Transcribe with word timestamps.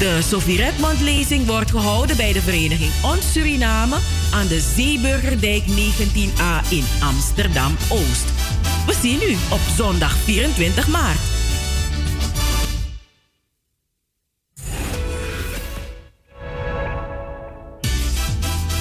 De 0.00 0.22
Sophie 0.22 0.56
Redmond 0.56 1.00
lezing 1.00 1.46
wordt 1.46 1.70
gehouden 1.70 2.16
bij 2.16 2.32
de 2.32 2.40
vereniging 2.40 2.92
Ons 3.02 3.32
Suriname 3.32 3.98
aan 4.32 4.46
de 4.46 4.60
Zeeburgerdijk 4.60 5.62
19a 5.62 6.70
in 6.70 6.84
Amsterdam 7.02 7.76
Oost. 7.90 8.24
We 8.86 8.98
zien 9.02 9.22
u 9.22 9.32
op 9.52 9.60
zondag 9.76 10.16
24 10.16 10.88
maart. 10.88 11.18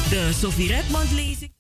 De 0.10 0.32
Sophie 0.34 0.68
Redmond 0.68 1.12
lezing. 1.12 1.52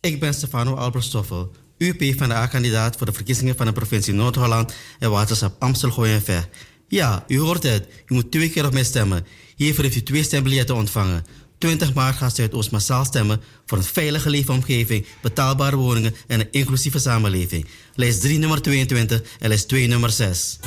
Ik 0.00 0.20
ben 0.20 0.34
Stefano 0.34 0.74
Alberstoffel, 0.74 1.52
UP 1.78 2.18
van 2.18 2.28
de 2.28 2.34
A-kandidaat 2.34 2.96
voor 2.96 3.06
de 3.06 3.12
verkiezingen 3.12 3.56
van 3.56 3.66
de 3.66 3.72
provincie 3.72 4.14
Noord-Holland 4.14 4.72
en 4.98 5.10
waterschap 5.10 5.62
Amstel 5.62 6.06
en 6.06 6.22
Ver. 6.22 6.48
Ja, 6.88 7.24
u 7.28 7.38
hoort 7.38 7.62
het. 7.62 7.86
U 8.06 8.14
moet 8.14 8.30
twee 8.30 8.50
keer 8.50 8.66
op 8.66 8.72
mij 8.72 8.84
stemmen. 8.84 9.26
Hiervoor 9.56 9.84
heeft 9.84 9.96
u 9.96 10.02
twee 10.02 10.22
stembiljetten 10.22 10.74
ontvangen. 10.74 11.24
20 11.58 11.94
maart 11.94 12.16
gaat 12.16 12.34
Zuidoost 12.34 12.70
massaal 12.70 13.04
stemmen 13.04 13.40
voor 13.66 13.78
een 13.78 13.84
veilige 13.84 14.30
leefomgeving, 14.30 15.06
betaalbare 15.22 15.76
woningen 15.76 16.14
en 16.26 16.40
een 16.40 16.48
inclusieve 16.50 16.98
samenleving. 16.98 17.66
Lijst 17.94 18.20
3 18.20 18.38
nummer 18.38 18.62
22 18.62 19.22
en 19.38 19.48
lijst 19.48 19.68
2 19.68 19.86
nummer 19.86 20.10
6. 20.10 20.58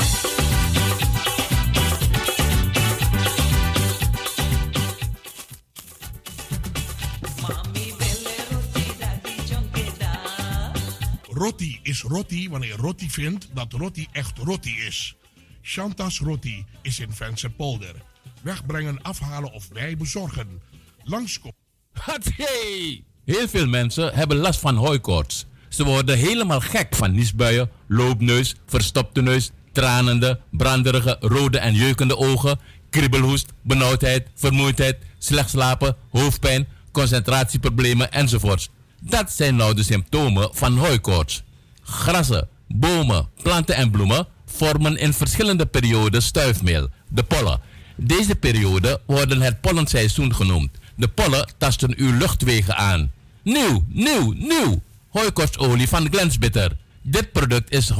Roti 11.39 11.79
is 11.83 12.01
roti 12.01 12.49
wanneer 12.49 12.75
roti 12.75 13.09
vindt 13.09 13.47
dat 13.53 13.73
roti 13.73 14.07
echt 14.11 14.37
roti 14.37 14.75
is. 14.87 15.15
Chantas 15.61 16.19
Roti 16.19 16.65
is 16.81 16.99
in 16.99 17.11
Vensterpolder. 17.11 17.95
Wegbrengen, 18.41 19.01
afhalen 19.01 19.51
of 19.51 19.67
wij 19.73 19.97
bezorgen. 19.97 20.61
Langskomen. 21.03 21.57
Hatsé! 21.93 23.01
Heel 23.25 23.47
veel 23.47 23.67
mensen 23.67 24.13
hebben 24.13 24.37
last 24.37 24.59
van 24.59 24.75
hooikoorts. 24.75 25.45
Ze 25.69 25.83
worden 25.83 26.17
helemaal 26.17 26.59
gek 26.59 26.95
van 26.95 27.11
niesbuien, 27.11 27.69
loopneus, 27.87 28.55
verstopte 28.65 29.21
neus, 29.21 29.51
tranende, 29.71 30.39
branderige, 30.51 31.17
rode 31.19 31.59
en 31.59 31.73
jeukende 31.73 32.17
ogen, 32.17 32.59
kriebelhoest, 32.89 33.53
benauwdheid, 33.61 34.27
vermoeidheid, 34.35 34.97
slecht 35.17 35.49
slapen, 35.49 35.95
hoofdpijn, 36.09 36.67
concentratieproblemen 36.91 38.11
enzovoorts. 38.11 38.69
Dat 38.99 39.31
zijn 39.31 39.55
nou 39.55 39.73
de 39.73 39.83
symptomen 39.83 40.49
van 40.51 40.77
hooikoorts. 40.77 41.43
Grassen, 41.81 42.47
bomen, 42.67 43.27
planten 43.41 43.75
en 43.75 43.91
bloemen 43.91 44.27
vormen 44.45 44.97
in 44.97 45.13
verschillende 45.13 45.65
perioden 45.65 46.21
stuifmeel, 46.21 46.89
de 47.07 47.23
pollen. 47.23 47.59
Deze 47.95 48.35
periode 48.35 49.01
worden 49.05 49.41
het 49.41 49.61
pollenseizoen 49.61 50.35
genoemd. 50.35 50.69
De 50.95 51.07
pollen 51.07 51.53
tasten 51.57 51.93
uw 51.97 52.17
luchtwegen 52.17 52.75
aan. 52.77 53.11
Nieuw, 53.43 53.83
nieuw, 53.87 54.33
nieuw! 54.37 54.81
Hooikorstolie 55.09 55.87
van 55.87 56.07
Glensbitter. 56.11 56.77
Dit 57.01 57.31
product 57.31 57.71
is 57.71 57.91
100% 57.91 57.95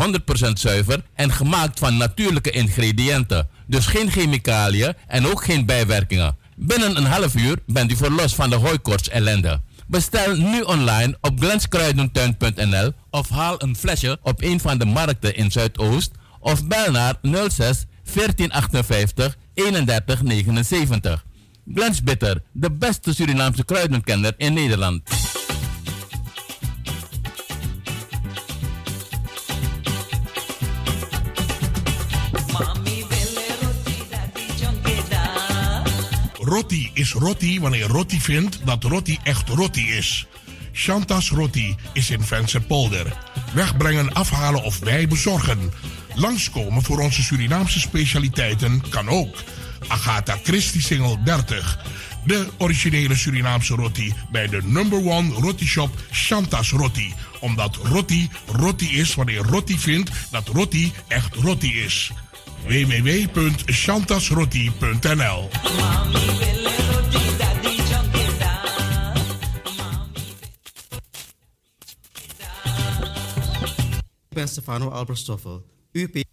zuiver 0.53 1.03
en 1.13 1.31
gemaakt 1.31 1.79
van 1.79 1.97
natuurlijke 1.97 2.51
ingrediënten. 2.51 3.47
Dus 3.65 3.85
geen 3.85 4.11
chemicaliën 4.11 4.93
en 5.07 5.27
ook 5.27 5.43
geen 5.43 5.65
bijwerkingen. 5.65 6.37
Binnen 6.55 6.97
een 6.97 7.05
half 7.05 7.35
uur 7.35 7.57
bent 7.65 7.91
u 7.91 7.95
verlost 7.95 8.35
van 8.35 8.49
de 8.49 8.55
hooikorts 8.55 9.09
ellende. 9.09 9.61
Bestel 9.89 10.35
nu 10.35 10.61
online 10.61 11.17
op 11.21 11.39
glenskruidentuin.nl 11.39 12.91
of 13.09 13.29
haal 13.29 13.63
een 13.63 13.75
flesje 13.75 14.19
op 14.21 14.41
een 14.41 14.59
van 14.59 14.77
de 14.77 14.85
markten 14.85 15.35
in 15.35 15.51
Zuidoost 15.51 16.11
of 16.39 16.67
bel 16.67 16.91
naar 16.91 17.15
06 17.21 17.85
1458 18.13 19.37
3179. 19.53 21.25
Glens 21.73 22.03
Bitter, 22.03 22.41
de 22.51 22.71
beste 22.71 23.13
Surinaamse 23.13 23.65
kruidenkenner 23.65 24.33
in 24.37 24.53
Nederland. 24.53 25.01
Roti 36.59 36.91
is 36.93 37.13
roti 37.13 37.59
wanneer 37.59 37.87
roti 37.87 38.21
vindt 38.21 38.59
dat 38.65 38.83
roti 38.83 39.17
echt 39.23 39.49
roti 39.49 39.91
is. 39.91 40.27
Chantas 40.71 41.29
Roti 41.29 41.75
is 41.93 42.09
in 42.09 42.21
Vensterpolder. 42.21 43.17
Wegbrengen, 43.53 44.13
afhalen 44.13 44.63
of 44.63 44.79
wij 44.79 45.07
bezorgen. 45.07 45.71
Langskomen 46.15 46.83
voor 46.83 46.99
onze 46.99 47.23
Surinaamse 47.23 47.79
specialiteiten 47.79 48.89
kan 48.89 49.09
ook. 49.09 49.43
Agatha 49.87 50.37
Christie 50.43 50.81
Singel 50.81 51.23
30. 51.23 51.79
De 52.25 52.47
originele 52.57 53.15
Surinaamse 53.15 53.75
roti 53.75 54.13
bij 54.31 54.47
de 54.47 54.61
number 54.63 54.99
one 55.05 55.33
roti 55.33 55.67
shop 55.67 55.99
Chantas 56.11 56.71
Roti. 56.71 57.13
Omdat 57.39 57.75
roti 57.75 58.29
roti 58.45 58.99
is 58.99 59.15
wanneer 59.15 59.41
roti 59.41 59.77
vindt 59.77 60.11
dat 60.31 60.47
roti 60.47 60.91
echt 61.07 61.35
roti 61.35 61.81
is. 61.83 62.11
www.chantasroti.nl 62.67 65.49
Ik 74.29 74.35
ben 74.35 74.47
Stefano 74.47 74.89
Alberstoffel, 74.89 75.65
UP. 75.91 76.28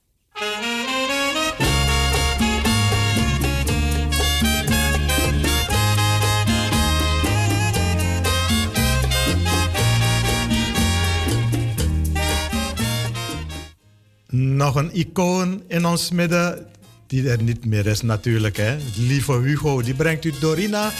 Nog 14.67 14.75
een 14.75 14.95
icoon 14.95 15.63
in 15.69 15.87
ons 15.87 16.11
midden, 16.11 16.67
die 17.07 17.31
er 17.31 17.43
niet 17.43 17.65
meer 17.65 17.87
is 17.87 18.01
natuurlijk. 18.01 18.57
Hè? 18.57 18.77
Lieve 18.97 19.33
Hugo, 19.33 19.83
die 19.83 19.95
brengt 19.95 20.25
u 20.25 20.33
Dorina. 20.41 20.91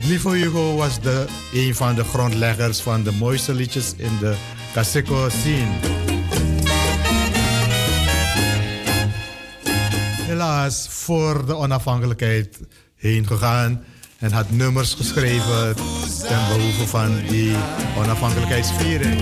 Lieve 0.00 0.28
Hugo 0.30 0.76
was 0.76 1.00
de, 1.00 1.26
een 1.52 1.74
van 1.74 1.94
de 1.94 2.04
grondleggers 2.04 2.80
van 2.80 3.02
de 3.02 3.12
mooiste 3.12 3.54
liedjes 3.54 3.94
in 3.96 4.18
de 4.20 4.34
Caseco 4.72 5.28
scene. 5.28 5.78
Helaas 10.26 10.86
voor 10.88 11.46
de 11.46 11.56
onafhankelijkheid 11.56 12.60
heen 12.96 13.26
gegaan 13.26 13.84
en 14.18 14.32
had 14.32 14.50
nummers 14.50 14.94
geschreven 14.94 15.74
ten 16.28 16.48
behoeve 16.48 16.86
van 16.86 17.16
die 17.28 17.56
onafhankelijkheidsviering. 17.96 19.20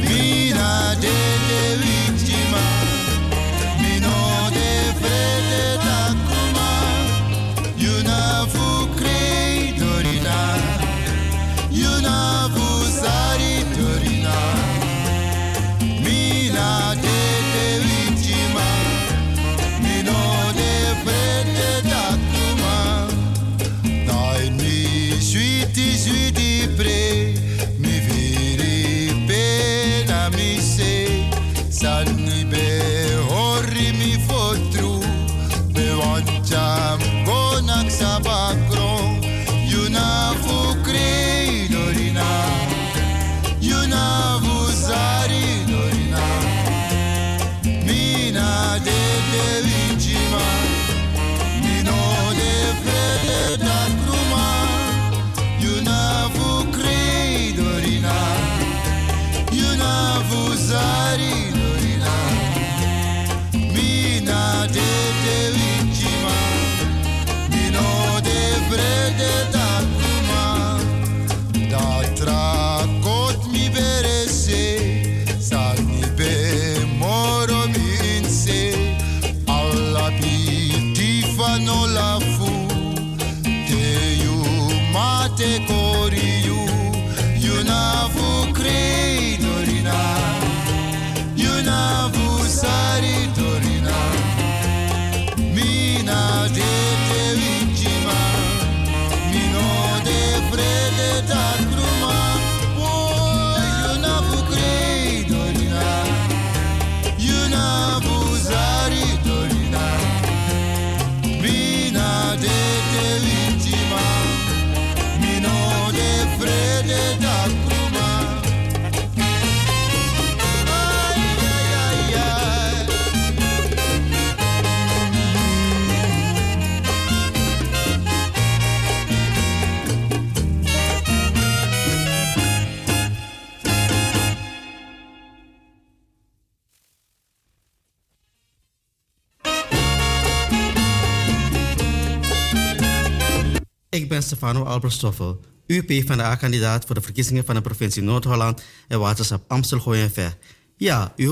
Stefano 144.23 144.65
Alberstoffel, 144.65 145.41
UP 145.67 146.07
van 146.07 146.17
de 146.17 146.23
A-kandidaat 146.23 146.85
voor 146.85 146.95
de 146.95 147.01
verkiezingen 147.01 147.45
van 147.45 147.55
de 147.55 147.61
provincie 147.61 148.03
Noord-Holland 148.03 148.63
en 148.89 149.01
waterschap 149.01 149.45
Amstel 149.49 149.81
Gooi 149.81 150.03
en. 150.03 150.37
Ja, 150.77 151.13
u 151.17 151.31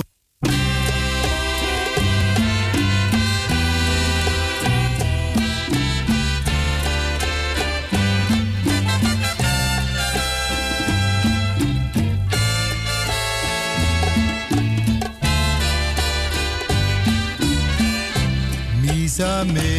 membre 19.19 19.78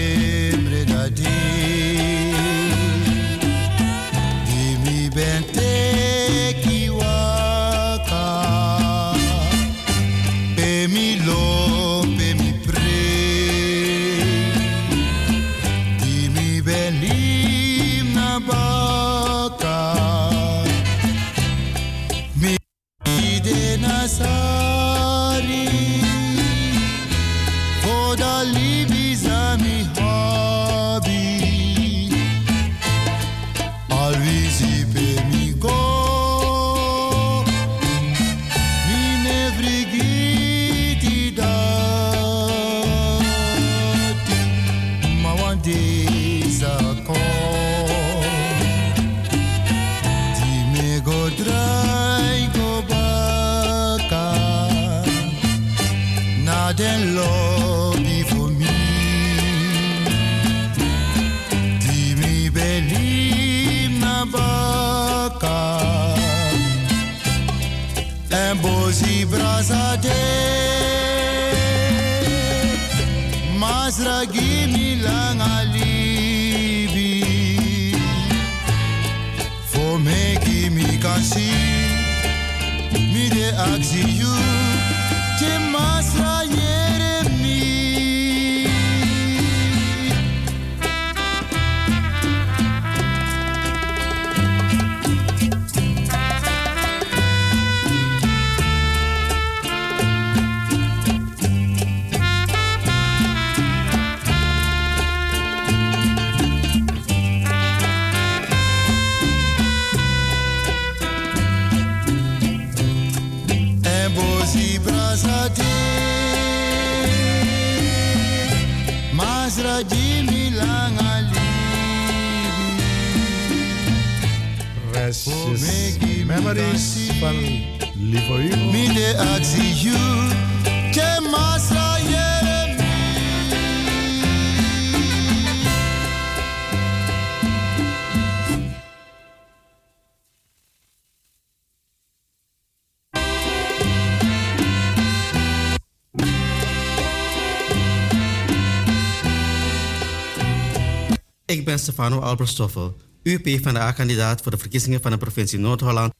Stefano 151.89 152.19
Alberstoffel, 152.19 152.95
UP 153.23 153.61
van 153.61 153.73
de 153.73 153.79
A-kandidaat 153.79 154.41
voor 154.41 154.51
de 154.51 154.57
verkiezingen 154.57 155.01
van 155.01 155.11
de 155.11 155.17
provincie 155.17 155.59
Noord-Holland. 155.59 156.13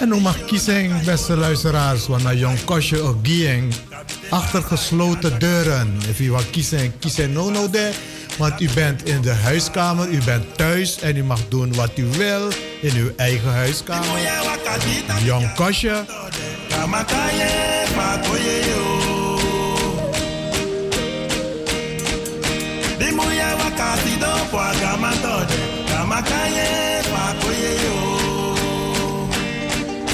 En 0.00 0.12
u 0.12 0.20
mag 0.20 0.44
kiezen 0.44 1.04
beste 1.04 1.36
luisteraars, 1.36 2.02
van 2.02 2.26
een 2.26 2.38
Jong 2.38 2.64
Kosje 2.64 3.00
Ogieng. 3.00 3.74
Achter 4.30 4.62
gesloten 4.62 5.38
deuren. 5.38 5.98
If 6.08 6.20
u 6.20 6.30
wat 6.30 6.50
kiezen, 6.50 6.98
kiezen 6.98 7.32
no 7.32 7.50
no 7.50 7.70
de. 7.70 7.92
Want 8.38 8.60
u 8.60 8.68
bent 8.74 9.04
in 9.04 9.20
de 9.20 9.32
huiskamer, 9.32 10.08
u 10.08 10.22
bent 10.24 10.56
thuis 10.56 11.00
en 11.00 11.16
u 11.16 11.24
mag 11.24 11.40
doen 11.48 11.74
wat 11.74 11.90
u 11.94 12.06
wil 12.16 12.48
in 12.80 12.96
uw 12.96 13.10
eigen 13.16 13.52
huiskamer. 13.52 14.20
Jong 15.24 15.54
Kosje. 15.54 16.04
makanye 26.08 26.68
makoye 27.12 27.70
yo. 27.84 27.96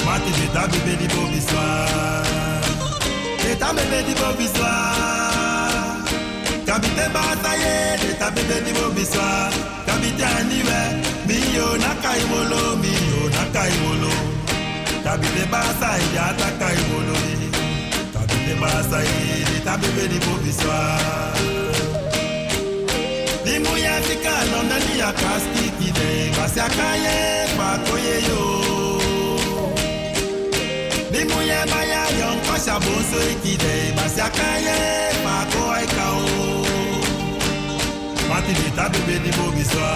Matideta 0.05 0.67
bebeli 0.71 1.07
bobiswa. 1.13 1.65
Deta 3.43 3.73
bebeli 3.73 4.13
bobiswa. 4.19 4.71
Kabite 6.65 7.05
basaye 7.15 7.97
deta 8.01 8.31
bebeli 8.31 8.71
bobiswa. 8.79 9.27
Kabite 9.85 10.25
aniwe 10.25 10.79
miyo 11.27 11.67
nakaiwolo 11.77 12.75
miyo 12.81 13.21
nakaiwolo 13.35 14.11
kabite 15.03 15.45
basaye 15.51 16.19
atakaiwolo 16.29 17.17
kabite 18.13 18.53
basaye 18.61 19.45
deta 19.53 19.77
bebeli 19.77 20.19
bobiswa. 20.25 20.77
imuyafika 23.55 24.31
londani 24.51 24.99
ya 24.99 25.11
kastikide 25.13 26.31
basiakaye 26.37 27.47
bakoyeyo 27.57 28.43
limuye 31.11 31.57
baya 31.71 32.03
yonkosha 32.19 32.79
bonso 32.79 33.19
ikide 33.31 33.93
basiakaye 33.97 34.75
bakoaikao 35.25 36.21
matibita 38.29 38.89
bebe 38.89 39.19
ni 39.19 39.31
bobiswa 39.37 39.89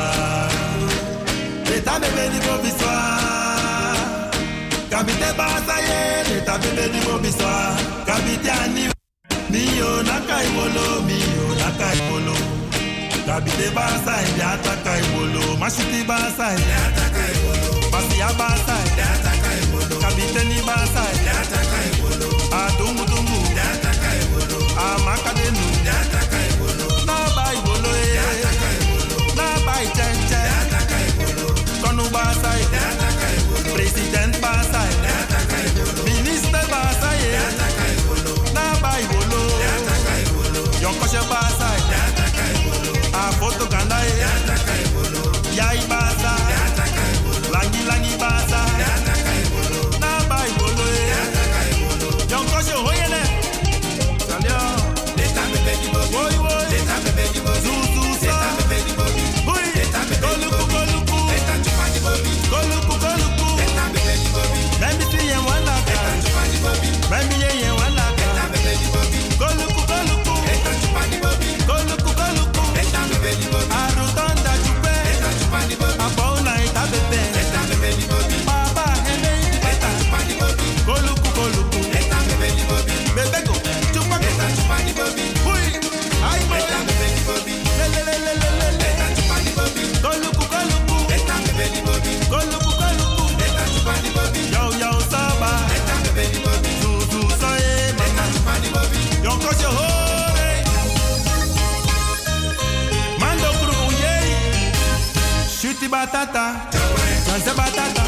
leta 1.69 1.99
bebe 1.99 2.29
di 2.33 2.39
bobiswa 2.47 2.95
kabite 4.89 5.29
basaye 5.37 6.23
leta 6.29 6.57
bebe 6.57 6.87
ni 6.93 6.99
bobiswa 7.05 7.75
kabite 8.05 8.51
ani 8.51 8.89
miyo 9.49 10.03
nakaiwolo 10.03 11.01
miyo 11.07 11.45
nakaiwolo 11.59 12.35
Dabide 13.29 13.69
basai, 13.77 14.25
de 14.38 14.41
ataka 14.41 14.93
ibolo. 15.05 15.43
Mashiti 15.62 16.01
basai, 16.09 16.55
de 16.67 16.75
ataka 16.86 17.24
ibolo. 17.33 17.69
Masia 17.93 18.29
basai, 18.39 18.86
de 18.98 19.03
ataka 19.13 19.51
ibolo. 19.62 19.95
Kabiteni 20.01 20.59
basai, 20.67 21.13
de 21.25 21.31
ataka 21.41 21.79
ibolo. 21.89 22.27
Adungu 22.62 23.05
dungu, 23.12 23.39
de 23.55 23.62
ataka 23.74 24.09
ibolo. 24.24 24.57
Amakadenu, 24.86 25.65
de 25.86 25.91
ataka 26.01 26.39
ibolo. 26.50 26.88
Na 27.05 27.17
ba 27.36 27.45
ibolo 27.57 27.89
e, 28.01 28.05
de 28.13 28.19
ataka 28.31 28.69
ibolo. 28.81 29.17
Na 29.38 29.48
ba 29.65 29.75
chen 29.95 30.17
ataka 30.62 30.98
ibolo. 31.09 31.45
Tonu 31.81 32.05
basai, 32.15 32.62
de 32.74 32.79
ataka 32.89 33.27
ibolo. 33.38 33.69
President 33.77 34.33
basai, 34.41 34.91
de 35.05 35.12
ataka 35.21 35.57
ibolo. 35.69 36.01
Minister 36.09 36.65
basai, 36.74 37.19
de 37.33 37.39
ataka 37.50 37.86
ibolo. 37.93 38.33
bolo 38.57 38.65
ba 38.81 38.91
ibolo, 39.05 39.41
de 39.62 39.67
ataka 39.77 40.13
ibolo. 40.25 40.62
Basai. 41.29 41.68
foto 43.33 43.67
que 43.67 43.75
I'm 107.48 107.53
about 107.53 107.96
to. 107.96 107.99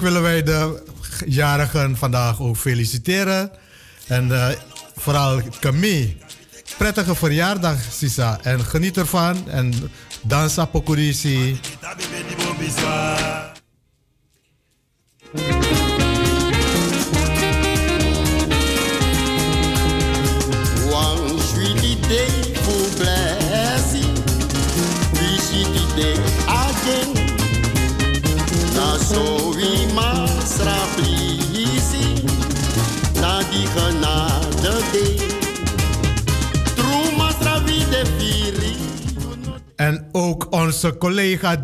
willen 0.00 0.22
wij 0.22 0.42
de 0.42 0.82
jarigen 1.26 1.96
vandaag 1.96 2.40
ook 2.40 2.56
feliciteren. 2.56 3.50
En 4.06 4.32
eh, 4.32 4.56
vooral 4.96 5.42
Camille. 5.60 6.14
Prettige 6.78 7.14
verjaardag, 7.14 7.78
Sisa. 7.90 8.38
En 8.42 8.64
geniet 8.64 8.96
ervan. 8.96 9.50
En 9.50 9.90
dansa. 10.22 10.68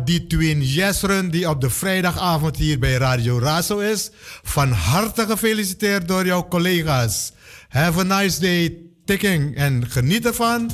die 0.05 0.27
Twin 0.27 0.61
Jesseren 0.61 1.31
die 1.31 1.49
op 1.49 1.61
de 1.61 1.69
vrijdagavond 1.69 2.57
hier 2.57 2.79
bij 2.79 2.93
Radio 2.93 3.39
Raso 3.39 3.79
is. 3.79 4.11
Van 4.43 4.71
harte 4.71 5.25
gefeliciteerd 5.25 6.07
door 6.07 6.25
jouw 6.25 6.47
collega's. 6.47 7.31
Have 7.69 7.99
a 7.99 8.03
nice 8.21 8.39
day, 8.39 8.77
ticking 9.05 9.55
En 9.55 9.85
geniet 9.89 10.25
ervan. 10.25 10.71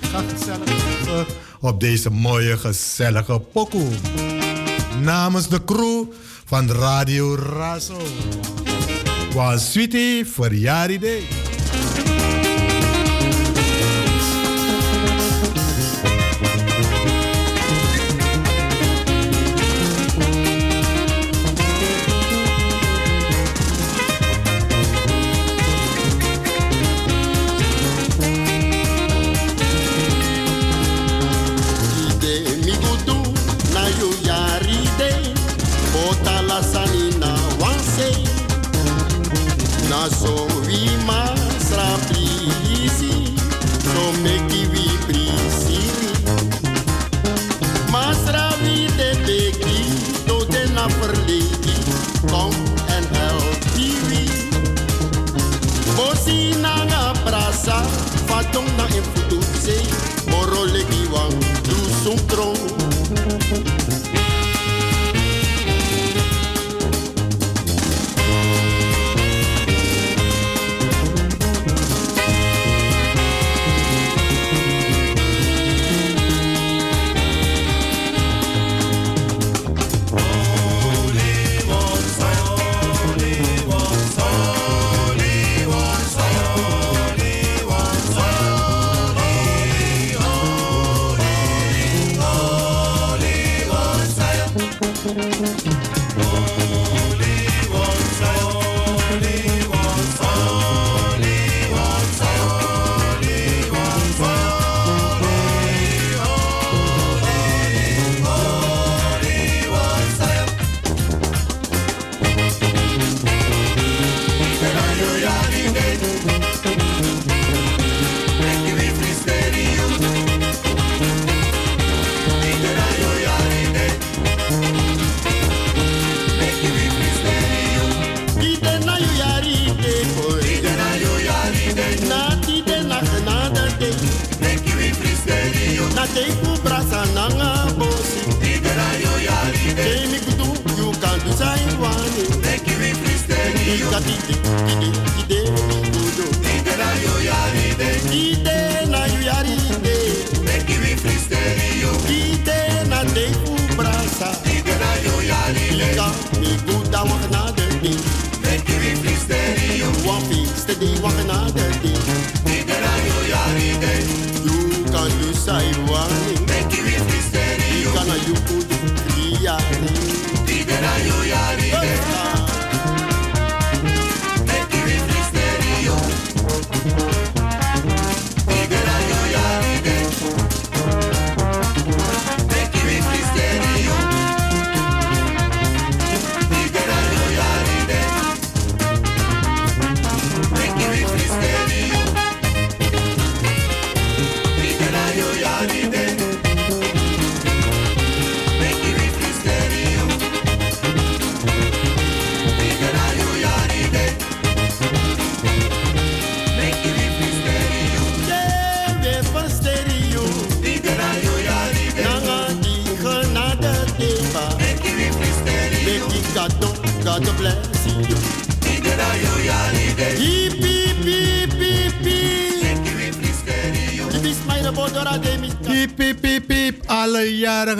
Ga 0.00 0.22
gezellig 0.36 1.26
op 1.60 1.80
deze 1.80 2.10
mooie, 2.10 2.58
gezellige 2.58 3.40
pokoe. 3.40 3.88
Namens 5.00 5.48
de 5.48 5.64
crew 5.64 6.04
van 6.44 6.70
Radio 6.70 7.34
Razo. 7.34 8.00
Was 9.34 9.70
sweetie, 9.70 10.26
verjaardag. 10.26 11.41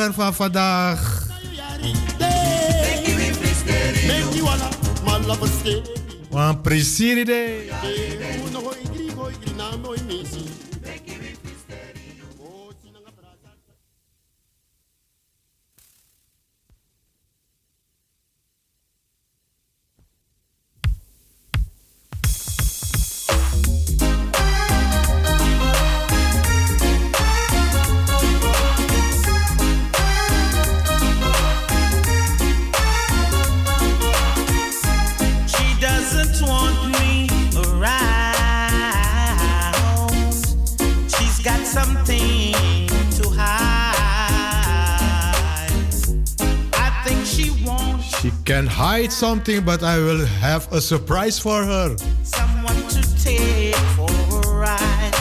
zanger 0.02 0.14
van 0.14 0.34
vandaag. 0.34 1.30
Want 6.30 6.62
precies 6.62 7.24
something, 49.44 49.64
but 49.64 49.82
I 49.82 49.98
will 49.98 50.24
have 50.24 50.72
a 50.72 50.80
surprise 50.80 51.38
for 51.38 51.64
her. 51.64 51.96
Someone 52.22 52.76
to 52.88 53.02
take 53.24 53.74
for 53.96 54.08
a 54.08 54.56
ride. 54.56 55.14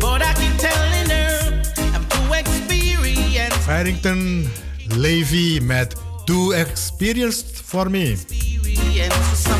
But 0.00 0.22
I 0.22 0.32
keep 0.34 0.56
telling 0.56 1.10
her 1.10 1.62
I'm 1.94 2.04
too 2.08 2.32
experienced. 2.32 3.58
Farrington 3.66 4.48
Levy 4.96 5.60
met 5.60 5.94
Too 6.26 6.52
Experienced 6.52 7.62
for 7.62 7.84
Me. 7.90 8.12
Experienced 8.12 9.59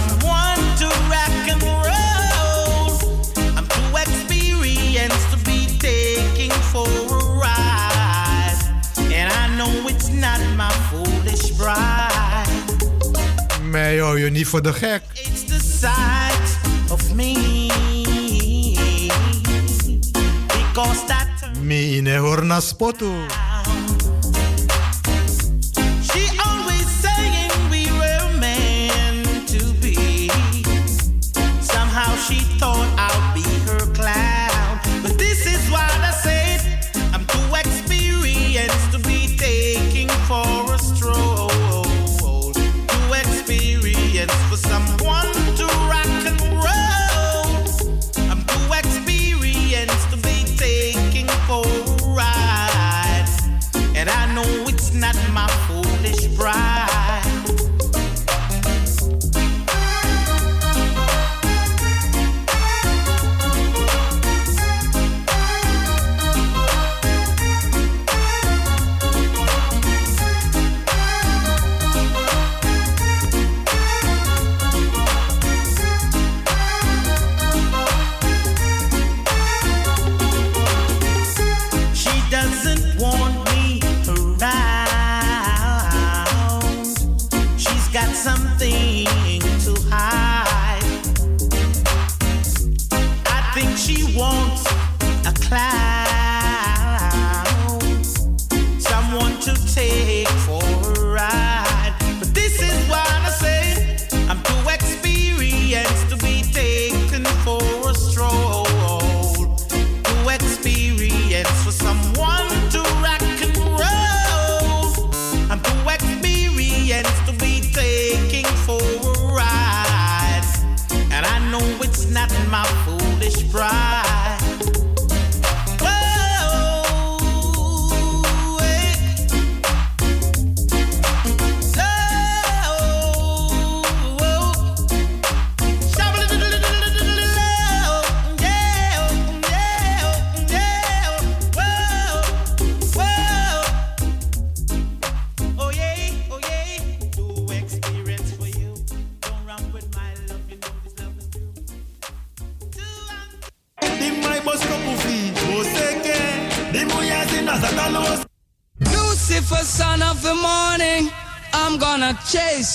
Mij 13.71 13.99
hou 13.99 14.21
je 14.21 14.31
niet 14.31 14.47
voor 14.47 14.63
de 14.63 14.73
gek. 14.73 15.03
It's 15.13 15.45
the 15.45 15.61
sight 15.79 16.59
of 16.91 17.15
me. 17.15 17.69
Because 20.47 21.07
that 21.07 21.27
Mi 21.63 21.97
ine 21.97 22.17
horna 22.17 22.61
spoto. 22.61 23.13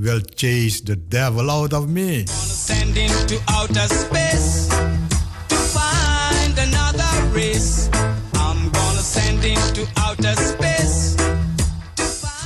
will 0.00 0.20
chase 0.20 0.80
the 0.80 0.96
devil 0.96 1.50
out 1.50 1.72
of 1.72 1.88
me. 1.88 2.24
send 2.26 2.96
into 2.96 3.38
outer 3.48 3.86
space 3.88 4.68
to 5.48 5.56
find 5.56 6.58
another 6.58 7.12
race. 7.34 7.90
I'm 8.34 8.70
gonna 8.70 9.02
send 9.02 9.44
into 9.44 9.86
outer 9.96 10.34
space. 10.36 11.14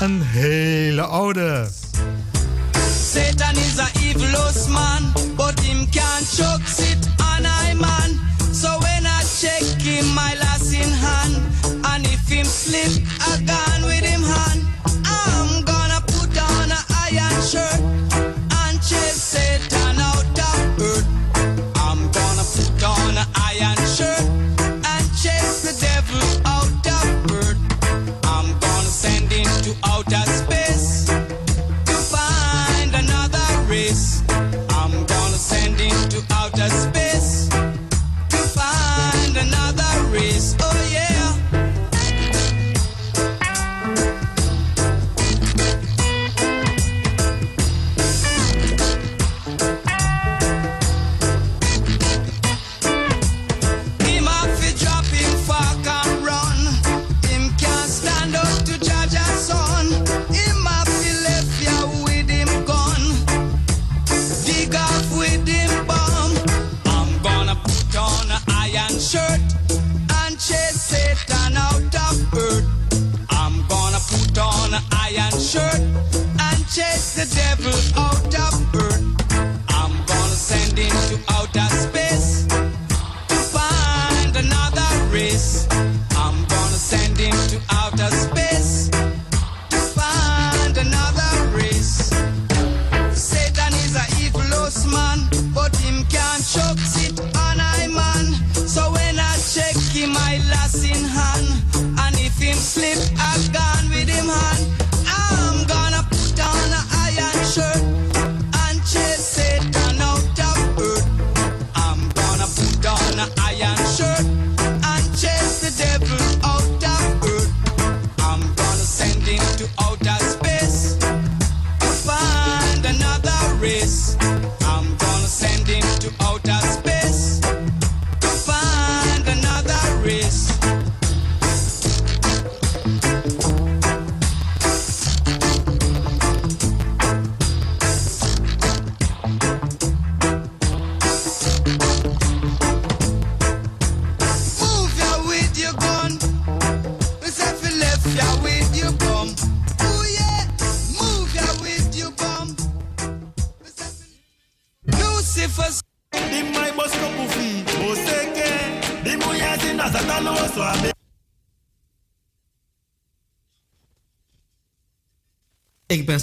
Een 0.00 0.22
hele 0.22 1.06
oude. 1.06 1.68
Satan 3.12 3.56
is 3.56 3.78
a 3.78 3.88
evilous 4.08 4.68
man, 4.68 5.12
but 5.36 5.60
him 5.60 5.86
can't 5.90 6.26
choke 6.36 6.62
I 7.20 7.74
man. 7.74 8.20
So 8.52 8.68
when 8.80 9.06
I 9.06 9.22
check 9.40 9.62
him, 9.80 10.06
my 10.14 10.34
last 10.40 10.72
in 10.72 10.90
hand, 10.90 11.34
and 11.84 12.04
if 12.06 12.28
him 12.28 12.46
slip, 12.46 12.92
I 13.20 13.40
gone 13.46 13.84
with 13.86 14.04
him 14.04 14.23
shirt 17.54 17.80
and 18.52 18.82
she 18.82 18.96
said 18.96 19.83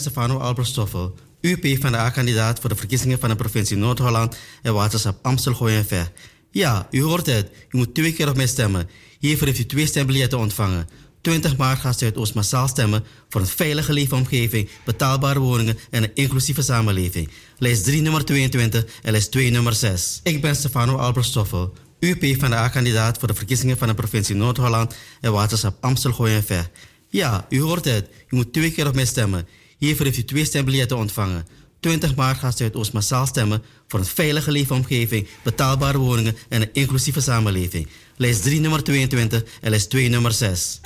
Stefano 0.01 0.37
Albert-Stoffel, 0.37 1.15
UP 1.41 1.81
van 1.81 1.91
de 1.91 1.97
A-kandidaat 1.97 2.59
voor 2.59 2.69
de 2.69 2.75
verkiezingen 2.75 3.19
van 3.19 3.29
de 3.29 3.35
provincie 3.35 3.77
Noord-Holland 3.77 4.35
en 4.61 4.73
waterschap 4.73 5.25
Amstel 5.25 5.69
en 5.69 5.85
Ver. 5.85 6.11
Ja, 6.51 6.87
u 6.91 7.01
hoort 7.01 7.25
het. 7.25 7.49
U 7.69 7.77
moet 7.77 7.93
twee 7.93 8.13
keer 8.13 8.29
op 8.29 8.35
mij 8.35 8.47
stemmen. 8.47 8.89
Hiervoor 9.19 9.47
heeft 9.47 9.59
u 9.59 9.65
twee 9.65 9.85
stembiljetten 9.85 10.39
ontvangen. 10.39 10.89
20 11.21 11.57
maart 11.57 11.79
gaat 11.79 11.99
Zuidoost 11.99 12.33
massaal 12.33 12.67
stemmen 12.67 13.03
voor 13.29 13.41
een 13.41 13.47
veilige 13.47 13.93
leefomgeving, 13.93 14.69
betaalbare 14.85 15.39
woningen 15.39 15.77
en 15.89 16.03
een 16.03 16.11
inclusieve 16.13 16.61
samenleving. 16.61 17.29
Lijst 17.57 17.83
3 17.83 18.01
nummer 18.01 18.25
22 18.25 18.85
en 19.01 19.11
lijst 19.11 19.31
2 19.31 19.51
nummer 19.51 19.73
6. 19.73 20.19
Ik 20.23 20.41
ben 20.41 20.55
Stefano 20.55 20.95
Albert-Stoffel, 20.95 21.73
UP 21.99 22.39
van 22.39 22.49
de 22.49 22.55
A-kandidaat 22.55 23.17
voor 23.17 23.27
de 23.27 23.33
verkiezingen 23.33 23.77
van 23.77 23.87
de 23.87 23.93
provincie 23.93 24.35
Noord-Holland 24.35 24.95
en 25.21 25.31
waterschap 25.31 25.77
Amstel 25.83 26.27
en 26.27 26.43
Ver. 26.43 26.69
Ja, 27.09 27.45
u 27.49 27.61
hoort 27.61 27.85
het. 27.85 28.09
U 28.29 28.35
moet 28.35 28.53
twee 28.53 28.71
keer 28.71 28.87
op 28.87 28.95
mij 28.95 29.05
stemmen. 29.05 29.47
Hiervoor 29.81 30.05
heeft 30.05 30.17
u 30.17 30.23
twee 30.23 30.45
stembiljetten 30.45 30.97
ontvangen. 30.97 31.47
20 31.79 32.15
maart 32.15 32.39
gaat 32.39 32.57
Zuidoost 32.57 32.93
massaal 32.93 33.25
stemmen 33.25 33.63
voor 33.87 33.99
een 33.99 34.05
veilige 34.05 34.51
leefomgeving, 34.51 35.27
betaalbare 35.43 35.97
woningen 35.97 36.37
en 36.49 36.61
een 36.61 36.69
inclusieve 36.73 37.21
samenleving. 37.21 37.87
Lijst 38.15 38.43
3 38.43 38.59
nummer 38.59 38.83
22 38.83 39.43
en 39.61 39.69
lijst 39.69 39.89
2 39.89 40.09
nummer 40.09 40.31
6. 40.31 40.79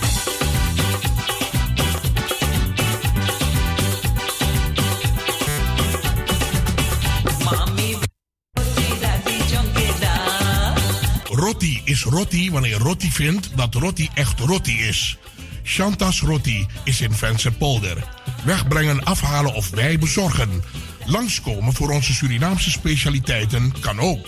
Rotti 11.23 11.81
is 11.83 12.03
rotti 12.03 12.51
wanneer 12.51 12.77
rotti 12.77 13.11
vindt 13.11 13.49
dat 13.55 13.73
rotti 13.73 14.09
echt 14.13 14.39
rotti 14.39 14.79
is. 14.87 15.17
Chantas 15.63 16.21
Rotti 16.21 16.65
is 16.83 17.01
in 17.01 17.11
Vensterpolder. 17.11 18.24
Wegbrengen, 18.45 19.03
afhalen 19.03 19.53
of 19.53 19.69
wij 19.69 19.99
bezorgen. 19.99 20.63
Langskomen 21.05 21.73
voor 21.73 21.89
onze 21.89 22.13
Surinaamse 22.13 22.71
specialiteiten 22.71 23.73
kan 23.79 23.99
ook. 23.99 24.27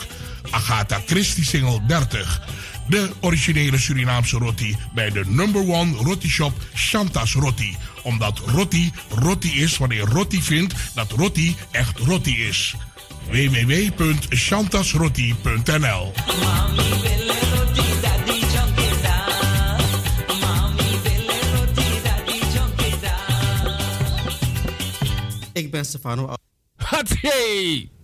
Agatha 0.50 1.02
Christie 1.06 1.46
Singel 1.46 1.82
30. 1.88 2.42
De 2.88 3.10
originele 3.20 3.78
Surinaamse 3.78 4.38
roti 4.38 4.78
bij 4.94 5.10
de 5.10 5.24
number 5.26 5.62
one 5.62 5.96
roti 5.96 6.30
shop 6.30 6.54
Chantas 6.74 7.34
Roti. 7.34 7.78
Omdat 8.04 8.42
roti 8.46 8.92
roti 9.10 9.62
is 9.62 9.78
wanneer 9.78 10.06
roti 10.06 10.42
vindt 10.42 10.74
dat 10.94 11.12
roti 11.12 11.56
echt 11.72 12.00
roti 12.00 12.48
is. 12.48 12.76
www.chantasroti.nl 13.30 16.14
Ik 25.58 25.72
ben 25.72 25.86
Stefano! 25.86 26.34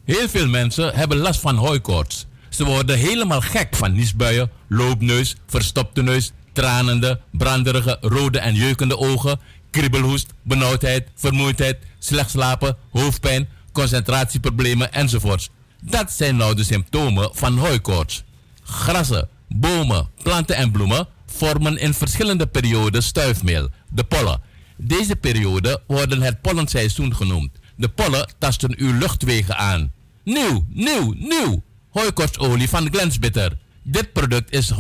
Heel 0.06 0.30
veel 0.30 0.48
mensen 0.48 0.96
hebben 0.96 1.18
last 1.18 1.40
van 1.40 1.56
hooikoorts. 1.56 2.26
Ze 2.50 2.66
worden 2.66 2.98
helemaal 2.98 3.42
gek 3.42 3.76
van 3.76 3.94
niesbuien, 3.94 4.52
loopneus, 4.68 5.36
verstopte 5.48 6.04
neus, 6.04 6.32
tranende, 6.54 7.20
branderige, 7.32 7.98
rode 8.02 8.40
en 8.40 8.56
jeukende 8.56 8.98
ogen, 8.98 9.40
kriebelhoest, 9.72 10.34
benauwdheid, 10.42 11.08
vermoeidheid, 11.16 11.78
slecht 12.00 12.30
slapen, 12.30 12.78
hoofdpijn, 12.92 13.50
concentratieproblemen 13.72 14.94
enzovoorts. 14.94 15.50
Dat 15.82 16.12
zijn 16.12 16.36
nou 16.36 16.56
de 16.56 16.64
symptomen 16.64 17.30
van 17.34 17.58
hooikoorts. 17.58 18.24
Grassen, 18.64 19.30
bomen, 19.48 20.10
planten 20.24 20.56
en 20.56 20.72
bloemen 20.72 21.08
vormen 21.26 21.78
in 21.78 21.94
verschillende 21.94 22.48
perioden 22.48 23.04
stuifmeel, 23.04 23.70
de 23.90 24.04
pollen. 24.04 24.42
Deze 24.86 25.16
periode 25.16 25.82
worden 25.88 26.22
het 26.22 26.42
pollenseizoen 26.42 27.16
genoemd. 27.16 27.52
De 27.76 27.90
pollen 27.90 28.34
tasten 28.38 28.74
uw 28.78 28.98
luchtwegen 28.98 29.58
aan. 29.58 29.92
Nieuw, 30.24 30.66
nieuw, 30.70 31.14
nieuw! 31.18 31.64
Hooikortsolie 31.90 32.70
van 32.70 32.88
Glensbitter. 32.92 33.58
Dit 33.84 34.14
product 34.14 34.52
is 34.52 34.72
100% 34.74 34.76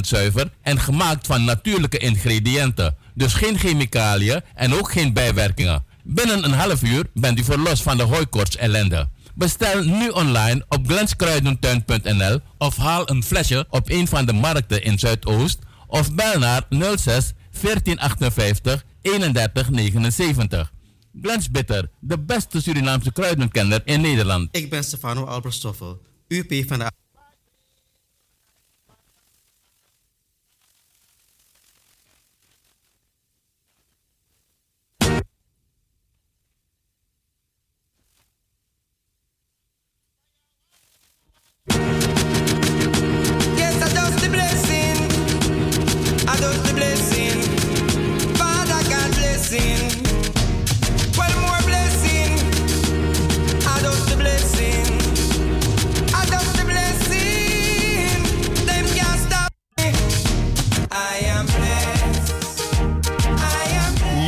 zuiver 0.00 0.50
en 0.62 0.80
gemaakt 0.80 1.26
van 1.26 1.44
natuurlijke 1.44 1.98
ingrediënten. 1.98 2.96
Dus 3.14 3.32
geen 3.32 3.58
chemicaliën 3.58 4.40
en 4.54 4.74
ook 4.74 4.90
geen 4.92 5.12
bijwerkingen. 5.12 5.84
Binnen 6.04 6.44
een 6.44 6.52
half 6.52 6.82
uur 6.82 7.04
bent 7.14 7.38
u 7.38 7.44
verlost 7.44 7.82
van 7.82 7.96
de 7.96 8.02
hooikorts 8.02 8.56
ellende. 8.56 9.08
Bestel 9.34 9.82
nu 9.82 10.08
online 10.08 10.64
op 10.68 10.86
glenskruidentuin.nl 10.86 12.40
of 12.58 12.76
haal 12.76 13.10
een 13.10 13.22
flesje 13.22 13.66
op 13.70 13.90
een 13.90 14.08
van 14.08 14.26
de 14.26 14.32
markten 14.32 14.82
in 14.82 14.98
Zuidoost 14.98 15.58
of 15.86 16.14
bel 16.14 16.38
naar 16.38 16.62
06 16.68 17.32
1458 17.60 18.84
3179. 19.02 20.70
Glens 21.22 21.50
Bitter, 21.50 21.90
de 22.00 22.18
beste 22.18 22.60
Surinaamse 22.60 23.12
kruidenkenner 23.12 23.82
in 23.84 24.00
Nederland. 24.00 24.48
Ik 24.56 24.70
ben 24.70 24.84
Stefano 24.84 25.24
Albert-Stoffel, 25.24 26.00
UP 26.28 26.64
van 26.66 26.78
de 26.78 26.90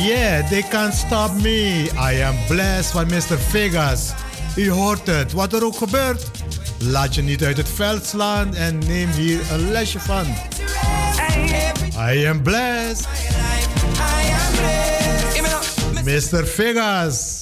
Yeah, 0.07 0.49
they 0.49 0.61
can't 0.61 0.93
stop 0.93 1.31
me. 1.41 1.89
I 1.97 2.21
am 2.23 2.35
blessed 2.47 2.91
van 2.91 3.07
Mr. 3.07 3.37
Vegas. 3.37 4.13
U 4.55 4.69
hoort 4.69 5.07
het, 5.07 5.31
wat 5.31 5.53
er 5.53 5.65
ook 5.65 5.77
gebeurt. 5.77 6.31
Laat 6.79 7.15
je 7.15 7.21
niet 7.21 7.43
uit 7.43 7.57
het 7.57 7.69
veld 7.69 8.05
slaan 8.05 8.55
en 8.55 8.77
neem 8.77 9.09
hier 9.09 9.39
een 9.51 9.71
lesje 9.71 9.99
van. 9.99 10.25
I 12.11 12.27
am 12.27 12.41
blessed. 12.41 13.07
Mr. 16.03 16.47
Vegas. 16.47 17.41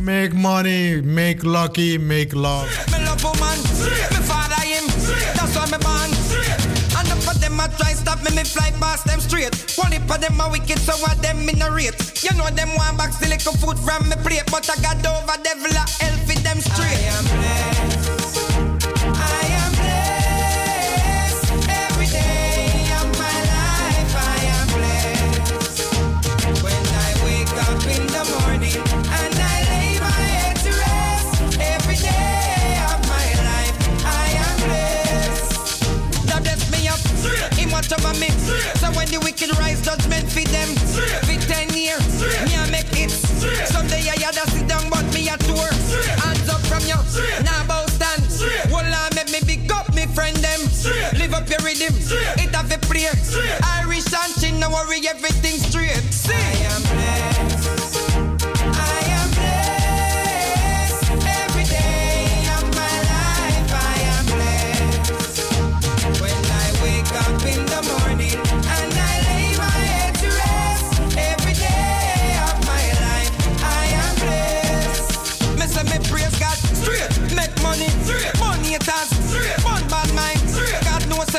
Make 0.00 0.34
money, 0.34 1.02
make 1.02 1.46
lucky, 1.46 1.98
make 1.98 2.36
love. 2.36 2.68
A 7.68 7.76
try 7.76 7.92
stop 7.92 8.22
me, 8.22 8.30
me 8.34 8.44
fly 8.44 8.70
past 8.80 9.06
them 9.06 9.20
straight. 9.20 9.54
One 9.76 9.92
of 9.92 10.20
them 10.20 10.40
a 10.40 10.48
wicked, 10.50 10.78
so 10.78 10.92
what 11.02 11.20
them 11.22 11.48
in 11.48 11.62
a 11.62 11.70
rate. 11.70 12.22
You 12.22 12.36
know 12.36 12.48
them 12.50 12.74
want 12.76 12.98
back 12.98 13.12
the 13.18 13.28
little 13.28 13.52
food 13.54 13.78
from 13.78 14.08
me 14.08 14.16
plate, 14.16 14.44
but 14.50 14.68
I 14.68 14.76
got 14.80 15.04
over 15.06 15.36
devil 15.42 15.72
hell 15.72 16.16
for 16.26 16.38
them 16.40 16.60
straight. 16.60 16.98
I 16.98 17.14
am 17.16 17.24
blessed. 17.34 18.08
I 19.16 19.47
scripture 37.88 38.08
for 38.08 38.20
me. 38.20 38.28
So 38.80 38.90
when 38.96 39.08
the 39.08 39.20
wicked 39.20 39.56
rise, 39.58 39.80
judgment 39.80 40.28
for 40.30 40.44
them. 40.52 40.68
Straight. 40.76 41.24
For 41.24 41.48
ten 41.48 41.68
years, 41.72 42.04
me 42.44 42.54
I 42.56 42.70
make 42.70 42.92
it. 42.92 43.10
Someday 43.68 44.04
I 44.08 44.20
had 44.20 44.34
to 44.34 44.50
sit 44.50 44.68
down, 44.68 44.88
but 44.90 45.04
me 45.14 45.28
a 45.28 45.36
tour. 45.38 45.68
Hands 46.20 46.48
up 46.48 46.60
from 46.68 46.84
you, 46.84 46.98
Straight. 47.08 47.44
now 47.44 47.64
about 47.64 47.88
stand. 47.90 48.22
Straight. 48.30 48.70
Well, 48.70 48.84
I 48.84 49.08
make 49.14 49.30
me 49.32 49.40
big 49.46 49.70
up 49.72 49.92
me 49.94 50.06
friend 50.06 50.36
them. 50.36 50.60
Live 51.18 51.34
up 51.34 51.48
your 51.48 51.60
rhythm, 51.64 51.94
it 52.38 52.54
have 52.54 52.70
a 52.70 52.78
prayer. 52.86 53.14
Straight. 53.16 53.56
Irish 53.80 54.12
and 54.12 54.32
she 54.40 54.52
no 54.52 54.70
worry 54.70 55.00
everything. 55.08 55.47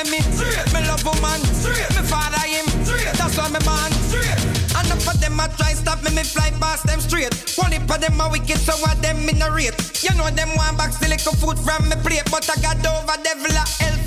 Say 0.06 0.12
me 0.12 0.20
straight, 0.36 0.74
me 0.74 0.88
love 0.88 1.04
woman 1.04 1.42
straight, 1.60 1.90
me 1.96 2.04
father 2.08 2.46
him 2.48 2.66
straight, 2.86 3.12
that's 3.18 3.38
why 3.38 3.48
me 3.50 3.60
man 3.66 3.92
straight. 4.08 4.40
And 4.76 4.86
enough 4.88 5.08
of 5.08 5.20
them 5.20 5.40
a 5.40 5.48
try 5.58 5.74
stop 5.74 6.04
me, 6.04 6.12
me 6.16 6.24
fly 6.24 6.52
past 6.60 6.86
them 6.86 7.00
straight. 7.00 7.34
One 7.58 7.72
heap 7.72 7.90
of 7.90 8.00
them 8.00 8.20
a 8.20 8.30
wicked, 8.30 8.58
so 8.58 8.74
what 8.84 9.02
them 9.02 9.28
in 9.28 9.42
a 9.42 9.52
rate. 9.52 9.76
You 10.04 10.16
know 10.16 10.30
them 10.30 10.50
one 10.56 10.78
the 10.78 11.08
little 11.10 11.34
food 11.34 11.60
from 11.60 11.90
me 11.90 11.96
plate, 12.04 12.28
but 12.32 12.48
I 12.50 12.56
got 12.62 12.80
over 12.86 13.18
devil 13.24 13.52
a 13.52 13.66
hell 13.84 13.99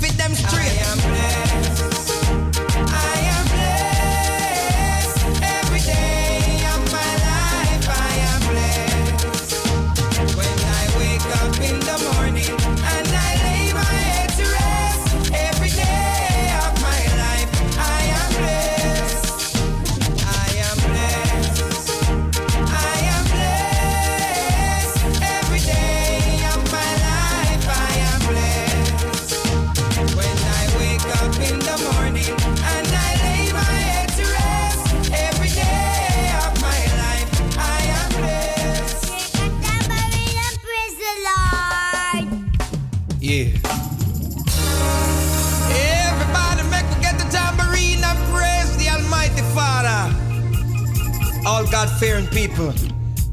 Fearing 51.99 52.27
people. 52.27 52.73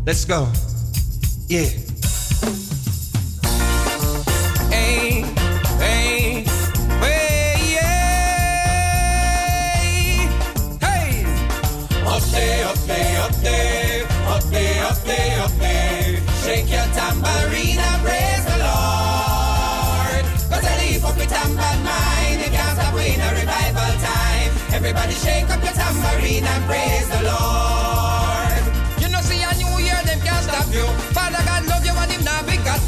Let's 0.07 0.25
go. 0.25 0.49
Yeah. 1.49 1.68
Hey, 4.70 5.25
hey, 5.79 6.44
yeah. 7.75 8.01
Hey. 10.81 11.25
Up 12.07 12.23
up 12.68 12.79
up 13.18 13.35
up 14.29 14.55
up 14.55 15.03
up. 15.46 15.61
Shake 16.44 16.70
your 16.70 16.87
tambourine 16.94 17.79
praise 18.03 18.44
the 18.44 18.59
I 22.79 22.92
a 23.20 23.31
revival 23.40 23.92
time. 24.01 24.53
Everybody 24.75 25.12
shake 25.14 25.51
up 25.51 25.62
your 25.62 25.73
tambourine 25.73 26.44
and 26.44 26.64
praise 26.66 27.09
the 27.09 27.23
Lord. 27.25 27.80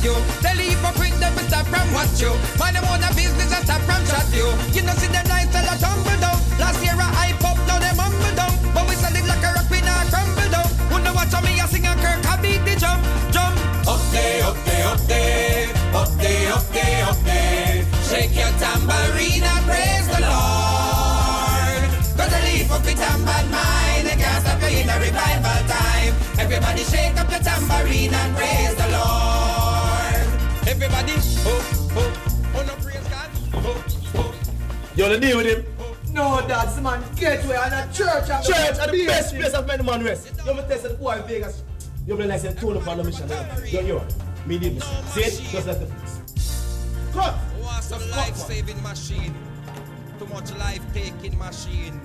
Now 0.03 0.15
got 0.15 0.43
you. 0.45 0.59
Leave 0.59 0.85
up 0.85 0.99
with 0.99 1.19
them, 1.21 1.35
stop 1.49 1.67
from 1.67 1.93
watch 1.95 2.21
you. 2.21 2.33
Mind 2.59 2.77
them 2.77 2.85
own 2.85 3.03
a 3.03 3.09
business 3.15 3.53
and 3.53 3.65
stop 3.65 3.81
from 3.83 4.05
chat 4.07 4.27
you. 4.33 4.47
You 4.73 4.83
know, 4.83 4.95
see 4.95 5.09
them 5.09 5.27
nice 5.29 5.51
tell 5.51 5.65
a 5.65 5.79
tumble 5.79 6.19
down. 6.21 6.39
Last 6.59 6.83
year 6.83 6.95
I 6.95 7.09
hype 7.19 7.45
up, 7.45 7.59
now 7.67 7.79
them 7.79 7.99
humble 7.99 8.35
down. 8.37 8.53
But 8.75 8.89
we 8.89 8.95
solid 8.97 9.27
like 9.27 9.43
a 9.43 9.53
rock, 9.55 9.69
we 9.71 9.81
not 9.81 10.07
crumble 10.11 10.51
down. 10.51 10.69
Who 10.91 10.99
know 11.03 11.15
what 11.15 11.33
me 11.43 11.61
a 11.61 11.67
sing 11.67 11.87
a 11.87 11.95
kirk, 11.97 12.23
I 12.27 12.37
beat 12.41 12.63
the 12.65 12.75
jump, 12.79 13.03
jump. 13.33 13.55
Up 13.87 14.03
there, 14.13 14.45
up 14.45 14.59
there, 14.65 14.87
up 14.87 15.01
there, 15.07 15.69
up 15.95 16.11
there, 16.19 16.53
up 16.53 16.67
there, 16.71 17.05
up 17.07 17.21
there. 17.25 17.85
Shake 18.07 18.35
your 18.37 18.53
tambourine 18.61 19.43
and 19.43 19.65
praise 19.67 20.07
the 20.07 20.21
Lord. 20.21 21.83
Cause 22.19 22.33
I 22.33 22.41
leave 22.45 22.71
up 22.71 22.85
with 22.85 22.99
tambourine 22.99 23.51
mine, 23.51 24.05
they 24.05 24.17
can't 24.21 24.41
stop 24.45 24.61
you 24.63 24.85
in 24.85 24.89
a 24.89 24.97
revival 25.01 25.61
time. 25.67 26.15
Everybody 26.39 26.85
shake 26.85 27.17
up 27.19 27.31
your 27.31 27.41
tambourine 27.41 28.13
and 28.13 28.37
praise 28.37 28.75
the 28.77 28.89
Lord. 28.93 29.32
Everybody, 30.73 31.13
oh, 31.45 31.91
oh, 31.97 32.53
oh, 32.57 32.65
no 32.65 32.75
praise 32.83 33.07
God. 33.09 33.29
Oh, 33.53 33.85
oh. 34.15 34.35
You 34.97 35.03
wanna 35.05 35.21
deal 35.21 35.37
with 35.37 35.45
him? 35.45 35.67
No, 36.15 36.41
that's 36.47 36.77
the 36.77 36.81
man 36.81 37.05
gateway 37.15 37.59
and 37.63 37.75
a 37.75 37.93
church. 37.93 38.31
and 38.31 38.43
Church 38.43 38.79
are 38.79 38.91
the 38.91 39.05
best 39.07 39.35
place 39.35 39.53
of 39.53 39.67
many 39.67 39.83
man 39.83 40.03
rest. 40.03 40.33
You 40.39 40.55
want 40.55 40.67
to 40.67 40.69
test 40.75 40.85
the 40.85 40.95
boy 40.95 41.19
in 41.19 41.29
Vegas? 41.29 41.63
You 42.07 42.15
want 42.15 42.23
to 42.23 42.29
like 42.29 42.41
say 42.41 42.55
tune 42.55 42.79
up 42.79 42.89
on 42.89 42.97
the 42.97 43.05
mission. 43.05 43.29
Yo, 43.67 43.81
yo, 43.83 44.07
me 44.47 44.59
need 44.59 44.77
me. 44.77 44.81
See 45.09 45.21
it? 45.21 45.43
Just 45.51 45.67
like 45.67 45.79
the 45.79 45.87
fix. 45.87 47.13
Cut! 47.13 47.35
Want 47.61 47.85
some 47.85 48.11
life 48.11 48.37
saving 48.37 48.83
machine. 48.83 49.35
Too 50.19 50.27
much 50.29 50.55
life 50.57 50.81
taking 50.95 51.37
machine. 51.39 52.01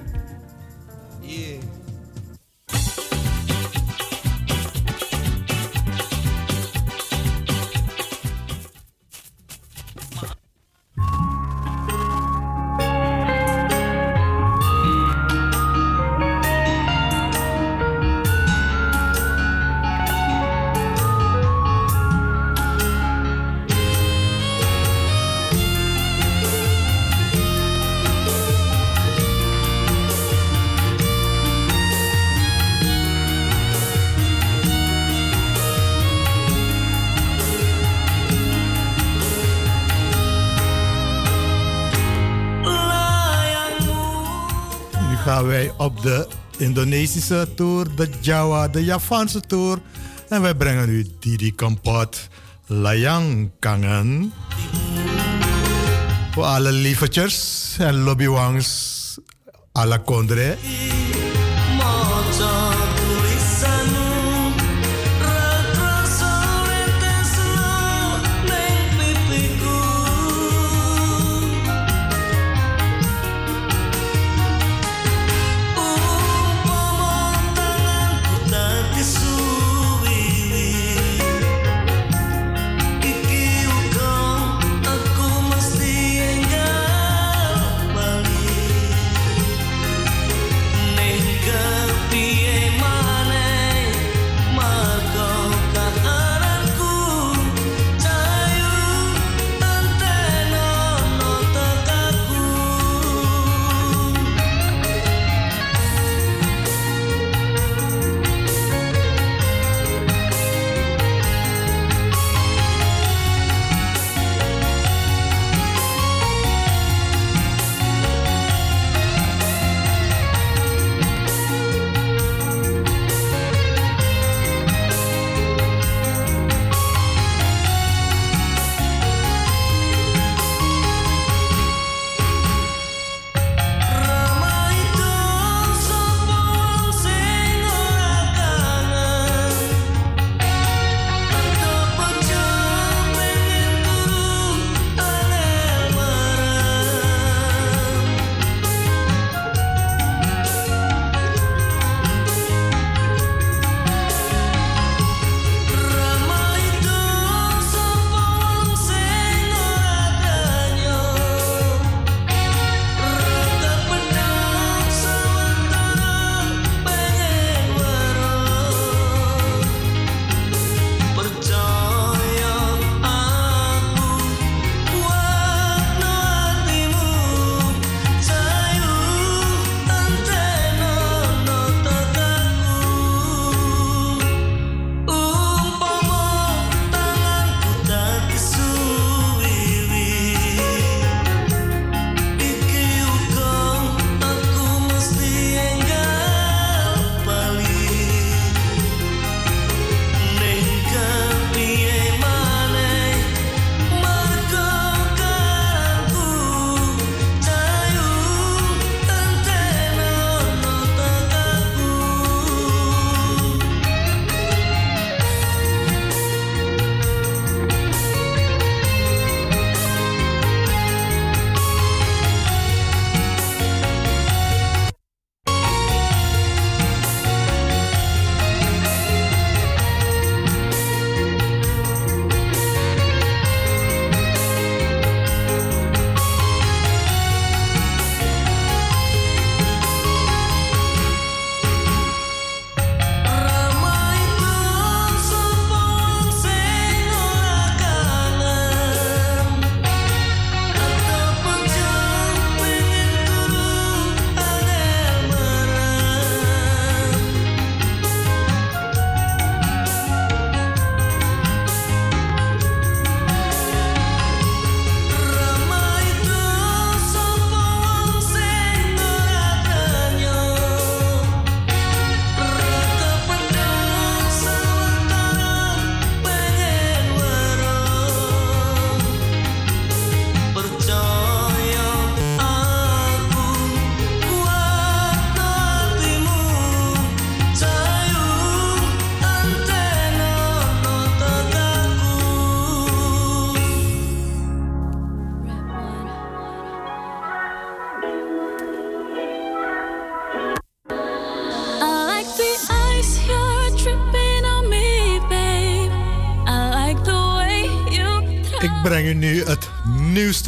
Yeah. 1.22 1.62
Op 45.78 46.02
de 46.02 46.28
Indonesische 46.58 47.48
tour, 47.56 47.96
de 47.96 48.10
Jawa, 48.22 48.68
de 48.68 48.84
Javaanse 48.84 49.42
tour. 49.42 49.80
En 50.30 50.42
wij 50.42 50.56
brengen 50.56 50.90
u 50.90 51.08
Didi 51.20 51.56
Kampot, 51.56 52.28
Layang 52.66 53.52
Kangen. 53.60 54.34
Voor 56.32 56.44
alle 56.44 56.72
lievertjes 56.72 57.76
en 57.80 57.96
lobbywangs 57.96 59.18
à 59.78 59.86
la. 59.86 59.98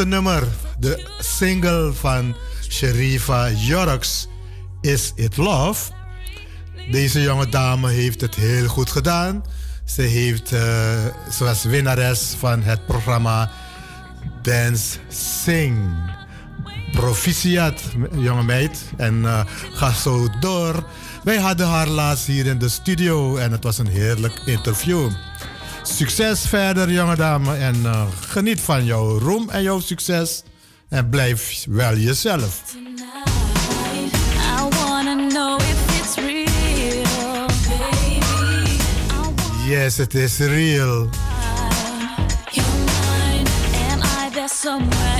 nummer, 0.06 0.47
de 0.80 1.10
single 1.20 1.93
van 1.93 2.36
Sherifa 2.70 3.50
Yorks, 3.50 4.28
Is 4.82 5.12
It 5.16 5.38
Love? 5.38 5.91
Deze 6.91 7.22
jonge 7.22 7.50
dame 7.50 7.89
heeft 7.89 8.22
het 8.22 8.36
heel 8.36 8.68
goed 8.68 8.89
gedaan. 8.89 9.43
Ze, 9.86 10.02
heeft, 10.02 10.52
uh, 10.52 11.06
was 11.39 11.64
winnares 11.64 12.36
van 12.38 12.62
het 12.62 12.86
programma 12.86 13.52
Dance 14.41 14.97
Sing. 15.43 15.78
Proficiat, 16.91 17.82
jonge 18.12 18.43
meid. 18.43 18.84
En 18.97 19.26
eh, 19.26 19.45
ga 19.74 19.91
zo 19.91 20.28
door. 20.39 20.84
Wij 21.24 21.38
hadden 21.38 21.68
haar 21.68 21.88
laatst 21.88 22.26
hier 22.26 22.45
in 22.45 22.58
de 22.58 22.70
studio 22.70 23.38
en 23.38 23.52
het 23.52 23.64
was 23.64 23.78
een 23.78 23.88
heerlijk 23.88 24.41
interview. 24.45 25.10
Succes 25.95 26.45
verder, 26.47 26.91
jonge 26.91 27.15
dame. 27.15 27.55
En 27.55 27.85
eh, 27.85 28.05
geniet 28.19 28.61
van 28.61 28.85
jouw 28.85 29.19
roem 29.19 29.49
en 29.49 29.63
jouw 29.63 29.79
succes. 29.79 30.43
En 30.89 31.09
blijf 31.09 31.65
wel 31.69 31.95
jezelf. 31.95 32.61
Yes, 39.67 39.99
it 39.99 40.15
is 40.15 40.37
real. 40.37 41.09
Mine, 43.15 43.49
I. 44.63 45.18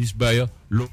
Nisbaya, 0.00 0.48
l'eau. 0.70 0.88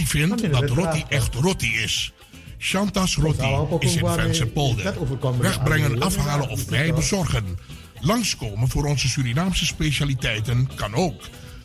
Rotti 0.00 0.18
vindt 0.18 0.52
dat 0.52 0.70
Rotti 0.70 1.04
echt 1.08 1.34
Rotti 1.34 1.82
is. 1.82 2.12
Chantas 2.58 3.16
Rotti 3.16 3.56
is 3.78 3.96
in 3.96 4.06
Vense 4.06 4.46
Polder. 4.46 4.94
Wegbrengen, 5.38 6.00
afhalen 6.00 6.48
of 6.48 6.64
wij 6.64 6.94
bezorgen. 6.94 7.58
Langskomen 8.00 8.68
voor 8.68 8.84
onze 8.84 9.08
Surinaamse 9.08 9.66
specialiteiten 9.66 10.70
kan 10.74 10.94
ook. 10.94 11.22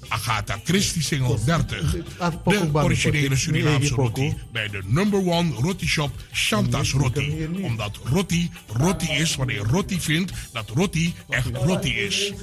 Agatha 0.07 0.59
Christie 0.63 1.01
Singel 1.01 1.39
30. 1.45 1.95
De 2.43 2.69
originele 2.73 3.35
Surinaamse 3.35 3.93
roti 3.93 4.35
bij 4.51 4.69
de 4.69 4.81
number 4.85 5.19
one 5.19 5.51
roti 5.61 5.87
shop 5.87 6.11
Chantas 6.31 6.91
Roti. 6.91 7.47
Omdat 7.61 7.99
roti 8.03 8.49
roti 8.67 9.11
is 9.11 9.35
wanneer 9.35 9.63
roti 9.63 10.01
vindt 10.01 10.31
dat 10.51 10.69
roti 10.69 11.13
echt 11.29 11.49
roti 11.53 11.97
is. 11.97 12.33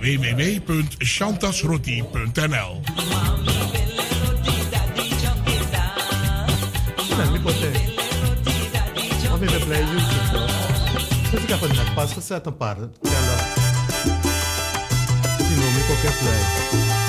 www.chantasroti.nl 0.00 2.80
Não, 7.46 7.52
me 7.52 7.60
contei. 7.60 7.96
Vamos 9.28 9.50
ver 9.52 9.64
play 9.64 9.82
YouTube. 9.82 10.30
toch? 10.32 11.30
Dus 11.30 11.42
ik 11.42 11.48
heb 11.48 11.60
het 11.60 11.72
net 11.72 11.94
pas 11.94 12.12
gezet 12.12 12.46
een 12.46 12.56
paar 12.56 12.74
tellen. 12.74 13.38
Die 15.36 15.56
noem 15.56 15.76
ik 15.76 15.90
ook 15.90 16.04
even 16.04 16.18
play. 16.18 17.05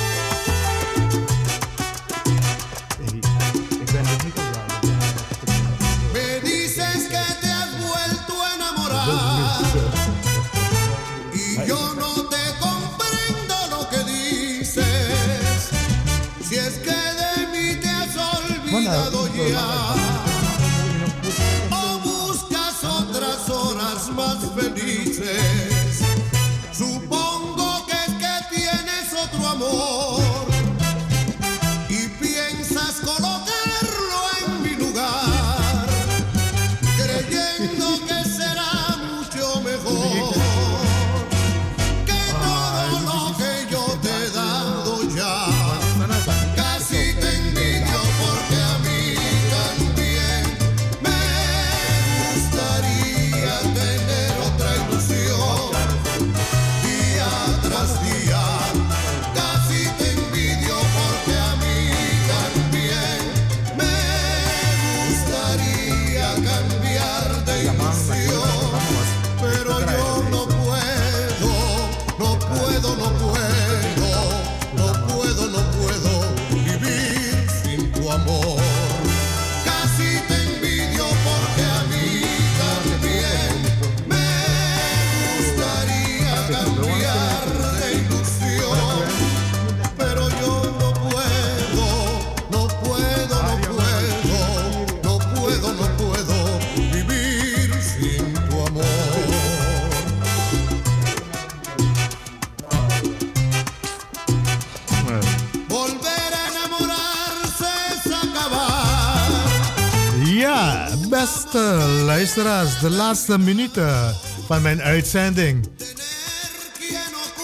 Luisteraars, 112.18 112.80
de 112.80 112.90
laatste 112.90 113.38
minuten 113.38 114.16
van 114.46 114.62
mijn 114.62 114.82
uitzending. 114.82 115.70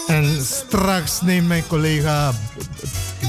En 0.07 0.45
straks 0.45 1.21
neemt 1.21 1.47
mijn 1.47 1.67
collega 1.67 2.33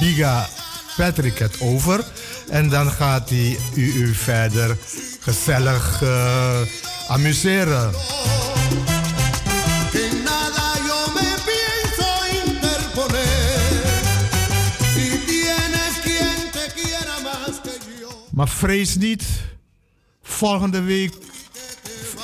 Biga 0.01 0.49
Patrick 0.97 1.39
het 1.39 1.61
over. 1.61 2.05
En 2.51 2.69
dan 2.69 2.91
gaat 2.91 3.31
hij 3.31 3.59
u, 3.75 3.93
u 3.93 4.15
verder 4.15 4.77
gezellig 5.21 6.03
eh, 6.03 6.61
amuseren. 7.09 7.91
Maar 18.31 18.49
vrees 18.49 18.97
niet, 18.97 19.25
volgende 20.23 20.83
week 20.83 21.33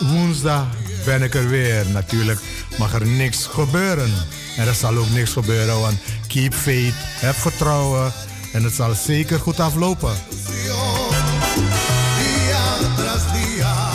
woensdag 0.01 0.67
ben 1.05 1.23
ik 1.23 1.35
er 1.35 1.49
weer. 1.49 1.87
Natuurlijk 1.89 2.41
mag 2.79 2.95
er 2.95 3.07
niks 3.07 3.47
gebeuren. 3.47 4.13
En 4.57 4.67
er 4.67 4.75
zal 4.75 4.97
ook 4.97 5.11
niks 5.11 5.33
gebeuren, 5.33 5.81
want 5.81 5.99
keep 6.27 6.55
faith, 6.55 6.95
heb 6.97 7.35
vertrouwen 7.35 8.13
en 8.53 8.65
het 8.65 8.73
zal 8.73 8.95
zeker 8.95 9.39
goed 9.39 9.61
aflopen. 9.61 10.13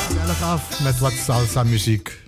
Gezellig 0.07 0.41
af 0.41 0.83
met 0.83 0.99
wat 0.99 1.13
salsa 1.25 1.63
muziek. 1.63 2.24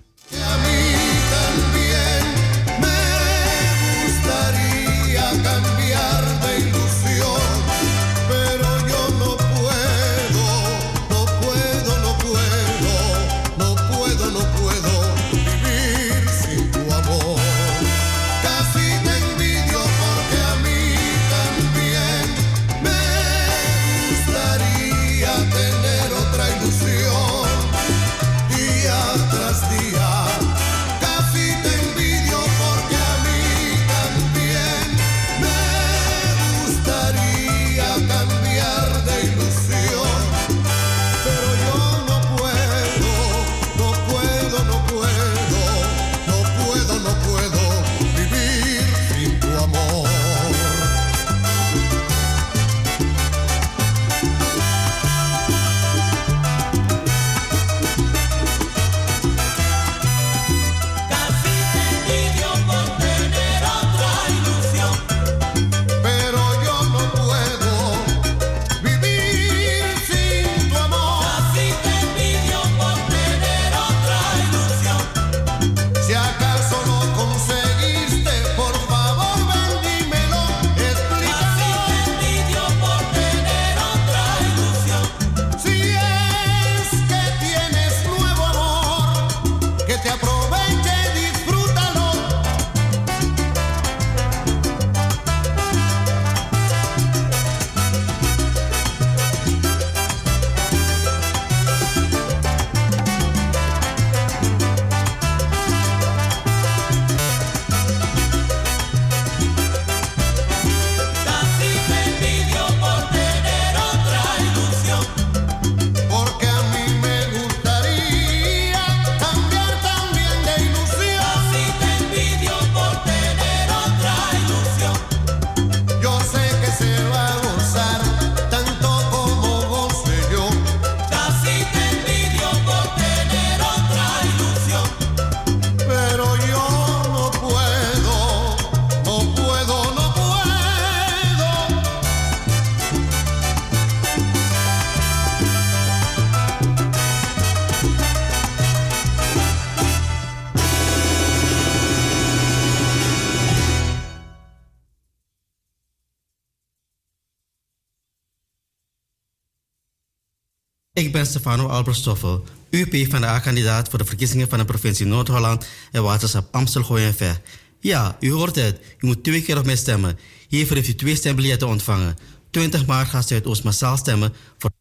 Ik 161.07 161.13
ben 161.13 161.25
Stefano 161.25 161.67
Albert 161.67 161.95
Stoffel, 161.95 162.43
UP 162.69 163.09
van 163.09 163.21
de 163.21 163.27
A-kandidaat 163.27 163.89
voor 163.89 163.99
de 163.99 164.05
verkiezingen 164.05 164.49
van 164.49 164.57
de 164.57 164.65
provincie 164.65 165.05
Noord-Holland 165.05 165.67
en 165.91 166.03
waterschap 166.03 166.55
Amstel 166.55 166.83
Ver. 166.83 167.41
Ja, 167.79 168.17
u 168.19 168.31
hoort 168.31 168.55
het. 168.55 168.79
U 168.99 169.05
moet 169.05 169.23
twee 169.23 169.41
keer 169.41 169.57
op 169.57 169.65
mij 169.65 169.75
stemmen. 169.75 170.19
Hiervoor 170.47 170.75
heeft 170.75 170.87
u 170.87 170.95
twee 170.95 171.15
stembiljetten 171.15 171.67
ontvangen. 171.67 172.17
20 172.51 172.85
maart 172.85 173.09
gaat 173.09 173.27
Zuidoost 173.27 173.63
massaal 173.63 173.97
stemmen 173.97 174.33
voor... 174.57 174.71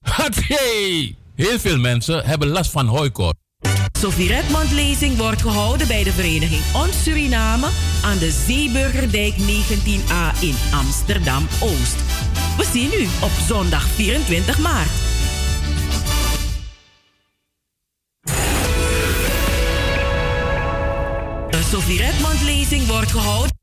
Hatsé! 0.00 1.14
Heel 1.34 1.58
veel 1.58 1.78
mensen 1.78 2.24
hebben 2.24 2.48
last 2.48 2.70
van 2.70 2.86
hooikoorts. 2.86 3.41
Sophie 4.02 4.28
Redmond 4.28 4.70
lezing 4.72 5.16
wordt 5.16 5.42
gehouden 5.42 5.86
bij 5.86 6.04
de 6.04 6.12
vereniging 6.12 6.62
Ons 6.74 7.02
Suriname 7.02 7.68
aan 8.04 8.18
de 8.18 8.30
Zeeburgerdijk 8.30 9.34
19a 9.34 10.40
in 10.40 10.54
Amsterdam 10.72 11.46
Oost. 11.60 11.96
We 12.56 12.64
zien 12.72 12.90
u 13.00 13.04
op 13.24 13.30
zondag 13.46 13.86
24 13.86 14.58
maart. 14.58 14.90
De 21.50 21.62
Sophie 21.70 21.98
Redmond 21.98 22.42
lezing 22.42 22.86
wordt 22.86 23.10
gehouden. 23.10 23.61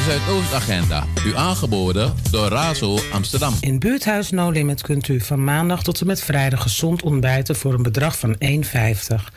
De 0.00 0.06
Zuidoostagenda, 0.06 1.06
u 1.26 1.36
aangeboden 1.36 2.14
door 2.30 2.48
Razo 2.48 2.98
Amsterdam. 3.12 3.54
In 3.60 3.78
buurthuis 3.78 4.30
No 4.30 4.50
Limit 4.50 4.82
kunt 4.82 5.08
u 5.08 5.20
van 5.20 5.44
maandag 5.44 5.82
tot 5.82 6.00
en 6.00 6.06
met 6.06 6.22
vrijdag 6.22 6.62
gezond 6.62 7.02
ontbijten 7.02 7.56
voor 7.56 7.74
een 7.74 7.82
bedrag 7.82 8.18
van 8.18 8.36
1,50. 8.44 8.50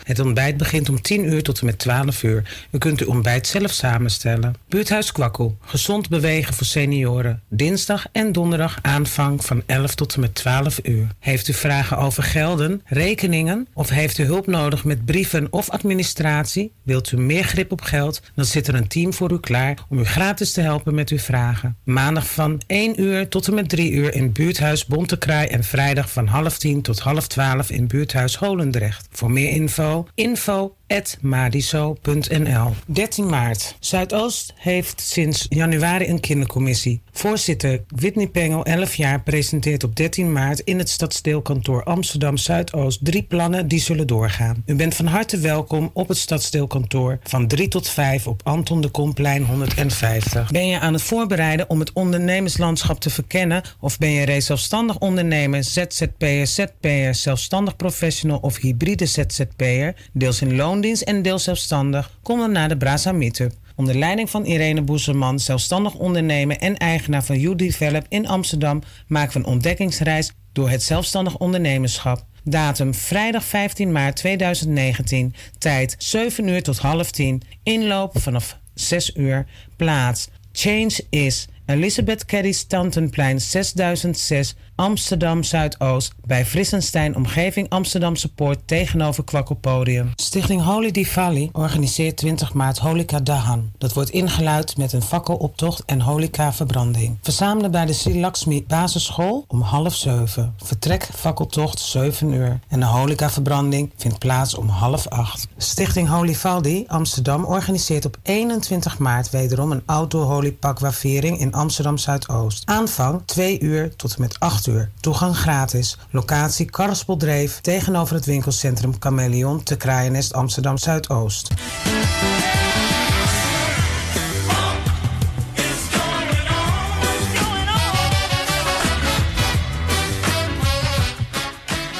Het 0.03 0.20
ontbijt 0.20 0.57
begint 0.57 0.89
om 0.89 1.01
10 1.01 1.26
uur 1.26 1.43
tot 1.43 1.59
en 1.59 1.66
met 1.66 1.80
12 1.80 2.24
uur. 2.24 2.68
U 2.72 2.78
kunt 2.78 3.01
uw 3.01 3.07
ontbijt 3.07 3.47
zelf 3.47 3.72
samenstellen. 3.72 4.55
Buurthuis 4.68 5.11
Kwakkel, 5.11 5.57
gezond 5.61 6.09
bewegen 6.09 6.53
voor 6.53 6.66
senioren. 6.66 7.41
Dinsdag 7.49 8.05
en 8.11 8.32
donderdag 8.32 8.80
aanvang 8.82 9.45
van 9.45 9.64
11 9.66 9.95
tot 9.95 10.14
en 10.14 10.20
met 10.20 10.36
12 10.36 10.80
uur. 10.84 11.07
Heeft 11.20 11.47
u 11.47 11.53
vragen 11.53 11.97
over 11.97 12.24
gelden, 12.24 12.82
rekeningen 12.86 13.68
of 13.74 13.89
heeft 13.89 14.18
u 14.18 14.24
hulp 14.24 14.47
nodig 14.47 14.84
met 14.84 15.05
brieven 15.05 15.47
of 15.49 15.70
administratie? 15.70 16.72
Wilt 16.84 17.11
u 17.11 17.18
meer 17.18 17.43
grip 17.43 17.72
op 17.72 17.82
geld? 17.82 18.22
Dan 18.36 18.45
zit 18.45 18.68
er 18.68 18.76
een 18.76 18.88
team 18.88 19.14
voor 19.14 19.32
u 19.32 19.39
klaar 19.39 19.78
om 19.89 19.99
u 19.99 20.05
gratis 20.05 20.53
te 20.54 20.62
helpen 20.62 20.95
met 20.95 21.10
uw 21.10 21.18
vragen. 21.18 21.78
Maandag 21.84 22.30
van 22.30 22.62
1 22.68 23.01
uur 23.01 23.28
tot 23.28 23.47
en 23.47 23.54
met 23.54 23.70
3 23.70 23.91
uur 23.91 24.14
in 24.14 24.32
buurthuis 24.32 24.86
Bontekraai 24.86 25.47
en 25.47 25.64
vrijdag 25.64 26.12
van 26.12 26.28
half 26.28 26.58
10 26.58 26.82
tot 26.82 26.99
half 26.99 27.28
12 27.28 27.70
in 27.70 27.88
buurthuis 27.88 28.36
Holendrecht. 28.36 29.08
Voor 29.12 29.32
meer 29.32 29.49
info, 29.49 30.08
info 30.16 30.76
madiso.nl 31.21 32.71
13 32.86 33.29
maart. 33.29 33.75
Zuidoost 33.79 34.53
heeft 34.55 35.01
sinds 35.01 35.45
januari 35.49 36.07
een 36.07 36.19
kindercommissie. 36.19 37.01
Voorzitter 37.11 37.84
Whitney 37.88 38.27
Pengel, 38.27 38.65
11 38.65 38.95
jaar, 38.95 39.21
presenteert 39.21 39.84
op 39.84 39.95
13 39.95 40.31
maart 40.31 40.59
in 40.59 40.77
het 40.77 40.89
stadsdeelkantoor 40.89 41.84
Amsterdam 41.84 42.38
Zuidoost 42.38 43.05
drie 43.05 43.23
plannen 43.23 43.67
die 43.67 43.79
zullen 43.79 44.07
doorgaan. 44.07 44.63
U 44.65 44.75
bent 44.75 44.95
van 44.95 45.05
harte 45.05 45.38
welkom 45.38 45.89
op 45.93 46.07
het 46.07 46.17
stadsdeelkantoor 46.17 47.19
van 47.23 47.47
3 47.47 47.67
tot 47.67 47.89
5 47.89 48.27
op 48.27 48.41
Anton 48.43 48.81
de 48.81 48.89
Komplein 48.89 49.45
150. 49.45 50.51
Ben 50.51 50.67
je 50.67 50.79
aan 50.79 50.93
het 50.93 51.01
voorbereiden 51.01 51.69
om 51.69 51.79
het 51.79 51.93
ondernemerslandschap 51.93 52.99
te 52.99 53.09
verkennen 53.09 53.63
of 53.79 53.97
ben 53.97 54.11
je 54.11 54.25
reeds 54.25 54.45
zelfstandig 54.45 54.97
ondernemer, 54.97 55.63
ZZP'er, 55.63 56.47
ZP'er, 56.47 57.15
zelfstandig 57.15 57.75
professional 57.75 58.38
of 58.38 58.57
hybride 58.57 59.05
ZZP'er, 59.05 59.95
deels 60.13 60.41
in 60.41 60.55
loondienst 60.74 61.01
en 61.01 61.21
deels 61.21 61.43
zelfstandig? 61.43 62.11
Kom 62.21 62.39
dan 62.39 62.51
naar 62.51 62.69
de 62.69 62.78
Brasa 62.78 63.11
Meetup. 63.11 63.53
Onder 63.76 63.95
leiding 63.95 64.30
van 64.30 64.45
Irene 64.45 64.82
Boezeman, 64.82 65.39
zelfstandig 65.39 65.95
ondernemer 65.95 66.57
en 66.57 66.78
eigenaar 66.78 67.24
van 67.24 67.39
You 67.39 67.55
Develop 67.55 68.05
in 68.09 68.28
Amsterdam, 68.28 68.82
maken 69.07 69.34
we 69.34 69.39
een 69.39 69.53
ontdekkingsreis 69.53 70.32
door 70.51 70.69
het 70.69 70.84
zelfstandig 70.84 71.38
ondernemerschap. 71.38 72.26
Datum 72.43 72.93
vrijdag 72.93 73.43
15 73.43 73.91
maart 73.91 74.15
2019. 74.15 75.34
Tijd 75.57 75.95
7 75.97 76.47
uur 76.47 76.63
tot 76.63 76.78
half 76.78 77.11
10. 77.11 77.41
Inloop 77.63 78.21
vanaf 78.21 78.57
6 78.74 79.15
uur. 79.15 79.45
Plaats 79.76 80.28
Change 80.51 81.05
is 81.09 81.47
Elisabeth 81.65 82.26
Kerry 82.26 82.51
Stantonplein 82.51 83.41
6006 83.41 84.55
Amsterdam 84.76 85.43
Zuidoost 85.43 86.13
bij 86.26 86.45
Frissenstein 86.45 87.15
Omgeving 87.15 87.69
Amsterdamse 87.69 88.34
Poort 88.34 88.59
tegenover 88.65 89.24
Kwakkelpodium. 89.24 90.11
Stichting 90.15 90.63
Holy 90.63 90.91
Diwali 90.91 91.49
organiseert 91.51 92.17
20 92.17 92.53
maart 92.53 92.78
Holika 92.78 93.19
Dahan. 93.19 93.71
Dat 93.78 93.93
wordt 93.93 94.09
ingeluid 94.09 94.78
met 94.78 94.93
een 94.93 95.01
fakkeloptocht 95.01 95.84
en 95.86 96.01
holika 96.01 96.53
verbranding. 96.53 97.17
Verzamelen 97.21 97.71
bij 97.71 97.86
de 97.86 97.93
Sri 97.93 98.19
Lakshmi 98.19 98.65
basisschool 98.67 99.45
om 99.47 99.61
half 99.61 99.95
zeven. 99.95 100.53
Vertrek 100.63 101.09
fakkeltocht 101.15 101.80
7 101.80 102.32
uur 102.32 102.59
en 102.67 102.80
de 102.80 102.86
holika 102.86 103.30
verbranding 103.30 103.91
vindt 103.97 104.19
plaats 104.19 104.55
om 104.55 104.67
half 104.67 105.07
acht. 105.07 105.47
Stichting 105.57 106.09
Holy 106.09 106.36
Valdi 106.36 106.84
Amsterdam 106.88 107.45
organiseert 107.45 108.05
op 108.05 108.17
21 108.24 108.97
maart 108.97 109.30
wederom 109.30 109.71
een 109.71 109.84
outdoor 109.86 110.26
holy 110.26 110.51
pakwa-viering 110.51 111.39
in 111.39 111.53
Amsterdam 111.53 111.97
Zuidoost. 111.97 112.61
Aanvang 112.65 113.21
2 113.26 113.59
uur 113.59 113.95
tot 113.95 114.15
en 114.15 114.21
met 114.21 114.39
8 114.39 114.62
Toegang 114.99 115.38
gratis. 115.38 115.97
Locatie 116.11 116.66
Karrespel 116.66 117.18
tegenover 117.61 118.16
het 118.16 118.26
winkelcentrum 118.26 118.93
Chameleon 118.99 119.64
te 119.64 119.76
Kraaiennest 119.76 120.34
Amsterdam 120.34 120.78
Zuidoost. 120.78 121.47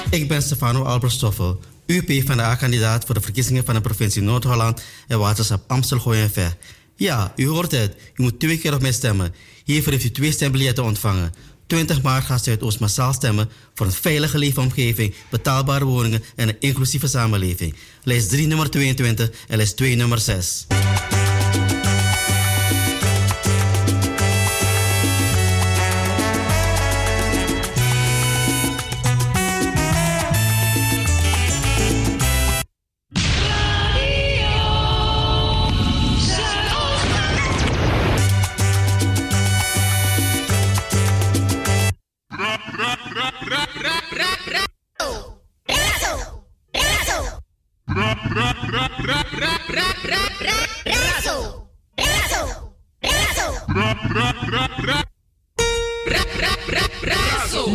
Ik 0.10 0.28
ben 0.28 0.42
Stefano 0.42 0.84
Albert 0.84 1.12
Stoffel, 1.12 1.60
UP 1.86 2.26
van 2.26 2.38
de 2.38 2.44
A-kandidaat 2.44 3.06
voor 3.06 3.16
de 3.16 3.22
verkiezingen 3.22 3.66
van 3.66 3.74
de 3.74 3.82
provincie 3.82 4.22
Noord-Holland 4.22 4.82
en 5.08 5.20
waterschap 5.20 5.72
Amstel 5.72 6.14
en 6.14 6.30
Ver. 6.30 6.58
Ja, 6.96 7.34
u 7.36 7.48
hoort 7.48 7.72
het. 7.72 7.96
U 8.16 8.22
moet 8.22 8.40
twee 8.40 8.58
keer 8.58 8.74
op 8.74 8.82
mij 8.82 8.92
stemmen. 8.92 9.34
Hiervoor 9.64 9.92
heeft 9.92 10.04
u 10.04 10.12
twee 10.12 10.32
stembiljetten 10.32 10.84
ontvangen. 10.84 11.34
20 11.68 12.02
maart 12.02 12.26
gaat 12.26 12.44
Zuidoost 12.44 12.80
massaal 12.80 13.14
stemmen 13.14 13.50
voor 13.74 13.86
een 13.86 13.92
veilige 13.92 14.38
leefomgeving, 14.38 15.14
betaalbare 15.30 15.86
woningen 15.86 16.24
en 16.36 16.48
een 16.48 16.60
inclusieve 16.60 17.08
samenleving. 17.08 17.76
Lijst 18.04 18.30
3 18.30 18.48
nummer 18.48 18.70
22 18.70 19.32
en 19.48 19.58
lijst 19.58 19.78
2 19.78 19.96
nummer 19.96 20.20
6. 20.20 20.66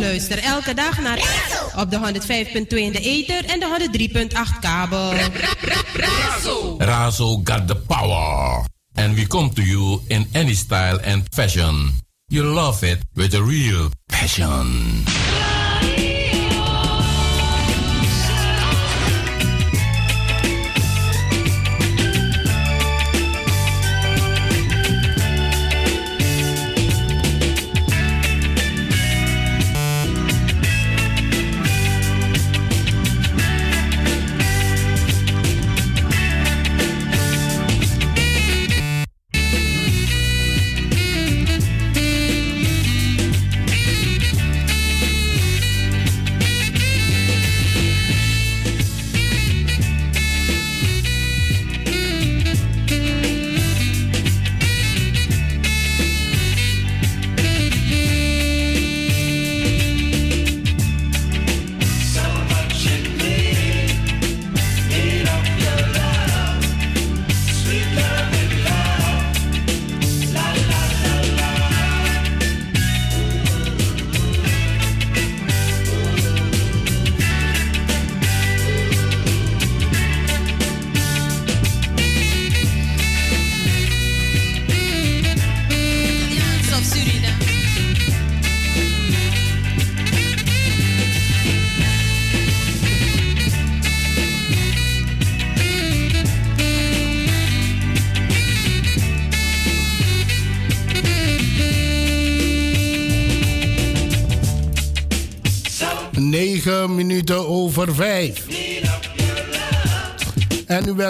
Luister 0.09 0.43
elke 0.43 0.73
dag 0.73 1.01
naar 1.01 1.19
op 1.75 1.89
de 1.89 1.97
105.2 1.97 2.67
in 2.67 2.91
de 2.91 2.99
ether 2.99 3.45
en 3.45 3.59
de 3.59 3.87
103.8 4.53 4.59
kabel. 4.59 5.13
Razo 6.77 7.41
got 7.43 7.67
the 7.67 7.75
power. 7.75 8.65
And 8.93 9.15
we 9.15 9.27
come 9.27 9.53
to 9.53 9.61
you 9.61 10.01
in 10.07 10.27
any 10.33 10.53
style 10.53 10.99
and 11.05 11.23
fashion. 11.29 11.99
You 12.25 12.45
love 12.45 12.87
it 12.87 12.97
with 13.13 13.33
a 13.33 13.43
real 13.43 13.89
passion. 14.05 15.03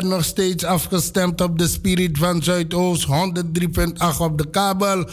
Nog 0.10 0.24
steeds 0.24 0.64
afgestemd 0.64 1.42
op 1.42 1.58
de 1.58 1.68
Spirit 1.68 2.18
van 2.18 2.44
Zuidoost. 2.44 3.06
103.8 3.06 3.12
op 4.20 4.38
de 4.38 4.50
kabel, 4.50 5.08
105.2 5.08 5.12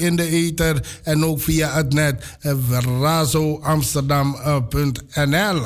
in 0.00 0.16
de 0.16 0.28
ether. 0.28 0.86
En 1.02 1.24
ook 1.24 1.40
via 1.40 1.72
het 1.72 1.92
net 1.92 2.24
razoamsterdam.nl. 3.00 5.62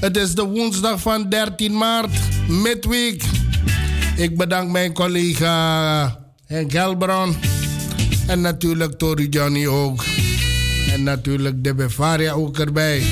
Het 0.00 0.16
is 0.16 0.34
de 0.34 0.44
woensdag 0.44 1.00
van 1.00 1.28
13 1.28 1.76
maart, 1.76 2.10
midweek. 2.48 3.24
Ik 4.16 4.36
bedank 4.36 4.70
mijn 4.70 4.92
collega 4.92 6.18
Henk 6.46 6.72
Gelbron. 6.72 7.36
En 8.26 8.40
natuurlijk 8.40 8.98
Tori 8.98 9.28
Johnny 9.28 9.66
ook. 9.66 10.04
En 10.92 11.02
natuurlijk 11.02 11.64
de 11.64 11.74
Bevaria 11.74 12.32
ook 12.32 12.58
erbij. 12.58 13.02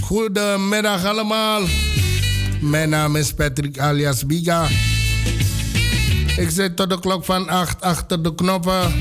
Goedemiddag 0.00 1.04
allemaal. 1.04 1.62
Mijn 2.60 2.88
naam 2.88 3.16
is 3.16 3.32
Patrick 3.32 3.78
alias 3.78 4.26
Biga. 4.26 4.68
Ik 6.36 6.50
zit 6.50 6.76
tot 6.76 6.90
de 6.90 7.00
klok 7.00 7.24
van 7.24 7.48
8 7.48 7.80
achter 7.80 8.22
de 8.22 8.34
knoppen. 8.34 8.92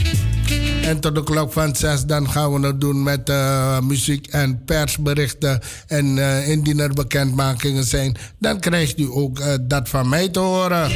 En 0.84 1.00
tot 1.00 1.16
de 1.16 1.24
klok 1.24 1.54
van 1.54 1.76
6 1.76 2.06
dan 2.06 2.30
gaan 2.30 2.54
we 2.54 2.68
het 2.68 2.82
doen 2.82 3.04
met 3.04 3.30
uh, 3.30 3.80
muziek 3.80 4.28
en 4.28 4.64
persberichten. 4.66 5.62
En 5.88 6.18
uh, 6.18 6.48
indien 6.48 6.80
er 6.80 6.94
bekendmakingen 6.94 7.84
zijn, 7.84 8.18
dan 8.40 8.60
krijgt 8.60 9.00
u 9.00 9.08
ook 9.12 9.40
uh, 9.40 9.54
dat 9.62 9.90
van 9.90 10.10
mij 10.10 10.30
te 10.30 10.40
horen. 10.40 10.92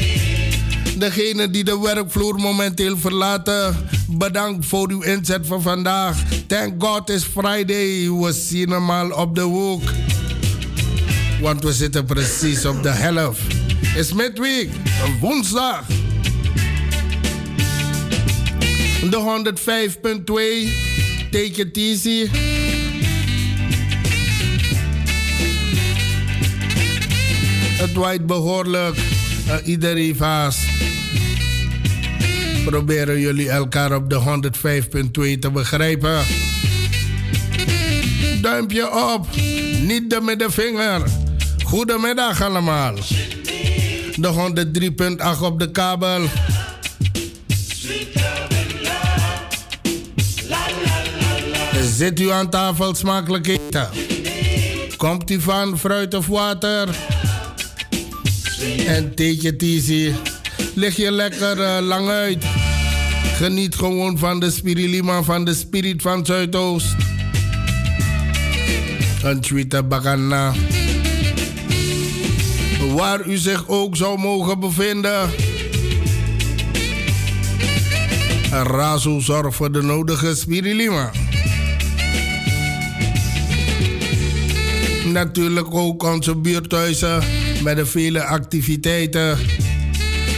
Degene 0.97 1.49
die 1.49 1.63
de 1.63 1.79
werkvloer 1.79 2.35
momenteel 2.35 2.97
verlaten, 2.97 3.75
bedankt 4.09 4.65
voor 4.65 4.89
uw 4.89 5.01
inzet 5.01 5.47
van 5.47 5.61
vandaag. 5.61 6.23
Thank 6.47 6.83
God 6.83 7.09
it's 7.09 7.23
Friday. 7.23 8.11
We 8.11 8.31
zien 8.31 8.69
hem 8.69 9.11
op 9.11 9.35
de 9.35 9.41
hoek. 9.41 9.81
Want 11.43 11.63
we 11.63 11.73
zitten 11.73 12.05
precies 12.05 12.65
op 12.65 12.83
de 12.83 12.89
helft. 12.89 13.41
Is 13.95 14.13
midweek, 14.13 14.69
woensdag. 15.19 15.85
De 19.09 19.41
105.2, 20.23 21.29
take 21.31 21.61
it 21.61 21.77
easy. 21.77 22.27
Het 27.77 27.93
waait 27.93 28.25
behoorlijk. 28.25 28.97
Uh, 29.47 29.55
iedereen 29.63 30.15
vast. 30.15 30.59
Proberen 32.65 33.19
jullie 33.19 33.49
elkaar 33.49 33.95
op 33.95 34.09
de 34.09 34.49
105.2 35.35 35.39
te 35.39 35.51
begrijpen. 35.51 36.25
Duimpje 38.41 39.13
op, 39.13 39.27
niet 39.81 40.09
de 40.09 40.21
middenvinger. 40.21 41.22
Goedemiddag 41.63 42.41
allemaal. 42.41 42.95
De 44.15 44.53
103.8 45.37 45.41
op 45.41 45.59
de 45.59 45.71
kabel. 45.71 46.21
Zit 51.95 52.19
u 52.19 52.31
aan 52.31 52.49
tafel 52.49 52.95
smakelijk 52.95 53.47
eten? 53.47 53.89
Komt 54.97 55.31
u 55.31 55.41
van 55.41 55.79
fruit 55.79 56.13
of 56.13 56.27
water? 56.27 56.89
En 58.87 59.15
take 59.15 59.47
it 59.47 59.61
easy. 59.61 60.13
Lig 60.73 60.95
je 60.95 61.11
lekker 61.11 61.57
uh, 61.57 61.77
lang 61.87 62.09
uit. 62.09 62.45
Geniet 63.35 63.75
gewoon 63.75 64.17
van 64.17 64.39
de 64.39 64.51
spirilima 64.51 65.23
van 65.23 65.45
de 65.45 65.53
spirit 65.53 66.01
van 66.01 66.25
Zuidoost. 66.25 66.95
Een 69.23 69.41
tweede 69.41 69.83
bakana. 69.83 70.53
Waar 72.93 73.27
u 73.27 73.37
zich 73.37 73.67
ook 73.67 73.95
zou 73.95 74.19
mogen 74.19 74.59
bevinden. 74.59 75.29
Razo 78.51 79.19
zorgt 79.19 79.55
voor 79.55 79.71
de 79.71 79.81
nodige 79.81 80.35
spirilima. 80.35 81.11
Natuurlijk 85.05 85.73
ook 85.73 86.03
onze 86.03 86.35
buurthuizen 86.35 87.23
met 87.63 87.75
de 87.75 87.85
vele 87.85 88.23
activiteiten. 88.23 89.37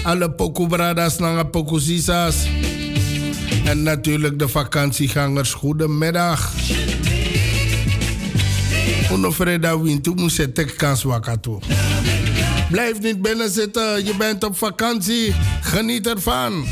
Alle 0.03 0.31
pokobradas 0.31 1.17
naar 1.17 1.45
pokosisas. 1.47 2.47
En 3.65 3.83
natuurlijk 3.83 4.39
de 4.39 4.47
vakantiegangers. 4.47 5.53
Goedemiddag. 5.53 6.53
Uno 9.11 9.31
freda 9.31 9.79
wintu 9.79 10.11
moest 10.15 10.37
het 10.37 10.75
kans 10.75 11.03
wakato. 11.03 11.59
Blijf 12.71 12.99
niet 12.99 13.21
binnen 13.21 13.49
zitten. 13.49 14.05
Je 14.05 14.15
bent 14.15 14.43
op 14.43 14.57
vakantie. 14.57 15.35
Geniet 15.61 16.07
ervan. 16.07 16.65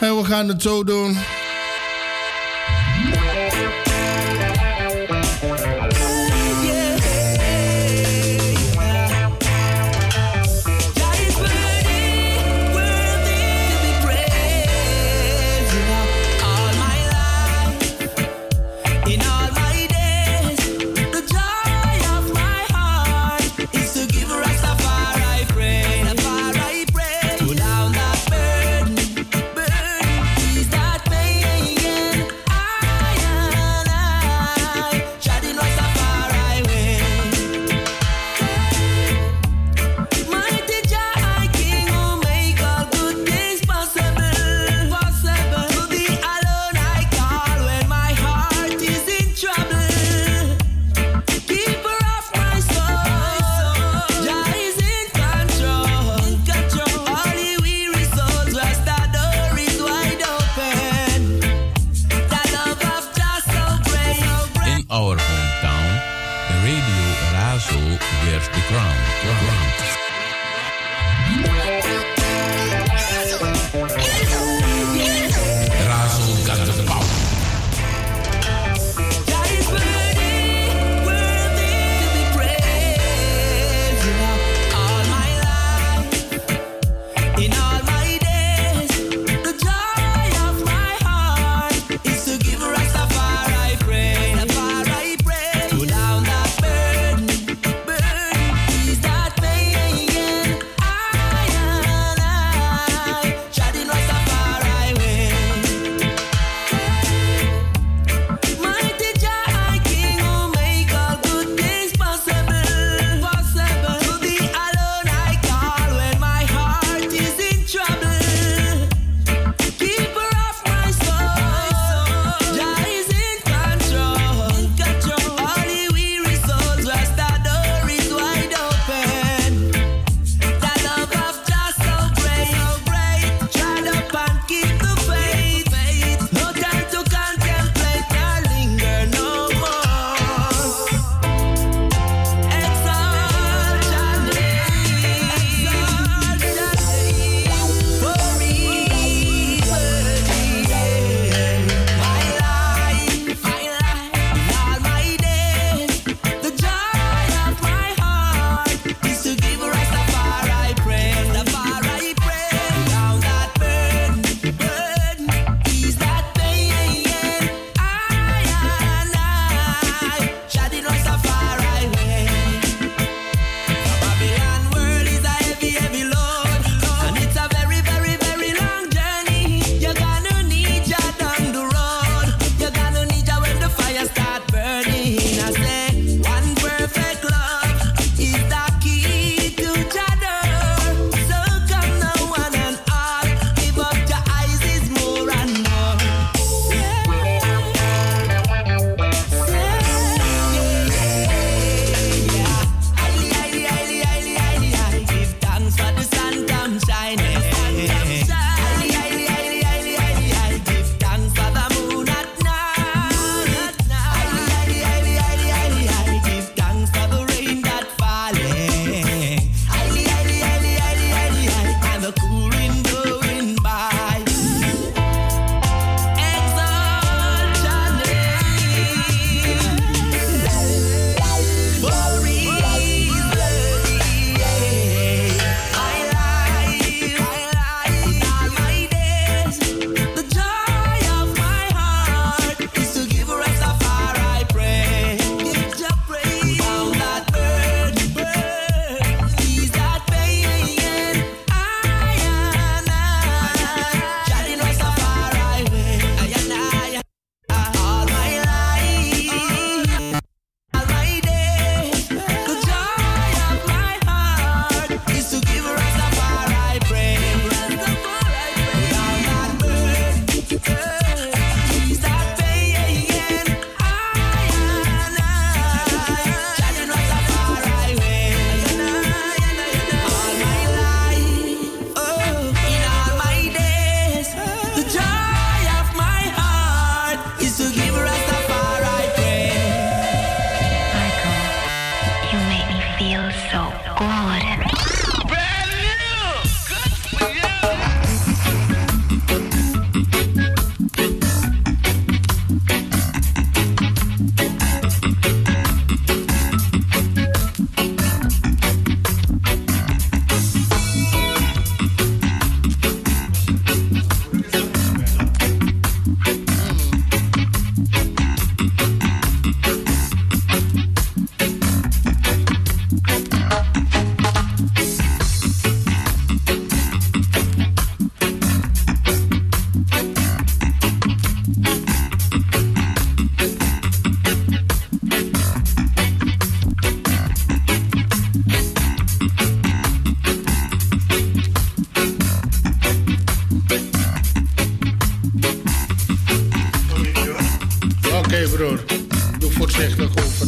En 0.00 0.16
we 0.16 0.24
gaan 0.24 0.48
het 0.48 0.62
zo 0.62 0.84
doen. 0.84 1.16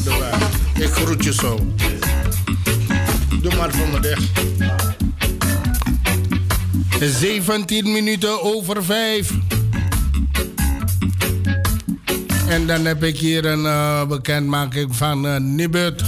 Weg. 0.05 0.51
Ik 0.75 0.93
groet 0.93 1.25
je 1.25 1.33
zo. 1.33 1.73
Doe 3.43 3.57
maar 3.57 3.71
voor 3.73 3.89
me 3.89 4.01
dicht. 4.01 4.31
17 7.01 7.93
minuten 7.93 8.43
over 8.43 8.85
5. 8.85 9.31
En 12.49 12.67
dan 12.67 12.85
heb 12.85 13.03
ik 13.03 13.19
hier 13.19 13.45
een 13.45 13.67
eh, 13.67 14.07
bekendmaking 14.07 14.97
van 14.97 15.27
uh, 15.27 15.37
Nibud. 15.37 16.03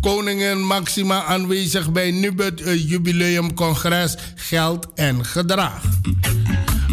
Koningin 0.00 0.66
Maxima 0.66 1.24
aanwezig 1.24 1.92
bij 1.92 2.10
Nibud 2.10 2.60
uh, 2.60 2.88
Jubileumcongres 2.88 4.16
Geld 4.34 4.88
en 4.94 5.24
Gedrag. 5.24 5.82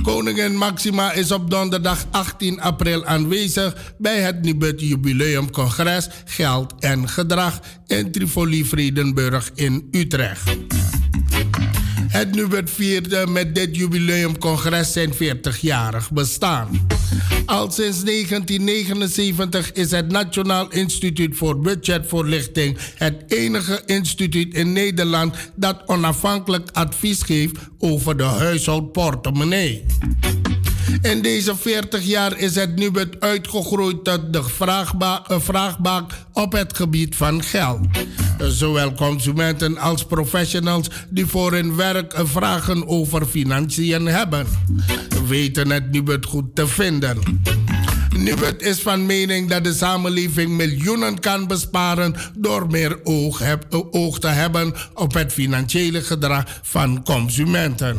Koningin 0.06 0.56
Maxima 0.56 1.14
is 1.14 1.32
op 1.32 1.50
donderdag 1.50 2.06
18 2.12 2.62
april 2.62 3.06
aanwezig 3.06 3.94
bij 3.98 4.22
het 4.22 4.42
Nibud 4.42 4.82
Jubileumcongres 4.82 6.10
Geld 6.26 6.74
en 6.80 7.10
Gedrag 7.10 7.60
in 7.88 8.12
Tivoli 8.12 8.66
Vredenburg 8.66 9.52
in 9.56 9.88
Utrecht. 9.92 10.95
Het 12.16 12.36
Nubert 12.36 12.70
vierde 12.70 13.28
met 13.28 13.56
dit 13.56 13.76
jubileumcongres 13.76 14.92
zijn 14.92 15.14
40-jarig 15.14 16.12
bestaan. 16.12 16.88
Al 17.46 17.72
sinds 17.72 18.04
1979 18.04 19.72
is 19.72 19.92
het 19.92 20.12
Nationaal 20.12 20.72
Instituut 20.72 21.38
voor 21.38 21.60
Budgetvoorlichting 21.60 22.78
het 22.96 23.24
enige 23.28 23.82
instituut 23.86 24.54
in 24.54 24.74
Nederland 24.74 25.36
dat 25.56 25.82
onafhankelijk 25.86 26.70
advies 26.74 27.22
geeft 27.22 27.58
over 27.80 28.18
de 28.18 28.24
huishoudportemonnee. 28.24 29.86
In 31.02 31.22
deze 31.22 31.56
40 31.56 32.04
jaar 32.04 32.38
is 32.38 32.56
het 32.56 32.76
Nubet 32.76 33.20
uitgegroeid 33.20 34.04
tot 34.04 34.34
de 34.34 34.44
vraagba 34.44 35.24
vraagbaak 35.28 36.12
op 36.34 36.52
het 36.52 36.76
gebied 36.76 37.16
van 37.16 37.44
geld. 37.44 37.80
Zowel 38.38 38.94
consumenten 38.94 39.78
als 39.78 40.06
professionals 40.06 40.88
die 41.10 41.26
voor 41.26 41.52
hun 41.52 41.76
werk 41.76 42.14
vragen 42.24 42.88
over 42.88 43.26
financiën 43.26 44.06
hebben, 44.06 44.48
weten 45.28 45.70
het 45.70 45.92
Nubet 45.92 46.26
goed 46.26 46.56
te 46.56 46.68
vinden. 46.68 47.20
Nubet 48.18 48.62
is 48.62 48.80
van 48.80 49.06
mening 49.06 49.50
dat 49.50 49.64
de 49.64 49.74
samenleving 49.74 50.50
miljoenen 50.52 51.20
kan 51.20 51.48
besparen 51.48 52.16
door 52.38 52.68
meer 52.68 53.00
oog, 53.04 53.42
oog 53.92 54.20
te 54.20 54.28
hebben 54.28 54.74
op 54.94 55.14
het 55.14 55.34
financiële 55.34 56.02
gedrag 56.02 56.60
van 56.62 57.04
consumenten. 57.04 57.98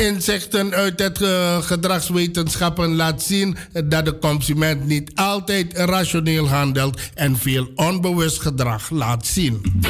Inzichten 0.00 0.74
uit 0.74 0.98
het 0.98 1.20
uh, 1.20 1.62
gedragswetenschappen 1.62 2.94
laat 2.94 3.22
zien 3.22 3.56
dat 3.84 4.04
de 4.04 4.18
consument 4.18 4.86
niet 4.86 5.10
altijd 5.14 5.72
rationeel 5.76 6.48
handelt 6.48 7.00
en 7.14 7.36
veel 7.36 7.68
onbewust 7.74 8.40
gedrag 8.40 8.90
laat 8.90 9.26
zien. 9.26 9.82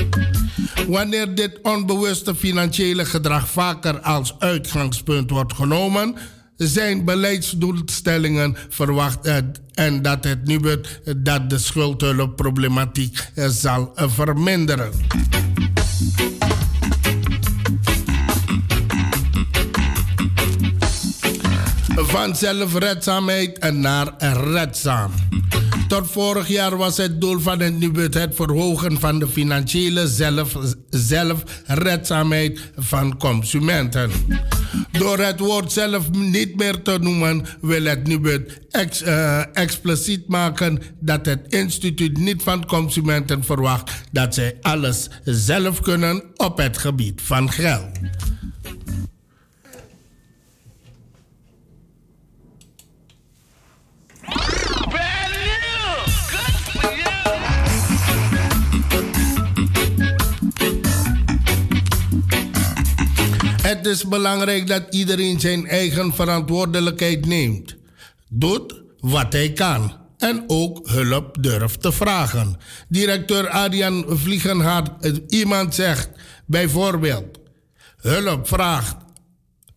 Wanneer 0.88 1.34
dit 1.34 1.58
onbewuste 1.62 2.34
financiële 2.34 3.04
gedrag 3.04 3.48
vaker 3.48 4.00
als 4.00 4.34
uitgangspunt 4.38 5.30
wordt 5.30 5.52
genomen, 5.52 6.14
zijn 6.56 7.04
beleidsdoelstellingen 7.04 8.56
verwacht 8.68 9.28
en 9.74 10.02
dat 10.02 10.24
het 10.24 10.46
nu 10.46 10.58
wordt 10.58 11.00
dat 11.16 11.50
de 11.50 11.58
schuldhulpproblematiek 11.58 13.30
zal 13.34 13.92
verminderen. 13.94 14.92
Van 22.06 22.36
zelfredzaamheid 22.36 23.72
naar 23.72 24.14
redzaam. 24.52 25.12
Tot 25.88 26.10
vorig 26.10 26.48
jaar 26.48 26.76
was 26.76 26.96
het 26.96 27.20
doel 27.20 27.38
van 27.38 27.60
het 27.60 27.78
NUBUT 27.78 28.14
het 28.14 28.34
verhogen 28.34 29.00
van 29.00 29.18
de 29.18 29.28
financiële 29.28 30.08
zelf, 30.08 30.56
zelfredzaamheid 30.90 32.60
van 32.76 33.16
consumenten. 33.16 34.10
Door 34.90 35.18
het 35.18 35.40
woord 35.40 35.72
zelf 35.72 36.10
niet 36.10 36.56
meer 36.56 36.82
te 36.82 36.98
noemen, 37.00 37.44
wil 37.60 37.84
het 37.84 38.06
NUBUT 38.06 38.60
ex, 38.70 39.02
uh, 39.02 39.56
expliciet 39.56 40.28
maken 40.28 40.82
dat 41.00 41.26
het 41.26 41.40
instituut 41.48 42.18
niet 42.18 42.42
van 42.42 42.66
consumenten 42.66 43.44
verwacht 43.44 43.90
dat 44.12 44.34
zij 44.34 44.56
alles 44.60 45.08
zelf 45.24 45.80
kunnen 45.80 46.22
op 46.36 46.58
het 46.58 46.78
gebied 46.78 47.22
van 47.22 47.50
geld. 47.50 47.98
Het 63.62 63.86
is 63.86 64.08
belangrijk 64.08 64.66
dat 64.66 64.82
iedereen 64.90 65.40
zijn 65.40 65.66
eigen 65.66 66.14
verantwoordelijkheid 66.14 67.26
neemt. 67.26 67.76
Doet 68.28 68.82
wat 69.00 69.32
hij 69.32 69.52
kan. 69.52 69.96
En 70.18 70.44
ook 70.46 70.88
hulp 70.88 71.42
durft 71.42 71.82
te 71.82 71.92
vragen. 71.92 72.56
Directeur 72.88 73.48
Adrian 73.48 74.04
Vliegenhard, 74.08 75.20
iemand 75.28 75.74
zegt 75.74 76.10
bijvoorbeeld: 76.46 77.38
hulp 77.96 78.48
vraagt 78.48 78.96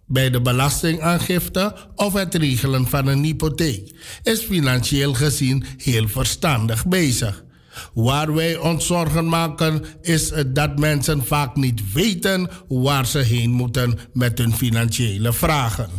bij 0.08 0.30
de 0.30 0.42
belastingaangifte 0.42 1.76
of 1.96 2.14
het 2.14 2.36
regelen 2.36 2.88
van 2.88 3.08
een 3.08 3.24
hypotheek, 3.24 3.92
is 4.24 4.40
financieel 4.40 5.14
gezien 5.14 5.66
heel 5.78 6.08
verstandig 6.08 6.88
bezig. 6.88 7.46
Waar 7.94 8.34
wij 8.34 8.58
ons 8.58 8.86
zorgen 8.86 9.30
maken 9.30 9.84
is 10.02 10.32
dat 10.48 10.80
mensen 10.80 11.26
vaak 11.26 11.56
niet 11.56 11.94
weten 11.94 12.50
waar 12.68 13.06
ze 13.06 13.20
heen 13.20 13.52
moeten 13.52 14.00
met 14.14 14.38
hun 14.38 14.54
financiële 14.54 15.34
vragen. 15.34 15.90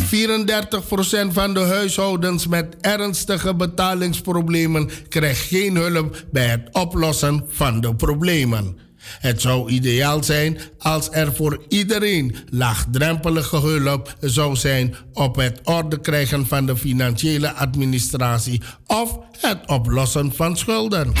34% 0.00 1.32
van 1.32 1.54
de 1.54 1.60
huishoudens 1.60 2.46
met 2.46 2.76
ernstige 2.80 3.54
betalingsproblemen 3.54 4.90
krijgt 5.08 5.40
geen 5.40 5.76
hulp 5.76 6.24
bij 6.30 6.46
het 6.46 6.68
oplossen 6.72 7.44
van 7.48 7.80
de 7.80 7.94
problemen. 7.94 8.76
Het 9.04 9.40
zou 9.40 9.70
ideaal 9.70 10.22
zijn 10.24 10.58
als 10.78 11.08
er 11.10 11.34
voor 11.34 11.64
iedereen 11.68 12.36
laagdrempelige 12.50 13.56
hulp 13.56 14.16
zou 14.20 14.56
zijn 14.56 14.94
op 15.12 15.36
het 15.36 15.60
orde 15.64 16.00
krijgen 16.00 16.46
van 16.46 16.66
de 16.66 16.76
financiële 16.76 17.52
administratie 17.52 18.62
of 18.86 19.18
het 19.40 19.66
oplossen 19.66 20.32
van 20.34 20.56
schulden. 20.56 21.12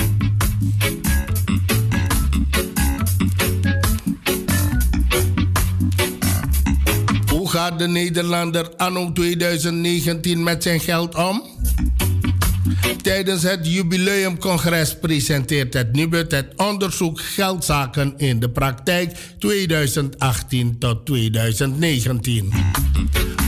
Hoe 7.30 7.50
gaat 7.50 7.78
de 7.78 7.88
Nederlander 7.88 8.76
anno 8.76 9.12
2019 9.12 10.42
met 10.42 10.62
zijn 10.62 10.80
geld 10.80 11.14
om? 11.14 11.51
Tijdens 13.02 13.42
het 13.42 13.66
jubileumcongres 13.66 14.98
presenteert 14.98 15.74
het 15.74 15.92
NUBUT 15.92 16.30
het 16.30 16.52
onderzoek 16.56 17.20
Geldzaken 17.20 18.14
in 18.16 18.40
de 18.40 18.50
praktijk 18.50 19.16
2018 19.38 20.78
tot 20.78 21.06
2019. 21.06 22.52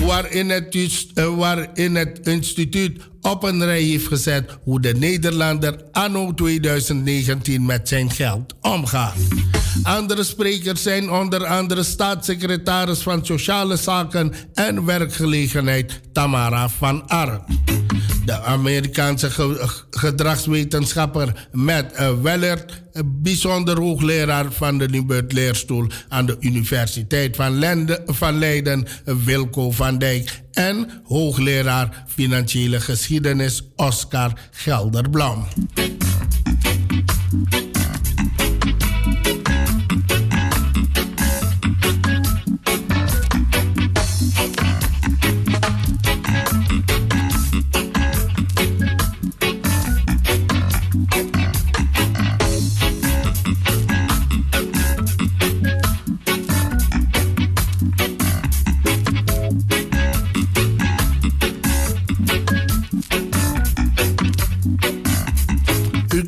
Waarin 0.07 0.51
het, 0.51 0.75
uh, 1.15 1.37
waarin 1.37 1.95
het 1.95 2.21
instituut 2.27 3.01
op 3.21 3.43
een 3.43 3.65
rij 3.65 3.83
heeft 3.83 4.07
gezet 4.07 4.59
hoe 4.63 4.81
de 4.81 4.95
Nederlander 4.95 5.81
anno 5.93 6.35
2019 6.35 7.67
met 7.67 7.89
zijn 7.89 8.11
geld 8.11 8.55
omgaat. 8.61 9.17
Andere 9.83 10.25
sprekers 10.25 10.83
zijn 10.83 11.11
onder 11.11 11.47
andere 11.47 11.83
staatssecretaris 11.83 12.99
van 12.99 13.27
Sociale 13.27 13.77
Zaken 13.77 14.33
en 14.55 14.85
Werkgelegenheid 14.85 16.01
Tamara 16.13 16.69
van 16.69 17.09
Ark. 17.09 17.43
De 18.25 18.41
Amerikaanse 18.41 19.31
gedragswetenschapper 19.91 21.49
Matt 21.53 22.01
uh, 22.01 22.11
Wellert, 22.23 22.83
bijzonder 23.05 23.79
hoogleraar 23.79 24.53
van 24.53 24.79
de 24.79 24.89
Nubert 24.89 25.33
Leerstoel 25.33 25.87
aan 26.09 26.27
de 26.27 26.37
Universiteit 26.41 27.37
van, 27.37 27.59
Lende, 27.59 28.03
van 28.07 28.39
Leiden, 28.39 28.87
Wilco 29.25 29.71
van 29.71 29.99
Dijk, 29.99 30.43
en 30.53 31.03
hoogleraar 31.05 32.05
financiële 32.09 32.81
geschiedenis 32.81 33.63
Oscar 33.77 34.33
Gelderblom. 34.51 35.47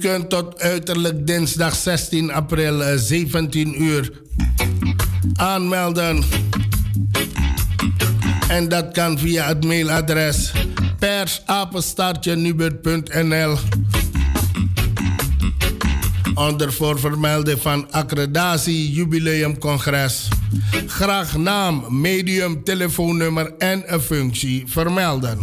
Kunt 0.06 0.30
tot 0.30 0.60
uiterlijk 0.60 1.26
dinsdag 1.26 1.74
16 1.74 2.32
april 2.32 2.82
eh, 2.82 2.96
17 2.96 3.82
uur 3.82 4.12
aanmelden. 5.34 6.22
En 8.48 8.68
dat 8.68 8.92
kan 8.92 9.18
via 9.18 9.46
het 9.46 9.64
mailadres 9.64 10.52
persapenstaartje.nl 10.98 13.58
onder 16.34 16.72
voorvermelding 16.72 17.60
van 17.60 17.92
accreditatie 17.92 18.92
jubileumcongres. 18.92 20.28
Graag 20.86 21.36
naam, 21.36 22.00
medium, 22.00 22.64
telefoonnummer 22.64 23.54
en 23.58 23.92
een 23.92 24.00
functie 24.00 24.64
vermelden. 24.66 25.38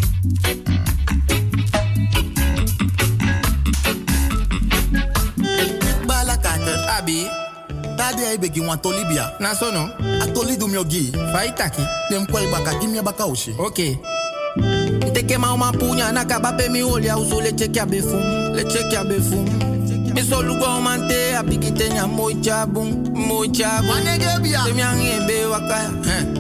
Abi. 7.04 7.28
Tadi 7.98 8.24
ai 8.24 8.38
begi 8.38 8.60
wan 8.60 8.80
toli 8.80 9.04
bia. 9.06 9.36
Na 9.40 9.54
so 9.54 9.72
no? 9.72 9.92
A 10.22 10.26
toli 10.34 10.56
gi. 10.88 11.12
Fai 11.32 11.52
taki. 11.56 11.84
Dem 12.10 12.26
kwai 12.26 12.48
baka 12.52 12.80
gimi 12.80 13.02
baka 13.04 13.26
ushi. 13.26 13.52
Okay. 13.60 14.00
Teke 15.14 15.38
ma 15.38 15.54
uma 15.54 15.72
punya 15.72 16.12
na 16.12 16.24
kaba 16.24 16.54
pe 16.54 16.70
mi 16.70 16.82
olha 16.82 17.18
uso 17.18 17.42
le 17.42 17.52
check 17.52 17.76
ya 17.76 17.86
befum. 17.86 18.56
Le 18.56 18.64
check 18.64 18.92
ya 18.92 19.04
befum. 19.04 19.46
Mi 20.14 20.22
so 20.22 20.42
lugo 20.42 20.82
mante 20.82 21.34
a 21.36 21.44
pikite 21.44 21.90
nya 21.94 22.08
moi 22.08 22.34
chabum. 22.42 23.12
Moi 23.14 23.48
chabum. 23.52 23.88
Manege 23.88 24.42
bia. 24.42 24.60
Angebe 24.64 25.46
waka. 25.50 25.92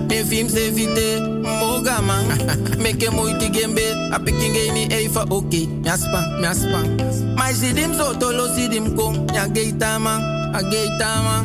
Mi 0.09 0.23
film 0.23 0.49
se 0.49 0.71
vite. 0.71 1.19
Moga 1.43 2.01
man. 2.01 2.25
Meke 2.83 3.09
moi 3.11 3.33
tigembe. 3.39 3.83
A 4.13 4.19
pikinge 4.19 4.71
ni 4.73 4.87
eifa 4.93 5.25
okay. 5.29 5.67
Mi 5.67 5.89
aspa, 5.89 6.21
mi 6.39 6.47
aspa. 6.47 6.79
Maar 7.35 7.53
sidim 7.53 7.93
so 7.93 8.13
tolo 8.13 8.47
sidim. 8.55 8.95
Ya 9.33 9.47
geita 9.47 9.99
man. 9.99 10.42
A 10.53 10.61
geita 10.61 11.09
man. 11.23 11.43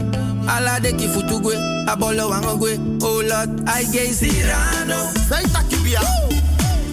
Ala 0.49 0.81
de 0.81 0.93
ki 0.93 1.09
futugwe. 1.09 1.57
A 1.89 1.97
bolo 1.97 2.29
wangogwe. 2.29 2.79
Oh 3.03 3.23
Lord, 3.25 3.67
I 3.67 3.85
gay 3.93 4.13
Cyrano. 4.13 4.99
Say 5.29 5.45
takibia. 5.49 6.01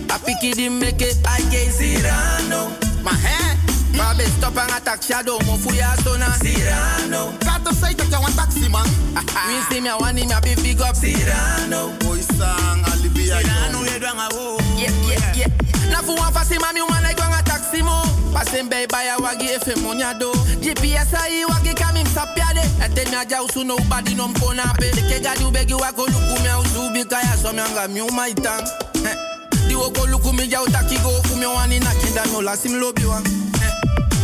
A 0.09 0.17
piki 0.19 0.53
di 0.55 0.69
meke. 0.69 1.11
I 1.27 1.41
gay 1.51 1.67
Cyrano. 1.69 2.71
Ma 3.03 3.11
hè? 3.11 3.55
Babe 3.95 4.27
stop 4.37 4.57
ang 4.57 4.71
attack 4.71 5.03
shadow 5.03 5.39
mo 5.45 5.57
fuya 5.57 5.95
sona 6.03 6.31
Cyrano. 6.39 7.31
Kato 7.39 7.71
say 7.71 7.93
tak 7.93 8.11
ya 8.11 8.19
wan 8.19 8.31
taxi 8.31 8.67
man. 8.69 8.87
Win 9.47 9.61
see 9.69 9.81
me 9.81 9.89
a 9.89 9.97
wani 9.97 10.25
me 10.25 10.33
a 10.33 10.39
big 10.41 10.55
big 10.63 10.81
up 10.81 10.95
Cyrano. 10.95 11.91
Boy 11.99 12.19
sang 12.19 12.83
alibia. 12.91 13.43
Cyrano 13.43 13.83
ye 13.83 13.99
dwanga 13.99 14.27
wo. 14.35 14.55
Yeah 14.79 14.91
yeah 15.07 15.47
yeah. 15.47 15.51
Na 15.91 15.99
fu 15.99 16.15
wan 16.15 16.31
fasi 16.31 16.55
mami 16.59 16.79
wan 16.79 17.03
like 17.03 17.19
mo. 17.19 17.44
Pasen 18.35 18.67
bay 18.69 18.85
baya 18.87 19.15
wagi 19.17 19.45
efe 19.47 19.75
monyado. 19.79 20.31
GPS 20.59 21.13
ai 21.13 21.45
wagi 21.45 21.73
kamim 21.73 22.05
sapiade. 22.07 22.61
Ete 22.83 23.09
mi 23.09 23.15
aja 23.15 23.41
usu 23.41 23.63
no 23.63 23.77
body 23.89 24.13
nom 24.15 24.33
konape. 24.33 24.91
Deke 24.91 25.23
gadi 25.23 25.43
ubegi 25.45 25.73
wako 25.73 26.05
luku 26.05 26.41
mi 26.43 26.47
ausu 26.49 26.89
bikaya 26.93 27.37
so 27.41 27.53
mi 27.53 27.59
anga 27.61 27.87
mi 27.87 28.01
umaitang. 28.01 28.67
Di 29.69 29.75
woko 29.75 30.05
luku 30.07 30.33
mi 30.33 30.47
jau 30.49 30.65
taki 30.67 30.97
go 30.97 31.21
fu 31.23 31.37
mi 31.37 31.45
wani 31.45 31.79
na 31.79 31.91
kinda 31.95 32.25
no 32.33 32.41
la 32.41 32.55
sim 32.55 32.73
lobi 32.79 33.05
wa. 33.05 33.21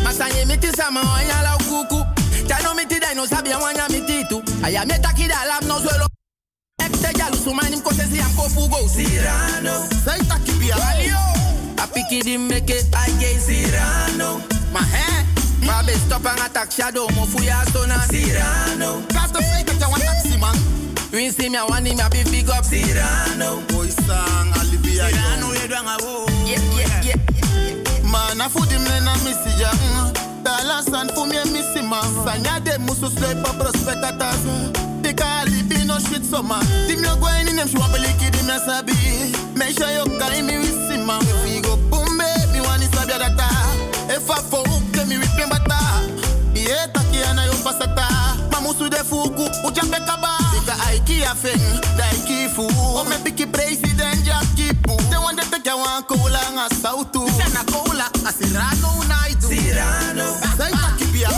Masanye 0.03 0.45
miti 0.45 0.67
sama 0.75 0.99
wanya 1.01 1.41
la 1.43 1.55
ukuku. 1.55 2.03
Tano 2.47 2.75
miti 2.75 2.99
dai 2.99 3.15
no 3.15 3.25
sabia 3.25 3.57
wanya 3.59 3.87
miti 3.89 4.25
tu. 4.27 4.43
Aya 4.63 4.85
mi 4.85 4.93
taki 5.01 5.27
da 5.27 5.45
lam 5.47 5.67
no 5.67 5.79
suelo. 5.79 6.07
Ekte 6.83 7.13
jalu 7.17 7.37
sumani 7.37 7.75
mkose 7.77 8.03
si 8.11 8.19
am 8.19 8.31
kofugo. 8.35 8.77
Cyrano. 8.93 9.87
Say 10.03 10.19
taki 10.27 10.51
bia. 10.59 10.75
A 11.91 11.93
piki 11.93 12.23
di 12.23 12.37
meke 12.37 12.87
I 12.93 13.11
gay 13.19 13.37
Cyrano. 13.37 14.39
Ma 14.71 14.79
hè? 14.79 15.25
Babe 15.67 15.91
stop 15.99 16.25
ang 16.25 16.39
attack 16.39 16.71
shadow 16.71 17.07
mo 17.15 17.25
fuya 17.25 17.63
sona 17.73 17.99
Cyrano. 18.07 19.03
Kato 19.11 19.41
say 19.41 19.63
tak 19.63 19.75
ya 19.79 19.89
wan 19.89 19.99
taxi 19.99 20.37
man. 20.39 20.55
Win 21.11 21.31
see 21.31 21.49
me 21.49 21.57
a 21.57 21.65
wani 21.67 21.93
me 21.93 22.01
a 22.01 22.09
big 22.09 22.31
big 22.31 22.49
up 22.49 22.63
Cyrano. 22.63 23.59
Boy 23.67 23.89
sang 24.07 24.55
alibia. 24.55 25.11
Cyrano 25.11 25.51
ye 25.51 25.67
dwanga 25.67 25.97
wo. 25.99 26.25
Yeah 26.47 26.63
yeah 26.79 27.03
yeah. 27.11 28.07
Mana 28.07 28.47
fudi 28.47 28.77
mnena 28.79 29.15
misi 29.27 29.51
ya 29.59 29.71
Dala 30.43 30.81
san 30.83 31.09
fu 31.09 31.25
mi 31.25 31.35
misi 31.51 31.81
ma 31.83 31.99
Sanya 32.23 32.59
de 32.63 32.77
musu 32.79 33.11
sleep 33.11 33.43
pa 33.43 33.51
taza 35.13 35.15
Tika 35.15 35.25
alibi 35.41 35.85
no 35.85 35.97
shit 35.99 36.29
ma. 36.43 36.59
Dim 36.87 37.03
yo 37.03 37.15
gwa 37.17 37.31
ini 37.41 37.53
nem 37.53 37.67
shwa 37.67 37.87
peliki 37.89 38.31
dim 38.31 38.47
na 38.47 38.59
sabi. 38.59 38.93
Make 39.55 39.77
sure 39.77 39.91
yo 39.91 40.05
kai 40.19 40.41
mi 40.41 40.53
wisi 40.57 40.97
ma. 41.05 41.19
If 41.21 41.43
we 41.43 41.61
go 41.61 41.75
boom 41.89 42.17
baby 42.17 42.59
wani 42.65 42.85
sabi 42.93 43.13
adata 43.13 43.47
If 44.09 44.29
I 44.29 44.41
fall 44.41 44.63
ke 44.93 45.05
mi 45.07 45.17
whip 45.17 45.49
bata 45.49 45.79
Iye 46.55 46.87
taki 46.93 47.23
ana 47.29 47.45
yo 47.45 47.53
pasata 47.63 48.07
Mamusu 48.51 48.89
de 48.89 48.97
fuku 49.03 49.43
ujambe 49.67 49.97
kaba 50.05 50.37
Tika 50.53 50.75
aiki 50.87 51.21
ya 51.21 51.35
feng 51.35 51.61
Daiki 51.97 52.49
fu 52.55 52.63
Ome 52.97 53.15
piki 53.23 53.45
president 53.51 54.23
Jackie 54.25 54.73
Pu 54.83 54.97
They 55.09 55.17
want 55.17 55.39
to 55.39 55.49
take 55.51 55.65
ya 55.65 55.75
one 55.75 56.03
cola 56.03 56.41
nga 56.53 56.69
sautu 56.75 57.27
Sana 57.37 57.63
cola 57.71 58.09
asirano 58.27 58.99
unaidu 58.99 59.47
Cyrano. 59.47 60.25
Say 60.57 60.71
takibia 60.71 61.29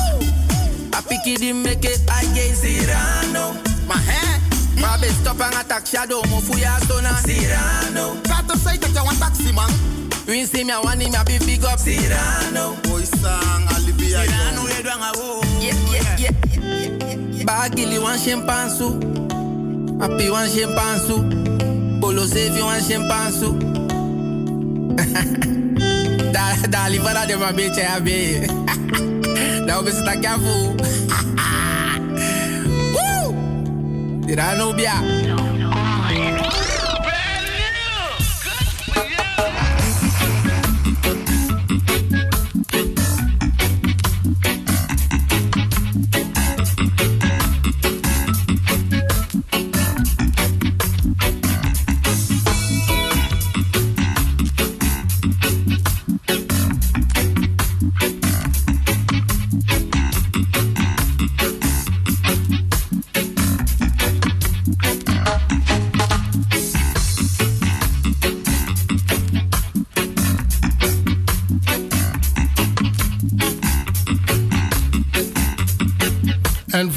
A 0.94 1.02
piki 1.02 1.38
di 1.38 1.54
meke 1.54 1.98
I 2.10 2.26
gay 2.34 2.54
Cyrano. 2.56 3.62
Ma 3.88 3.95
hè? 3.95 4.39
Babe 4.81 5.07
stop 5.22 5.39
ang 5.41 5.55
attack 5.55 5.85
shadow 5.88 6.22
mo 6.30 6.39
fuya 6.41 6.77
sona 6.88 7.14
Cyrano. 7.23 8.18
Kato 8.23 8.55
say 8.57 8.77
tak 8.77 8.91
ya 8.93 9.03
wan 9.03 9.15
taxi 9.15 9.51
man. 9.53 9.69
Win 10.27 10.45
see 10.47 10.64
me 10.64 10.72
a 10.73 10.81
wani 10.81 11.10
me 11.10 11.15
a 11.15 11.23
big 11.23 11.39
big 11.45 11.64
up 11.64 11.80
Cyrano. 11.80 12.76
Boy 12.84 13.03
sang 13.03 13.68
alibia 13.76 14.23
Cyrano 14.26 14.61
ye 14.68 14.80
dwanga 14.84 15.11
wo. 15.15 15.41
Yeah 15.61 15.77
yeah 15.91 16.18
yeah. 16.18 17.45
Bagili 17.45 17.99
wan 18.01 18.18
chimpansu. 18.19 18.99
Api 20.01 20.30
wan 20.30 20.47
chimpansu. 20.49 21.15
Polo 22.01 22.26
sevi 22.26 22.61
wan 22.61 22.81
chimpansu. 22.81 23.49
Da 26.34 26.55
da 26.68 26.89
livara 26.89 27.26
de 27.27 27.35
ma 27.38 27.51
beche 27.53 27.81
ya 27.85 27.99
be. 27.99 28.47
Da 29.68 29.77
obe 29.80 29.91
sta 29.91 30.15
kafu. 30.18 30.73
Cyrano 34.26 34.74
bia. 34.74 36.62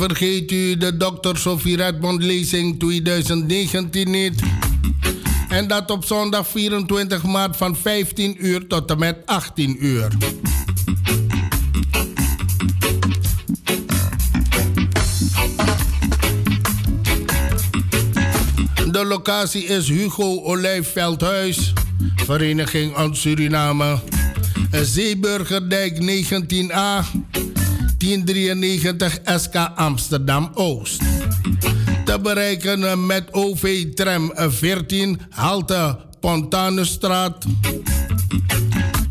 Vergeet 0.06 0.50
u 0.50 0.76
de 0.76 0.96
Dr. 0.96 1.36
Sophie 1.36 1.76
Redmond 1.76 2.22
lezing 2.22 2.78
2019 2.78 4.10
niet. 4.10 4.42
En 5.48 5.68
dat 5.68 5.90
op 5.90 6.04
zondag 6.04 6.46
24 6.48 7.22
maart 7.22 7.56
van 7.56 7.76
15 7.76 8.46
uur 8.46 8.66
tot 8.66 8.90
en 8.90 8.98
met 8.98 9.16
18 9.24 9.84
uur. 9.84 10.08
De 18.90 19.04
locatie 19.04 19.64
is 19.64 19.88
Hugo 19.88 20.42
Olijfveldhuis, 20.42 21.72
Vereniging 22.16 22.96
aan 22.96 23.16
Suriname, 23.16 23.98
Zeeburgerdijk 24.70 26.00
19a, 26.00 27.04
1093 28.06 29.20
SK 29.24 29.54
Amsterdam 29.74 30.50
Oost. 30.54 31.02
Te 32.04 32.20
bereiken 32.20 33.06
met 33.06 33.32
OV 33.32 33.84
tram 33.94 34.32
14 34.34 35.20
halte 35.30 35.98
Pontanusstraat. 36.20 37.44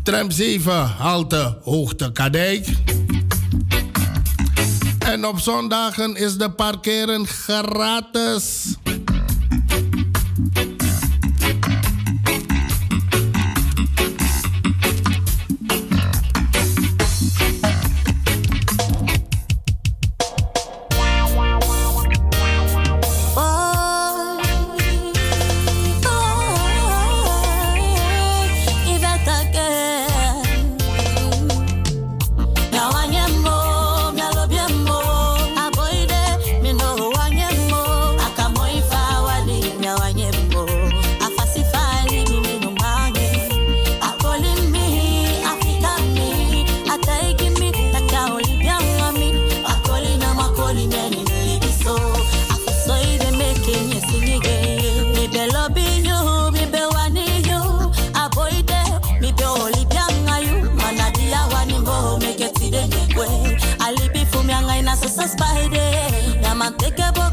Tram 0.02 0.30
7 0.30 0.86
halte 0.86 1.58
Hoogte 1.62 2.12
Kadijk. 2.12 2.66
En 4.98 5.26
op 5.26 5.38
zondagen 5.38 6.16
is 6.16 6.36
de 6.36 6.50
parkeren 6.50 7.26
gratis. 7.26 8.76
take 66.70 66.98
a 66.98 67.25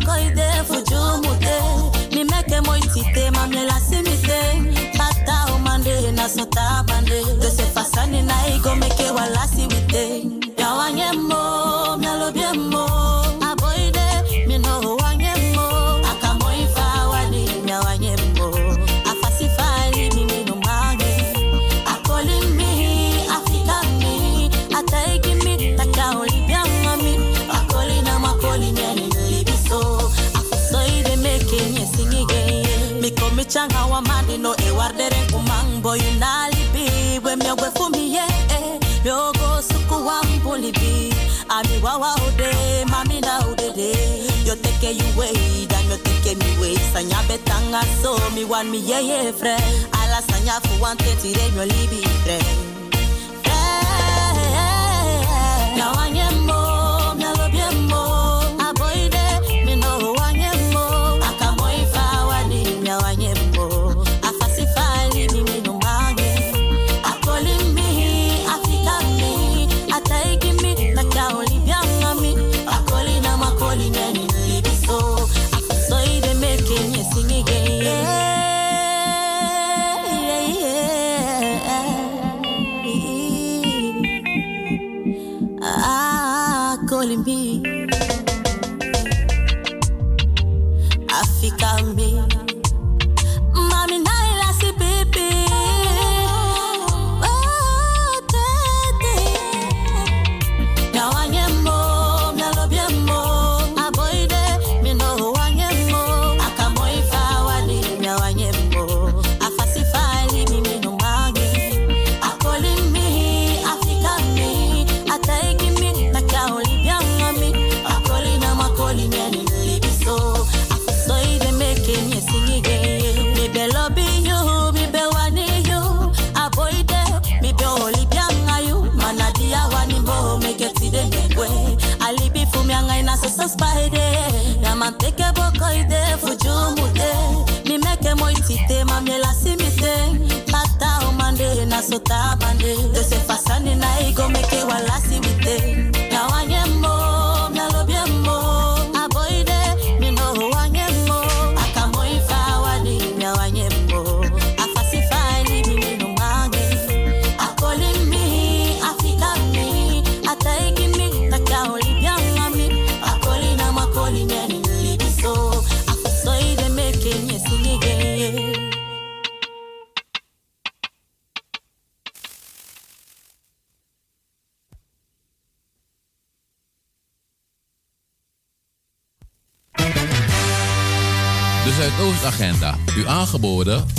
mi 46.94 47.02
way 47.02 47.10
Sanya 47.10 47.18
betanga 47.28 47.84
so, 48.02 48.18
mi 48.36 48.44
wan 48.46 48.70
mi 48.72 48.78
ye 48.78 49.02
ye 49.02 49.32
fre 49.32 49.56
Ala 49.94 50.22
sanya 50.22 50.62
fu 50.62 50.82
wan 50.82 50.98
teti 50.98 51.34
re 51.36 51.52
myo 51.52 51.66
libi 51.66 52.02
fre 52.24 52.73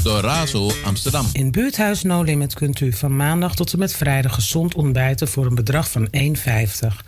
aangeboden 0.04 0.22
door 0.22 0.30
Razo 0.30 0.70
Amsterdam. 0.84 1.26
In 1.32 1.50
Buurthuis 1.50 2.02
No 2.02 2.22
Limit 2.22 2.54
kunt 2.54 2.80
u 2.80 2.92
van 2.92 3.16
maandag 3.16 3.54
tot 3.54 3.72
en 3.72 3.78
met 3.78 3.92
vrijdag 3.92 4.34
gezond 4.34 4.74
ontbijten 4.74 5.28
voor 5.28 5.46
een 5.46 5.54
bedrag 5.54 5.90
van 5.90 6.08
1,50. 6.10 6.12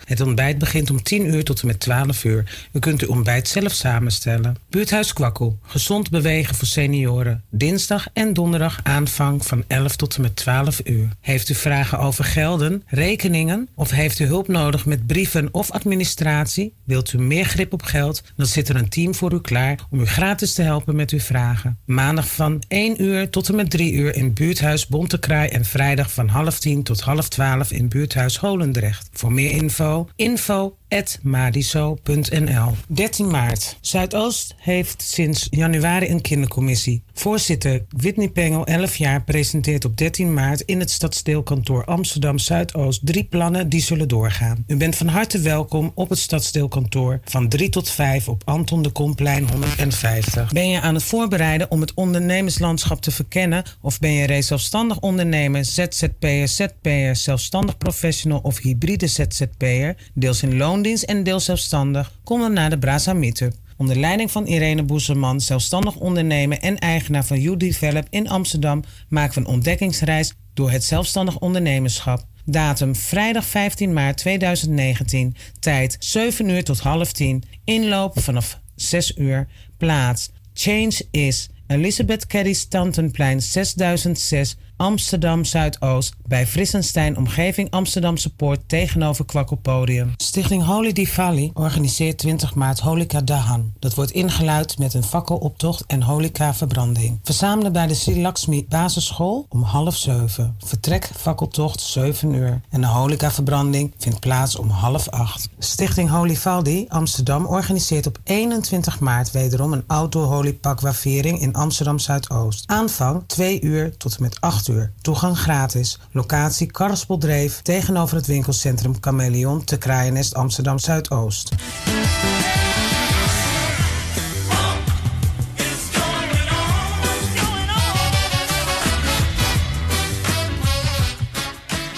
Het 0.04 0.20
ontbijt 0.20 0.58
begint 0.58 0.90
om 0.90 1.02
10 1.02 1.34
uur 1.34 1.44
tot 1.44 1.60
en 1.60 1.66
met 1.66 1.80
12 1.80 2.24
uur. 2.24 2.68
U 2.72 2.78
kunt 2.78 3.02
uw 3.02 3.08
ontbijt 3.08 3.48
zelf 3.48 3.72
samenstellen. 3.72 4.56
Buurthuis 4.68 5.12
Kwakkel. 5.12 5.58
Gezond 5.62 6.10
bewegen 6.10 6.54
voor 6.54 6.66
senioren. 6.66 7.42
Dinsdag 7.50 8.06
en 8.12 8.32
donderdag 8.32 8.80
aanvang 8.82 9.46
van 9.46 9.64
11 9.66 9.96
tot 9.96 10.16
en 10.16 10.22
met 10.22 10.36
12 10.36 10.80
uur. 10.84 11.08
Heeft 11.20 11.48
u 11.48 11.54
vragen 11.54 11.98
over 11.98 12.24
gelden, 12.24 12.82
rekeningen 12.86 13.68
of 13.74 13.90
heeft 13.90 14.18
u 14.18 14.24
hulp 14.24 14.48
nodig 14.48 14.86
met 14.86 15.06
brieven 15.06 15.48
of 15.52 15.70
administratie? 15.70 16.74
Wilt 16.84 17.12
u 17.12 17.18
meer 17.18 17.44
grip 17.44 17.72
op 17.72 17.82
geld? 17.82 18.22
Dan 18.36 18.46
zit 18.46 18.68
er 18.68 18.76
een 18.76 18.88
team 18.88 19.14
voor 19.14 19.32
u 19.32 19.40
klaar 19.40 19.78
om 19.90 20.00
u 20.00 20.06
gratis 20.06 20.54
te 20.54 20.62
helpen 20.62 20.96
met 20.96 21.10
uw 21.10 21.18
vragen. 21.18 21.78
Maandag 21.84 22.28
van 22.28 22.62
1 22.68 22.85
uur 22.98 23.30
tot 23.30 23.48
en 23.48 23.54
met 23.54 23.70
3 23.70 23.92
uur 23.92 24.14
in 24.14 24.32
buurthuis 24.32 24.86
Bontekraai 24.86 25.48
en 25.48 25.64
vrijdag 25.64 26.12
van 26.12 26.28
half 26.28 26.58
10 26.58 26.82
tot 26.82 27.00
half 27.00 27.28
12 27.28 27.70
in 27.70 27.88
buurthuis 27.88 28.38
Holendrecht. 28.38 29.08
Voor 29.12 29.32
meer 29.32 29.50
info, 29.50 30.08
info 30.16 30.76
madiso.nl 31.22 32.72
13 32.88 33.30
maart. 33.30 33.76
Zuidoost 33.80 34.54
heeft 34.56 35.02
sinds 35.02 35.46
januari 35.50 36.08
een 36.08 36.20
kindercommissie. 36.20 37.02
Voorzitter 37.14 37.84
Whitney 37.96 38.28
Pengel, 38.28 38.66
11 38.66 38.96
jaar, 38.96 39.24
presenteert 39.24 39.84
op 39.84 39.96
13 39.96 40.34
maart 40.34 40.60
in 40.60 40.80
het 40.80 40.90
stadsdeelkantoor 40.90 41.84
Amsterdam 41.84 42.38
Zuidoost 42.38 43.06
drie 43.06 43.24
plannen 43.24 43.68
die 43.68 43.80
zullen 43.80 44.08
doorgaan. 44.08 44.64
U 44.66 44.76
bent 44.76 44.96
van 44.96 45.08
harte 45.08 45.38
welkom 45.38 45.92
op 45.94 46.08
het 46.08 46.18
stadsdeelkantoor 46.18 47.20
van 47.24 47.48
3 47.48 47.68
tot 47.68 47.90
5 47.90 48.28
op 48.28 48.42
Anton 48.44 48.82
de 48.82 48.90
Komplein 48.90 49.48
150. 49.50 50.52
Ben 50.52 50.68
je 50.68 50.80
aan 50.80 50.94
het 50.94 51.04
voorbereiden 51.04 51.70
om 51.70 51.80
het 51.80 51.94
ondernemerslandschap 51.94 53.00
te 53.00 53.10
verkennen 53.10 53.64
of 53.80 53.98
ben 53.98 54.12
je 54.12 54.26
reeds 54.26 54.46
zelfstandig 54.46 55.00
ondernemer, 55.00 55.64
ZZP'er, 55.64 56.48
ZP'er, 56.48 57.16
zelfstandig 57.16 57.76
professional 57.76 58.38
of 58.42 58.58
hybride 58.58 59.06
ZZP'er, 59.06 59.96
deels 60.14 60.42
in 60.42 60.56
loondienst 60.76 61.04
en 61.04 61.22
deels 61.22 61.44
zelfstandig? 61.44 62.12
Kom 62.24 62.52
naar 62.52 62.70
de 62.70 62.78
Brasa 62.78 63.12
Meetup. 63.12 63.54
Onder 63.76 63.96
leiding 63.96 64.30
van 64.30 64.46
Irene 64.46 64.82
Boeserman, 64.82 65.40
zelfstandig 65.40 65.96
ondernemer 65.96 66.58
en 66.58 66.78
eigenaar 66.78 67.24
van 67.24 67.40
You 67.40 67.56
Develop 67.56 68.06
in 68.10 68.28
Amsterdam, 68.28 68.82
maken 69.08 69.34
we 69.34 69.40
een 69.40 69.54
ontdekkingsreis 69.54 70.32
door 70.54 70.70
het 70.70 70.84
zelfstandig 70.84 71.38
ondernemerschap. 71.38 72.24
Datum 72.44 72.94
vrijdag 72.94 73.44
15 73.44 73.92
maart 73.92 74.16
2019. 74.16 75.34
Tijd 75.58 75.96
7 75.98 76.48
uur 76.48 76.64
tot 76.64 76.80
half 76.80 77.12
10. 77.12 77.42
Inloop 77.64 78.20
vanaf 78.20 78.60
6 78.74 79.16
uur. 79.16 79.48
Plaats 79.76 80.30
Change 80.54 81.06
is 81.10 81.48
Elizabeth 81.66 82.26
Carey 82.26 82.52
Stantonplein 82.52 83.42
6006 83.42 84.56
Amsterdam 84.76 85.44
Zuidoost 85.44 86.14
bij 86.26 86.46
Frissenstein 86.46 87.16
Omgeving 87.16 87.70
Amsterdamse 87.70 88.34
Poort 88.34 88.60
tegenover 88.66 89.24
Kwakkelpodium. 89.24 90.12
Stichting 90.16 90.64
Holy 90.64 90.92
Diwali 90.92 91.50
organiseert 91.54 92.18
20 92.18 92.54
maart 92.54 92.80
Holika 92.80 93.20
Dahan. 93.20 93.72
Dat 93.78 93.94
wordt 93.94 94.10
ingeluid 94.10 94.78
met 94.78 94.94
een 94.94 95.02
fakkeloptocht 95.02 95.84
en 95.86 96.02
holika 96.02 96.54
verbranding. 96.54 97.18
Verzamelen 97.22 97.72
bij 97.72 97.86
de 97.86 97.94
Sri 97.94 98.20
Lakshmi 98.20 98.66
Basisschool 98.68 99.46
om 99.48 99.62
half 99.62 99.96
zeven. 99.96 100.56
Vertrek 100.58 101.10
fakkeltocht 101.16 101.80
7 101.80 102.32
uur. 102.32 102.60
En 102.70 102.80
de 102.80 102.86
holika 102.86 103.30
verbranding 103.30 103.94
vindt 103.98 104.20
plaats 104.20 104.56
om 104.56 104.68
half 104.68 105.08
acht. 105.08 105.48
Stichting 105.58 106.10
Holy 106.10 106.36
Valdi 106.36 106.84
Amsterdam 106.88 107.46
organiseert 107.46 108.06
op 108.06 108.18
21 108.24 109.00
maart 109.00 109.30
wederom 109.30 109.72
een 109.72 109.84
outdoor 109.86 110.24
holy 110.24 110.54
pakwa 110.54 110.94
viering 110.94 111.40
in 111.40 111.54
Amsterdam 111.54 111.98
Zuidoost. 111.98 112.64
Aanvang 112.66 113.22
2 113.26 113.60
uur 113.60 113.96
tot 113.96 114.16
en 114.16 114.22
met 114.22 114.40
8 114.40 114.65
Toegang 115.02 115.38
gratis. 115.38 115.98
Locatie 116.10 116.66
Karrespel 116.66 117.18
tegenover 117.62 118.16
het 118.16 118.26
winkelcentrum 118.26 118.94
Chameleon 119.00 119.64
te 119.64 119.78
Kraaiennest 119.78 120.34
Amsterdam 120.34 120.78
Zuidoost. 120.78 121.54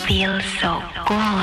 Feel 0.06 0.40
so 0.60 0.80
good. 1.04 1.37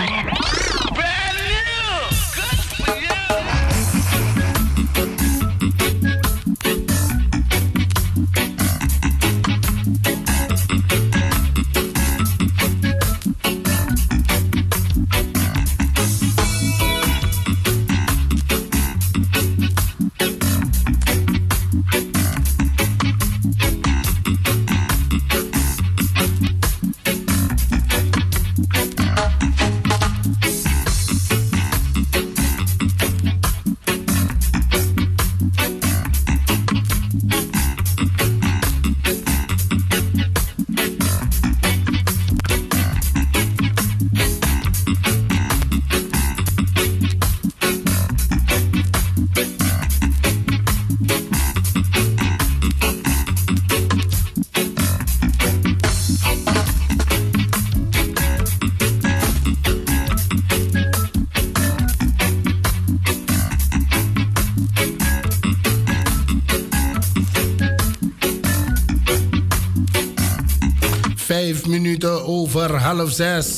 Over 72.55 73.09
zes. 73.09 73.57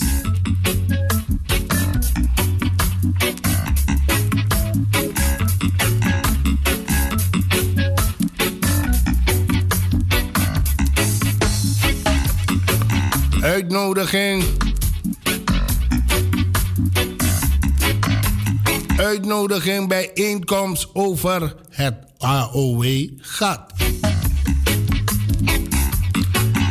Uitnodiging. 13.42 14.44
Uitnodiging 18.98 19.88
bij 19.88 20.12
inkomst 20.14 20.90
over 20.94 21.56
het 21.70 21.96
AOW-gat. 22.18 23.77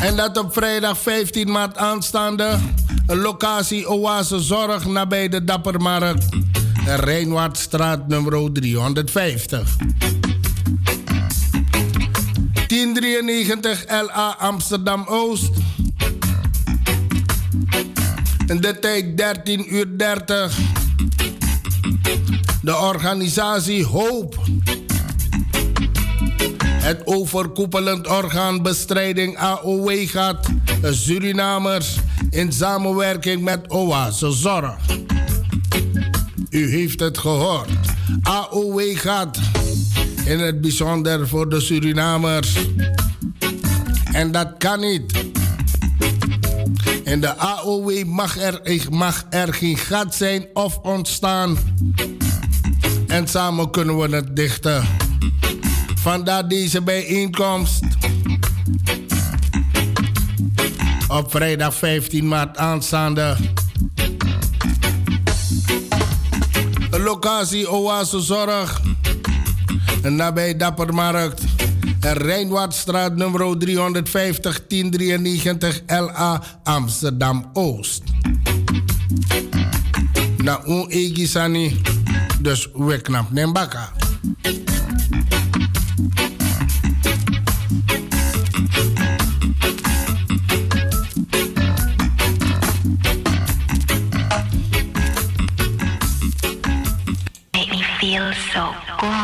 En 0.01 0.17
dat 0.17 0.39
op 0.39 0.53
vrijdag 0.53 0.99
15 0.99 1.51
maart 1.51 1.77
aanstaande. 1.77 2.59
Locatie 3.07 3.89
Oase 3.89 4.41
Zorg 4.41 4.87
nabij 4.87 5.29
de 5.29 5.45
Dappermarkt. 5.45 6.27
Rijnwaardstraat 6.87 8.09
nummer 8.09 8.53
350. 8.53 9.77
1093 12.67 13.85
LA 13.89 14.37
Amsterdam 14.39 15.05
Oost. 15.09 15.51
In 18.47 18.61
de 18.61 18.79
tijd 18.79 19.17
13 19.17 19.75
uur 19.75 19.99
30. 19.99 20.59
De 22.63 22.77
organisatie 22.77 23.85
Hoop 23.85 24.46
het 26.87 27.01
overkoepelend 27.05 28.09
orgaan 28.09 28.63
bestrijding 28.63 29.39
AOW 29.39 30.09
gaat 30.09 30.49
Surinamers 30.83 31.97
in 32.31 32.53
samenwerking 32.53 33.43
met 33.43 33.71
OASE 33.71 34.31
Zorg. 34.31 34.77
U 36.51 36.71
heeft 36.71 37.01
het 37.01 37.19
gehoord. 37.19 37.69
AOW 38.23 38.97
gaat 38.97 39.39
in 40.25 40.39
het 40.39 40.61
bijzonder 40.61 41.29
voor 41.29 41.49
de 41.49 41.61
Surinamers. 41.61 42.57
En 44.13 44.33
dat 44.33 44.55
kan 44.59 44.81
niet. 44.81 45.25
In 47.05 47.21
de 47.21 47.37
AOW 47.37 48.05
mag 48.05 48.39
er, 48.39 48.61
mag 48.91 49.27
er 49.31 49.55
geen 49.55 49.77
gat 49.77 50.15
zijn 50.15 50.47
of 50.53 50.79
ontstaan. 50.79 51.59
En 53.07 53.29
samen 53.29 53.71
kunnen 53.71 53.99
we 53.99 54.17
het 54.17 54.37
dichten. 54.37 55.06
Vandaar 56.07 56.49
deze 56.49 56.83
bijeenkomst. 56.83 57.83
Op 61.09 61.31
vrijdag 61.31 61.75
15 61.75 62.29
maart 62.29 62.57
aanstaande. 62.57 63.37
Locatie 66.91 67.71
Oase 67.71 68.21
Zorg. 68.21 68.81
Nabij 70.03 70.57
Dappermarkt. 70.57 71.43
Rijnwaardstraat 72.01 73.17
nummer 73.17 73.59
350 73.59 74.67
1093 74.67 75.83
LA 75.87 76.43
Amsterdam 76.63 77.51
Oost. 77.53 78.03
Na 80.37 80.61
egisani. 80.89 81.81
Dus 82.41 82.69
we 82.75 83.01
knap 83.01 83.31
Nembaka. 83.31 83.96
Me 98.37 98.43
feel 98.43 99.16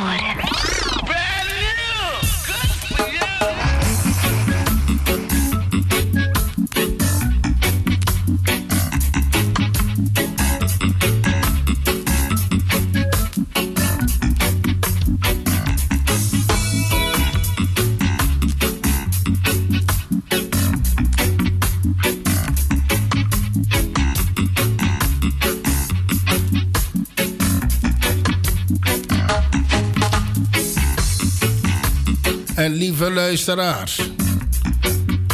lieve 32.83 33.11
luisteraars, 33.11 34.11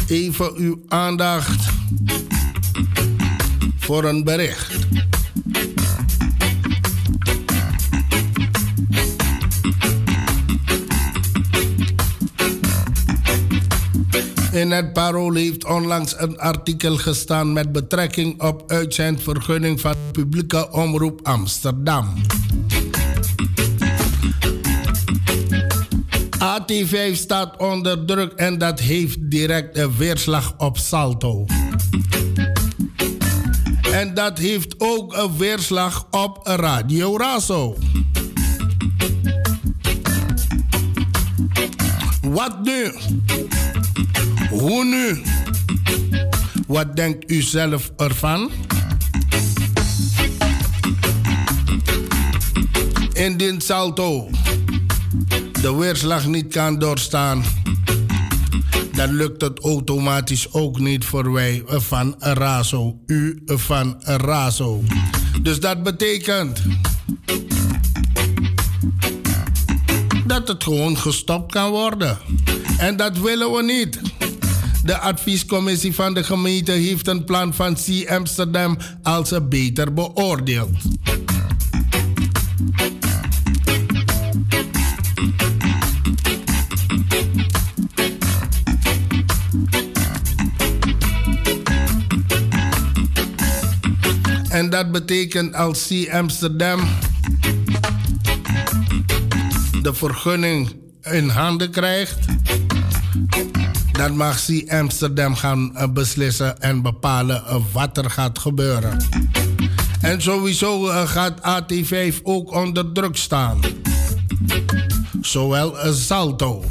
even 0.09 0.57
uw 0.57 0.83
aandacht 0.89 1.70
voor 3.77 4.05
een 4.05 4.25
bericht. 4.25 4.87
In 14.53 14.70
het 14.70 14.93
Parool 14.93 15.35
heeft 15.35 15.65
onlangs 15.65 16.15
een 16.19 16.39
artikel 16.39 16.97
gestaan 16.97 17.53
met 17.53 17.73
betrekking 17.73 18.43
op 18.43 18.70
uitzendvergunning 18.70 19.81
van 19.81 19.95
publieke 20.12 20.70
omroep 20.70 21.20
Amsterdam. 21.23 22.15
AT5 26.49 27.12
staat 27.12 27.57
onder 27.57 28.05
druk 28.05 28.33
en 28.33 28.59
dat 28.59 28.81
heeft 28.81 29.31
direct 29.31 29.77
een 29.77 29.97
weerslag 29.97 30.55
op 30.59 30.79
Salto. 30.79 31.47
En 33.93 34.15
dat 34.15 34.39
heeft 34.39 34.75
ook 34.79 35.16
een 35.16 35.37
weerslag 35.37 36.07
op 36.11 36.41
Radio 36.43 37.16
Razo. 37.16 37.77
Wat 42.23 42.65
nu? 42.65 42.93
Hoe 44.51 44.85
nu? 44.85 45.23
Wat 46.66 46.97
denkt 46.97 47.31
u 47.31 47.43
zelf 47.43 47.91
ervan? 47.97 48.51
Indien 53.12 53.61
Salto 53.61 54.31
de 55.60 55.74
weerslag 55.76 56.26
niet 56.26 56.52
kan 56.52 56.78
doorstaan, 56.78 57.44
dan 58.93 59.14
lukt 59.14 59.40
het 59.40 59.60
automatisch 59.60 60.52
ook 60.52 60.78
niet 60.78 61.05
voor 61.05 61.32
wij 61.32 61.62
van 61.66 62.14
Razo. 62.18 62.98
U 63.06 63.43
van 63.47 63.97
Razo. 64.01 64.82
Dus 65.43 65.60
dat 65.60 65.82
betekent 65.82 66.62
dat 70.26 70.48
het 70.48 70.62
gewoon 70.62 70.97
gestopt 70.98 71.52
kan 71.52 71.70
worden. 71.70 72.18
En 72.78 72.97
dat 72.97 73.18
willen 73.18 73.52
we 73.52 73.62
niet. 73.62 74.01
De 74.85 74.98
adviescommissie 74.98 75.94
van 75.94 76.14
de 76.14 76.24
gemeente 76.24 76.72
heeft 76.72 77.09
een 77.09 77.24
plan 77.24 77.55
van 77.55 77.74
C 77.74 78.10
Amsterdam 78.10 78.78
als 79.02 79.32
beter 79.48 79.93
beoordeeld. 79.93 80.70
En 94.59 94.70
dat 94.70 94.93
betekent 94.93 95.55
als 95.55 95.86
C 95.89 96.12
Amsterdam 96.12 96.80
de 99.82 99.94
vergunning 99.94 100.76
in 101.02 101.28
handen 101.28 101.70
krijgt, 101.70 102.18
dan 103.93 104.16
mag 104.16 104.44
C 104.44 104.72
Amsterdam 104.72 105.35
gaan 105.35 105.76
eh, 105.76 105.89
beslissen 105.89 106.60
en 106.60 106.82
bepalen 106.82 107.44
eh, 107.47 107.56
wat 107.72 107.97
er 107.97 108.10
gaat 108.10 108.39
gebeuren. 108.39 109.05
En 110.01 110.22
sowieso 110.22 110.89
eh, 110.89 111.09
gaat 111.09 111.62
AT5 111.62 112.22
ook 112.22 112.52
onder 112.52 112.93
druk 112.93 113.16
staan. 113.16 113.60
Zowel 115.20 115.76
Salto. 115.93 116.64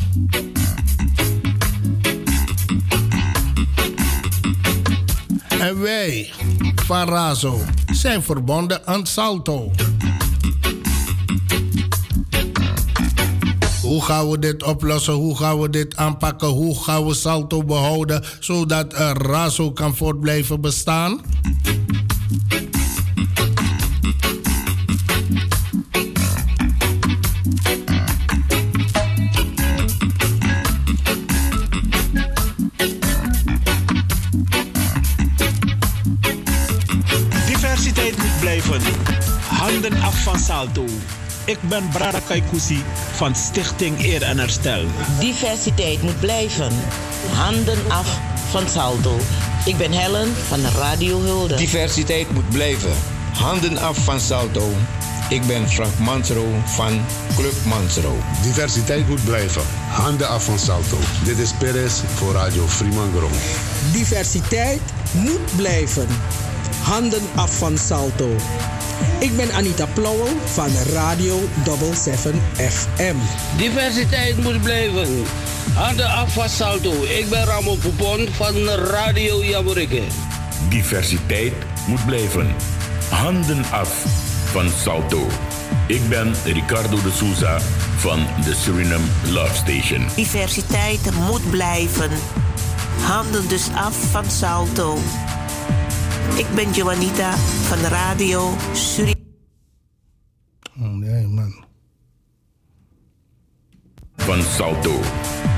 En 5.59 5.81
wij 5.81 6.31
van 6.87 7.07
Razo 7.07 7.59
zijn 7.91 8.23
verbonden 8.23 8.87
aan 8.87 9.05
Salto. 9.05 9.71
Hoe 13.81 14.03
gaan 14.03 14.29
we 14.29 14.39
dit 14.39 14.63
oplossen? 14.63 15.13
Hoe 15.13 15.37
gaan 15.37 15.59
we 15.59 15.69
dit 15.69 15.95
aanpakken? 15.95 16.47
Hoe 16.47 16.83
gaan 16.83 17.05
we 17.05 17.13
Salto 17.13 17.63
behouden 17.63 18.23
zodat 18.39 18.93
Razo 19.17 19.71
kan 19.71 19.95
voortblijven 19.95 20.61
bestaan? 20.61 21.21
Van 40.37 40.45
Salto. 40.45 40.85
Ik 41.45 41.57
ben 41.61 41.89
Brada 41.89 42.19
Kaikousi 42.27 42.83
van 43.13 43.35
Stichting 43.35 44.03
Eer 44.03 44.21
en 44.21 44.37
Herstel. 44.37 44.85
Diversiteit 45.19 46.01
moet 46.01 46.19
blijven. 46.19 46.71
Handen 47.33 47.91
af 47.91 48.19
van 48.49 48.69
Salto. 48.69 49.17
Ik 49.65 49.77
ben 49.77 49.91
Helen 49.91 50.33
van 50.47 50.59
Radio 50.77 51.21
Hulde. 51.21 51.55
Diversiteit 51.55 52.31
moet 52.33 52.49
blijven. 52.49 52.91
Handen 53.33 53.77
af 53.77 53.97
van 53.97 54.19
Salto. 54.19 54.69
Ik 55.29 55.47
ben 55.47 55.69
Frank 55.69 55.97
Mansro 55.99 56.45
van 56.65 57.01
Club 57.35 57.55
Mansro. 57.65 58.17
Diversiteit 58.41 59.07
moet 59.07 59.23
blijven. 59.23 59.61
Handen 59.89 60.29
af 60.29 60.43
van 60.43 60.59
Salto. 60.59 60.97
Dit 61.23 61.37
is 61.37 61.51
Perez 61.59 62.01
voor 62.15 62.33
Radio 62.33 62.67
Fremangrom. 62.67 63.31
Diversiteit 63.91 64.81
moet 65.13 65.55
blijven. 65.55 66.07
Handen 66.83 67.21
af 67.35 67.57
van 67.57 67.77
Salto. 67.77 68.35
Ik 69.19 69.35
ben 69.35 69.53
Anita 69.53 69.85
Plauwel 69.93 70.27
van 70.45 70.69
Radio 70.93 71.39
77 71.63 72.33
FM. 72.55 73.15
Diversiteit 73.57 74.43
moet 74.43 74.61
blijven. 74.61 75.23
Handen 75.73 76.09
af 76.09 76.33
van 76.33 76.49
Salto. 76.49 76.91
Ik 77.03 77.29
ben 77.29 77.45
Ramon 77.45 77.79
Poupon 77.79 78.27
van 78.31 78.55
Radio 78.67 79.43
Jamorikke. 79.43 80.01
Diversiteit 80.69 81.53
moet 81.87 82.05
blijven. 82.05 82.55
Handen 83.09 83.65
af 83.71 83.89
van 84.51 84.69
Salto. 84.69 85.27
Ik 85.87 86.09
ben 86.09 86.33
Ricardo 86.45 87.01
de 87.01 87.11
Souza 87.11 87.59
van 87.97 88.19
de 88.43 88.53
Suriname 88.55 89.05
Love 89.29 89.55
Station. 89.55 90.07
Diversiteit 90.15 91.11
moet 91.27 91.49
blijven. 91.49 92.11
Handen 93.01 93.47
dus 93.47 93.67
af 93.75 93.95
van 94.11 94.31
Salto. 94.31 94.97
Ik 96.35 96.45
ben 96.55 96.71
Joanita 96.71 97.31
van 97.37 97.77
Radio 97.77 98.55
Suriname. 98.73 99.15
Oh, 100.79 100.93
nee, 100.93 101.27
man. 101.27 101.65
Van 104.17 104.41
Salto. 104.41 104.99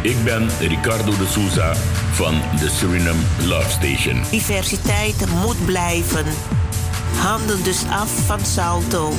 Ik 0.01 0.23
ben 0.23 0.49
Ricardo 0.59 1.17
de 1.17 1.27
Souza 1.27 1.75
van 2.11 2.33
de 2.59 2.69
Suriname 2.69 3.19
Love 3.45 3.69
Station. 3.69 4.21
Diversiteit 4.29 5.25
moet 5.43 5.65
blijven. 5.65 6.25
Handen 7.15 7.63
dus 7.63 7.83
af 7.89 8.25
van 8.25 8.45
Salto. 8.45 9.13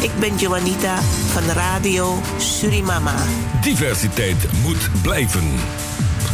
Ik 0.00 0.10
ben 0.20 0.36
Joanita 0.36 1.00
van 1.32 1.42
Radio 1.42 2.18
Surimama. 2.38 3.14
Diversiteit 3.62 4.52
moet 4.62 5.02
blijven. 5.02 5.44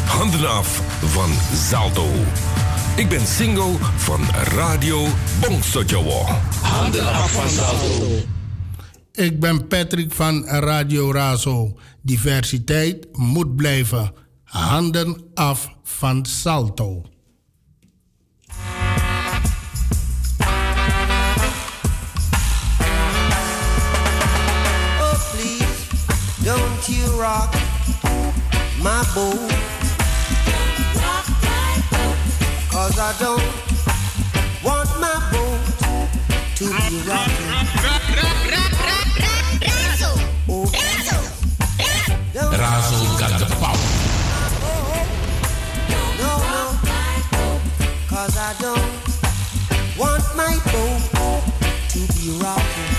Handen 0.05 0.49
af 0.49 0.81
van 1.01 1.31
Salto. 1.69 2.07
Ik 2.97 3.09
ben 3.09 3.27
single 3.27 3.73
van 3.97 4.21
Radio 4.33 5.07
Bongsojowo. 5.41 6.25
Handen 6.63 7.07
af 7.13 7.33
van 7.33 7.49
Salto. 7.49 8.23
Ik 9.13 9.41
ben 9.41 9.69
Patrick 9.69 10.13
van 10.13 10.45
Radio 10.45 11.13
Razo. 11.13 11.79
Diversiteit 12.03 13.07
moet 13.13 13.57
blijven. 13.57 14.13
Handen 14.45 15.31
af 15.35 15.71
van 15.83 16.27
Salto. 16.27 17.03
Oh, 25.01 25.31
please, 25.33 25.67
don't 26.45 26.87
you 26.87 27.11
rock 27.11 27.55
my 28.83 29.03
boat. 29.15 29.74
Cause 32.95 33.19
I 33.19 33.25
don't 33.25 33.43
want 34.63 34.89
my 35.01 35.15
boat 35.33 35.59
to 36.55 36.65
be 36.65 36.97
rocking. 37.11 37.51
Oh, 40.49 40.71
Razo 42.53 43.19
got 43.19 43.41
the 43.41 43.47
power. 43.57 43.83
no, 46.21 46.33
no. 46.55 46.63
Cause 48.07 48.37
I 48.39 48.55
don't 48.61 48.95
want 49.99 50.25
my 50.37 50.55
boat 50.71 51.03
to 51.89 51.99
be 52.15 52.39
rocking. 52.41 52.94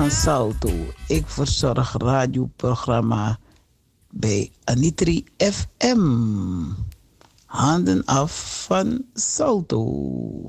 Van 0.00 0.10
Salto. 0.10 0.70
Ik 1.06 1.26
verzorg 1.26 1.94
radioprogramma 1.98 3.38
bij 4.10 4.50
Anitri 4.64 5.24
FM. 5.36 6.00
Handen 7.44 8.04
af 8.04 8.64
van 8.66 9.04
Salto. 9.14 10.44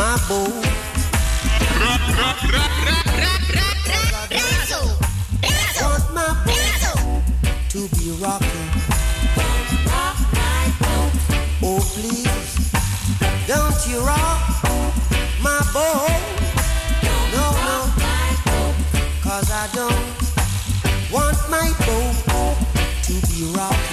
Rock. 0.00 0.30
Razzle, 0.30 0.52
Want 5.82 6.14
my 6.14 6.28
boat 6.46 7.22
to 7.68 7.88
be 7.96 8.10
rocking. 8.22 8.68
Oh, 11.62 11.80
please, 11.94 12.70
don't 13.46 13.86
you 13.88 14.00
rock 14.00 14.40
my 15.42 15.60
boat. 15.72 16.08
No, 17.34 17.46
no, 17.68 17.78
cause 19.22 19.50
I 19.50 19.68
don't 19.74 20.06
want 21.12 21.38
my 21.50 21.72
boat 21.86 22.56
to 23.04 23.12
be 23.28 23.52
rocking. 23.54 23.89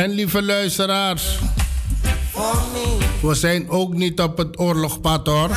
En 0.00 0.10
lieve 0.10 0.42
luisteraars, 0.42 1.38
we 3.22 3.34
zijn 3.34 3.68
ook 3.68 3.94
niet 3.94 4.20
op 4.20 4.38
het 4.38 4.58
oorlogpad 4.58 5.26
hoor. 5.26 5.50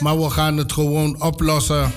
Maar 0.00 0.18
we 0.18 0.30
gaan 0.30 0.56
het 0.56 0.72
gewoon 0.72 1.22
oplossen. 1.22 1.92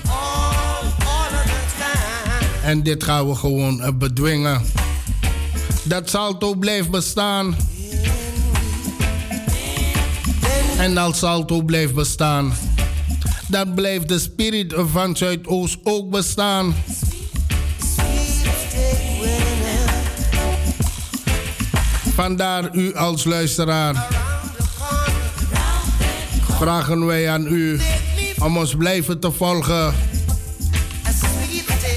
En 2.62 2.82
dit 2.82 3.04
gaan 3.04 3.28
we 3.28 3.34
gewoon 3.34 3.80
eh, 3.80 3.92
bedwingen. 3.94 4.62
Dat 5.82 6.10
Salto 6.10 6.54
blijft 6.54 6.90
bestaan. 6.90 7.56
En 10.78 10.96
als 10.96 11.18
Salto 11.18 11.62
blijft 11.62 11.94
bestaan, 11.94 12.52
dan 13.48 13.74
blijft 13.74 14.08
de 14.08 14.18
spirit 14.18 14.74
van 14.76 15.16
Zuidoost 15.16 15.78
ook 15.82 16.10
bestaan. 16.10 16.74
Vandaar 22.14 22.68
u 22.72 22.94
als 22.94 23.24
luisteraar. 23.24 24.06
Vragen 26.58 27.06
wij 27.06 27.30
aan 27.30 27.46
u 27.46 27.80
om 28.38 28.56
ons 28.56 28.74
blijven 28.74 29.20
te 29.20 29.32
volgen. 29.32 29.94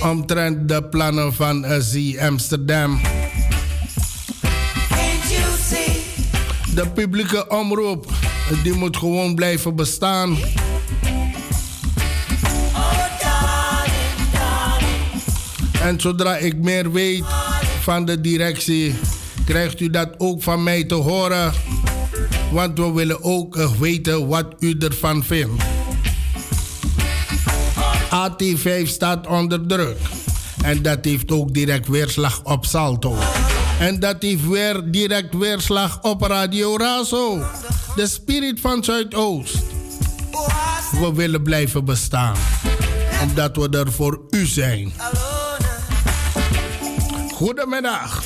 Omtrent 0.03 0.67
de 0.67 0.83
plannen 0.83 1.33
van 1.33 1.65
Z 1.79 2.17
Amsterdam. 2.19 3.01
De 6.73 6.87
publieke 6.93 7.47
omroep, 7.47 8.11
die 8.63 8.73
moet 8.73 8.97
gewoon 8.97 9.35
blijven 9.35 9.75
bestaan. 9.75 10.37
En 15.81 15.99
zodra 15.99 16.37
ik 16.37 16.55
meer 16.55 16.91
weet 16.91 17.23
van 17.81 18.05
de 18.05 18.21
directie, 18.21 18.95
krijgt 19.45 19.79
u 19.79 19.89
dat 19.89 20.09
ook 20.17 20.43
van 20.43 20.63
mij 20.63 20.83
te 20.83 20.95
horen. 20.95 21.53
Want 22.51 22.77
we 22.77 22.91
willen 22.91 23.23
ook 23.23 23.57
eh, 23.57 23.71
weten 23.71 24.27
wat 24.27 24.45
u 24.59 24.75
ervan 24.79 25.23
vindt. 25.23 25.63
AT5 28.05 28.83
staat 28.83 29.27
onder 29.27 29.67
druk. 29.67 29.97
En 30.63 30.81
dat 30.81 31.05
heeft 31.05 31.31
ook 31.31 31.53
direct 31.53 31.87
weerslag 31.87 32.43
op 32.43 32.65
Salto. 32.65 33.15
En 33.79 33.99
dat 33.99 34.15
heeft 34.19 34.47
weer 34.47 34.91
direct 34.91 35.33
weerslag 35.33 36.01
op 36.01 36.21
Radio 36.21 36.77
Razo. 36.77 37.43
De 37.95 38.07
spirit 38.07 38.59
van 38.59 38.83
Zuidoost. 38.83 39.57
We 40.91 41.11
willen 41.13 41.43
blijven 41.43 41.85
bestaan. 41.85 42.35
En 43.21 43.31
dat 43.33 43.55
we 43.55 43.69
er 43.69 43.91
voor 43.91 44.21
u 44.29 44.45
zijn. 44.45 44.93
Goedemiddag. 47.33 48.23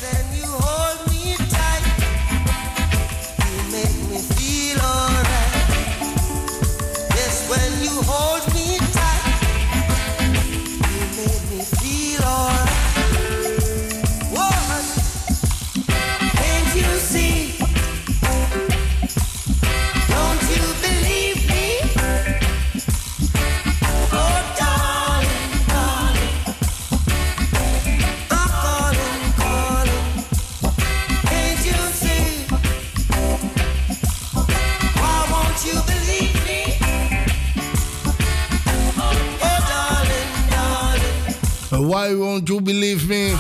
Why 41.89 42.15
won't 42.15 42.47
you 42.47 42.61
believe 42.61 43.07
me? 43.07 43.33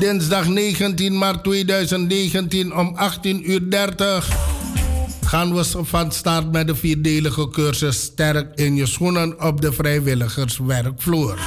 Dinsdag 0.00 0.48
19 0.48 1.18
maart 1.18 1.44
2019 1.44 2.76
om 2.76 2.92
18 2.96 3.50
uur 3.50 3.70
30 3.70 4.28
gaan 5.24 5.54
we 5.54 5.84
van 5.84 6.12
start 6.12 6.52
met 6.52 6.66
de 6.66 6.74
vierdelige 6.74 7.48
cursus 7.48 8.00
Sterk 8.00 8.54
in 8.54 8.74
je 8.74 8.86
schoenen 8.86 9.40
op 9.40 9.60
de 9.60 9.72
vrijwilligerswerkvloer. 9.72 11.38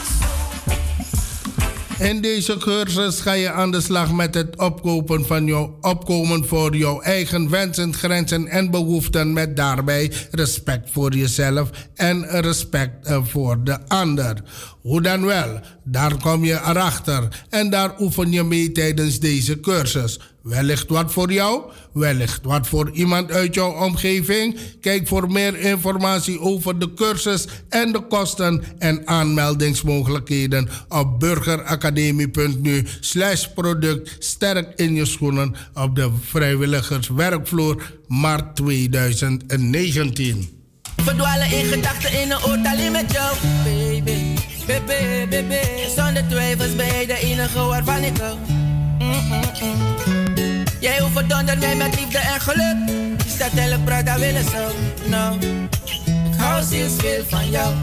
In 1.99 2.21
deze 2.21 2.57
cursus 2.57 3.19
ga 3.19 3.33
je 3.33 3.51
aan 3.51 3.71
de 3.71 3.81
slag 3.81 4.13
met 4.13 4.33
het 4.33 4.57
opkopen 4.57 5.25
van 5.25 5.45
jouw 5.45 5.77
opkomen 5.81 6.45
voor 6.45 6.75
jouw 6.75 7.01
eigen 7.01 7.49
wensen, 7.49 7.93
grenzen 7.93 8.47
en 8.47 8.71
behoeften. 8.71 9.33
Met 9.33 9.55
daarbij 9.55 10.11
respect 10.31 10.91
voor 10.91 11.15
jezelf 11.15 11.69
en 11.93 12.25
respect 12.41 13.05
eh, 13.05 13.25
voor 13.25 13.63
de 13.63 13.87
ander. 13.87 14.43
Hoe 14.81 15.01
dan 15.01 15.25
wel? 15.25 15.59
Daar 15.83 16.17
kom 16.17 16.45
je 16.45 16.53
erachter 16.53 17.45
en 17.49 17.69
daar 17.69 17.99
oefen 17.99 18.31
je 18.31 18.43
mee 18.43 18.71
tijdens 18.71 19.19
deze 19.19 19.59
cursus. 19.59 20.19
Wellicht 20.45 20.89
wat 20.89 21.11
voor 21.11 21.31
jou, 21.31 21.61
wellicht 21.93 22.39
wat 22.43 22.67
voor 22.67 22.89
iemand 22.91 23.31
uit 23.31 23.53
jouw 23.53 23.71
omgeving. 23.71 24.57
Kijk 24.81 25.07
voor 25.07 25.31
meer 25.31 25.59
informatie 25.59 26.39
over 26.39 26.79
de 26.79 26.93
cursus 26.93 27.45
en 27.69 27.91
de 27.91 27.99
kosten 27.99 28.63
en 28.77 29.07
aanmeldingsmogelijkheden 29.07 30.69
op 30.89 31.19
burgeracademie.nu 31.19 32.85
slash 32.99 33.47
product 33.47 34.15
sterk 34.19 34.79
in 34.79 34.93
je 34.93 35.05
schoenen 35.05 35.55
op 35.73 35.95
de 35.95 36.11
vrijwilligerswerkvloer 36.21 37.91
maart 38.07 38.55
2019. 38.55 40.49
Verdwalen 40.95 41.51
in 41.51 41.65
gedachten 41.65 42.21
in 42.21 42.31
een 42.31 42.43
oord 42.43 42.65
alleen 42.65 42.91
met 42.91 43.11
jou, 43.11 43.37
baby. 43.63 44.35
Baby, 44.67 45.27
baby. 45.29 45.55
Zonder 45.95 46.27
twijfels 46.29 46.75
ben 46.75 46.85
jij 46.85 47.05
de 47.05 47.17
enige 47.19 47.59
waarvan 47.59 48.03
ik 48.03 48.17
hou. 48.17 48.37
Mm-mm-mm. 48.99 50.14
Jij 50.85 51.01
overdondert 51.01 51.59
mij 51.59 51.75
met 51.75 51.99
liefde 51.99 52.17
en 52.17 52.41
geluk. 52.41 52.75
Is 53.25 53.37
dat 53.37 53.51
hele 53.51 53.79
brada 53.79 54.19
willen 54.19 54.43
zo? 54.43 54.75
Nou, 55.05 55.39
ik 56.05 56.37
hou 56.37 56.63
zielsveel 56.63 57.23
van 57.29 57.49
jou. 57.49 57.73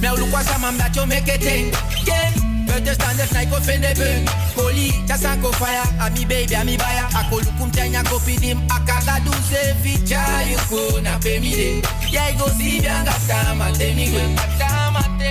Nou, 0.00 0.18
look 0.18 0.30
wat 0.30 0.44
samen 0.44 0.76
dat 0.92 1.06
make 1.06 1.32
it 1.32 2.43
ding. 2.80 2.86
Yeah. 2.86 2.94
Buitenstanders 2.94 3.30
na 3.30 3.40
ik 3.40 3.48
vinden 3.62 3.94
bun. 3.94 4.28
Koli, 4.54 4.92
jasan 5.06 5.40
ko 5.40 5.50
fire. 5.52 5.82
Ami 5.98 6.26
baby, 6.26 6.54
ami 6.54 6.76
baya. 6.76 7.06
Ako 7.12 7.40
lukum 7.40 7.70
tenya 7.70 8.02
ko 8.02 8.18
pidim. 8.24 8.58
Akaka 8.68 9.20
du 9.24 9.32
se 9.48 9.74
ficha 9.82 10.42
yuko 10.48 11.00
na 11.02 11.18
pemide. 11.18 11.82
Jij 12.10 12.36
go 12.38 12.46
si 12.58 12.80
bianga 12.80 13.14
tama 13.26 13.70
temigwe. 13.78 14.22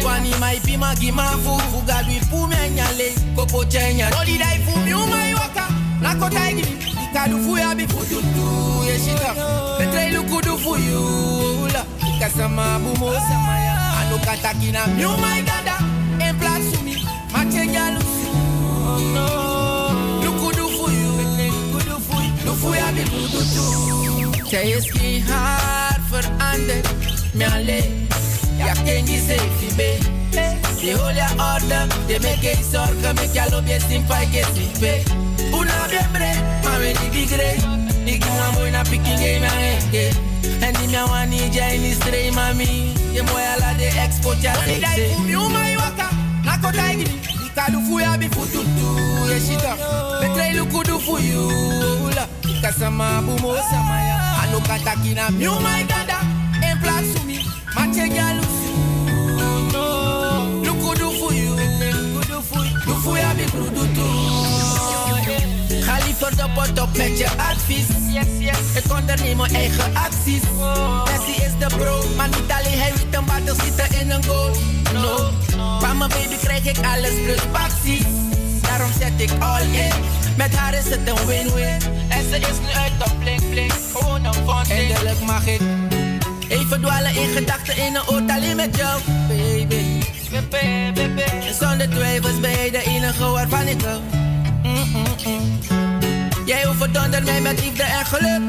Wani 0.04 0.36
mai 0.40 0.60
pima 0.64 0.94
gima 0.96 1.38
fu. 1.44 1.58
Fuga 1.72 2.04
me 2.04 2.70
nyale. 2.70 3.14
Kopo 3.36 3.64
chenya. 3.66 4.10
Oli 4.20 4.38
dai 4.38 4.60
fu 4.66 4.80
mi 4.80 4.94
umai 4.94 5.34
waka. 5.34 5.68
Nako 6.02 6.30
taigi 6.30 6.62
mi. 6.62 6.94
Ikadu 7.04 7.38
fu 7.44 7.58
ya 7.58 7.76
bi 7.76 7.88
fu 7.88 7.98
tutu. 8.06 8.86
Yeshika. 8.88 9.34
Betre 9.78 10.12
luku 10.12 10.42
du 10.42 10.58
fu 10.58 10.76
you. 10.76 11.68
La. 11.74 11.86
Kasama 12.20 12.80
bumo 12.80 13.14
samaya. 13.14 13.76
Ano 14.02 14.18
katakina 14.26 14.88
mi 14.88 15.06
umai 15.06 15.42
dada. 15.44 15.78
En 16.20 16.36
plaats 16.38 16.83
Zij 24.54 24.70
is 24.70 24.90
geen 24.90 25.24
haar 25.24 26.00
veranderd. 26.10 26.88
Me 27.34 27.52
alleen. 27.52 28.08
Ja, 28.58 28.74
ken 28.74 29.06
je 29.06 29.18
safe, 29.28 29.76
be. 29.76 29.98
Die 30.80 30.96
hol 30.96 31.10
je 31.10 31.28
orde. 31.54 31.88
Die 32.08 32.20
make 32.20 32.42
je 32.42 32.56
zorgen. 32.72 33.16
Make 33.16 33.30
je 33.34 33.46
loop 33.50 33.68
je 33.68 33.80
simpai 33.90 34.30
ke 34.30 34.44
simpe. 34.54 35.02
Una 35.52 35.88
bien 35.90 36.08
bre. 36.12 36.34
Maar 36.64 36.80
we 36.80 36.92
niet 37.02 37.12
die 37.12 37.28
grey. 37.28 37.56
Ik 38.04 38.22
doe 38.22 38.32
een 38.32 38.54
boy 38.54 38.70
na 38.70 38.82
picking 38.82 39.20
game 39.20 39.46
aan 39.46 39.58
henge. 39.58 40.10
En 40.60 40.74
die 40.74 40.88
mij 40.88 41.06
wani 41.06 41.50
jai 41.52 41.78
ni 41.78 41.92
stray 41.92 42.30
mami. 42.30 42.92
Je 43.12 43.24
mooi 43.24 43.44
ala 43.56 43.74
de 43.74 44.02
export 44.06 44.42
ja. 44.42 44.54
Die 44.66 44.80
dai 44.80 46.13
fumi 46.64 46.72
umai 46.72 46.72
waka. 46.72 46.72
Nako 46.72 46.72
taigi 46.72 47.04
ni. 47.04 47.46
Ikadu 47.46 47.82
fuya 47.82 48.18
bi 48.18 48.30
fututu. 48.30 48.88
Yeshita. 49.32 49.78
Betre 50.22 50.54
luku 50.54 50.84
du 50.84 51.00
fuyu. 51.00 51.50
La. 52.16 52.28
Ikasama 52.50 53.22
bumo 53.22 53.56
samaya. 53.72 54.20
Ano 54.44 54.60
katakina 54.60 55.30
mi 55.32 55.48
umai 55.48 55.84
dada. 55.88 56.20
En 56.62 56.80
plaats 56.80 57.08
voor 57.14 57.26
me. 57.26 57.38
Mache 57.76 58.08
galusi. 58.10 58.72
Luku 60.66 60.96
du 61.00 61.12
fuyu. 61.20 61.56
Du 62.30 62.42
fuyu. 62.42 62.80
Du 62.86 62.94
fuya 63.04 63.34
bi 63.36 63.44
fututu. 63.44 64.08
Ga 64.43 64.43
liever 66.20 66.36
de 66.36 66.50
pot 66.54 66.82
op 66.82 66.98
met 66.98 67.18
je 67.18 67.28
advies. 67.38 67.88
Yes, 68.12 68.26
yes. 68.40 68.84
Ik 68.84 68.94
onderneem 68.94 69.38
mijn 69.38 69.56
eigen 69.56 69.96
acties. 69.96 70.42
Messi 71.06 71.44
is 71.44 71.52
de 71.60 71.76
bro, 71.78 72.04
maar 72.16 72.28
niet 72.28 72.52
alleen 72.52 72.80
hij 72.80 72.92
weet 72.96 73.16
een 73.16 73.26
battle 73.26 73.56
zitten 73.66 74.00
in 74.00 74.12
een 74.12 74.24
goal. 74.24 74.50
No, 74.94 75.32
van 75.80 75.98
mijn 75.98 76.10
baby 76.10 76.36
krijg 76.42 76.66
ik 76.66 76.78
alles 76.78 77.14
plus 77.24 77.42
acties. 77.52 78.06
Daarom 78.62 78.92
zet 79.00 79.22
ik 79.22 79.32
all 79.40 79.62
in. 79.62 79.94
Met 80.38 80.56
haar 80.56 80.74
is 80.74 80.90
het 80.90 81.10
een 81.10 81.26
win-win. 81.26 81.82
En 82.08 82.30
ze 82.30 82.38
is 82.38 82.60
nu 82.62 82.72
uit 82.76 82.92
de 83.00 83.10
blink 83.20 83.50
blink. 83.50 83.74
Gewoon 83.94 84.26
een 84.26 84.70
Eindelijk 84.70 85.20
mag 85.20 85.46
ik 85.46 85.62
even 86.48 86.82
dwalen 86.82 87.16
in 87.16 87.30
gedachten 87.30 87.78
in 87.78 87.96
een 87.96 88.08
oord 88.08 88.30
alleen 88.30 88.56
met 88.56 88.78
jou, 88.78 89.02
baby. 89.28 90.02
Baby, 90.52 91.24
zonder 91.60 91.90
twijfels 91.90 92.40
ben 92.40 92.52
jij 92.52 92.72
de 92.72 92.84
enige 92.84 93.30
waarvan 93.30 93.68
ik 93.68 93.82
hou. 93.82 94.02
Mm-mm-mm. 94.64 95.83
Jij 96.46 96.68
overdondert 96.68 97.26
mij 97.26 97.42
met 97.42 97.64
liefde 97.64 97.84
en 97.84 98.06
geluk. 98.06 98.42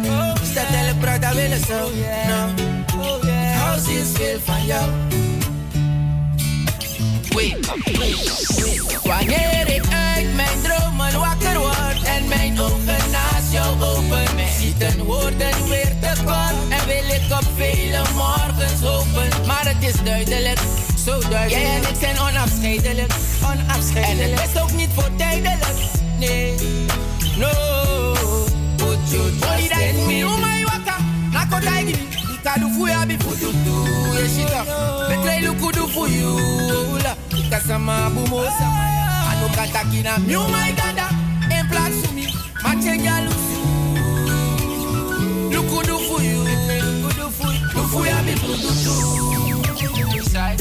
Stel 0.51 0.65
elk 0.65 1.01
brada 1.01 1.35
willen 1.35 1.61
zo. 1.67 1.91
Nou, 2.27 2.51
ik 3.23 3.57
hou 3.57 3.81
zielsveel 3.81 4.39
van 4.45 4.67
jou. 4.67 4.91
Wait. 7.35 7.67
Wanneer 9.03 9.75
ik 9.75 9.83
uit 10.15 10.35
mijn 10.35 10.63
dromen 10.63 11.19
wakker 11.21 11.59
word 11.59 12.03
en 12.05 12.29
mijn 12.29 12.61
ogen 12.61 13.11
naast 13.11 13.53
jou 13.53 13.83
open, 13.83 14.27
ziet 14.61 14.83
een 14.83 15.03
woorden 15.03 15.69
weer 15.69 15.93
te 16.01 16.13
kort 16.25 16.55
en 16.69 16.87
wil 16.87 17.15
ik 17.15 17.23
op 17.31 17.49
vele 17.57 18.03
morgens 18.15 18.81
hopen. 18.81 19.47
Maar 19.47 19.67
het 19.67 19.95
is 19.95 20.03
duidelijk, 20.05 20.61
zo 21.05 21.21
duidelijk. 21.21 21.51
Jij 21.51 21.77
en 21.77 21.83
ik 21.83 21.97
zijn 22.01 22.19
onafscheidelijk, 22.19 23.13
onafscheidelijk. 23.43 24.33
En 24.33 24.43
het 24.43 24.51
is 24.55 24.61
ook 24.61 24.73
niet 24.73 24.91
voor 24.95 25.11
tijdelijk, 25.17 25.77
nee, 26.19 26.55
no. 27.39 27.51
Put 28.79 28.99
your 29.13 29.31
trust 29.39 29.73
in 29.81 30.07
me. 30.07 30.25
Oh 30.25 30.37
my 30.39 30.65
waka, 30.65 30.97
nako 31.33 31.61
daigi. 31.61 31.95
Ikadu 32.35 32.69
fuya 32.75 33.07
bi 33.07 33.17
fututu, 33.19 33.75
yeshita. 34.19 34.61
Betre 35.09 35.41
luku 35.47 35.73
du 35.73 35.85
fuyu, 35.89 36.33
la. 37.05 37.17
Kasama 37.51 38.11
bumo 38.11 38.45
samaya. 38.59 39.07
Ano 39.31 39.49
katakina 39.57 40.19
mi 40.27 40.37
oh 40.37 40.49
my 40.49 40.73
dada. 40.73 41.09
En 41.51 41.69
plaats 41.69 41.97
voor 42.03 42.15
me, 42.15 42.27
mache 42.63 42.97
galusi. 43.05 43.59
Luku 45.55 45.79
du 45.87 45.97
fuyu, 46.07 46.41
luku 46.43 47.11
du 47.19 47.27
fuyu. 47.37 47.61
Du 47.75 47.83
fuya 47.89 48.19
bi 48.25 48.35
fututu. 48.37 48.95
Say, 50.35 50.57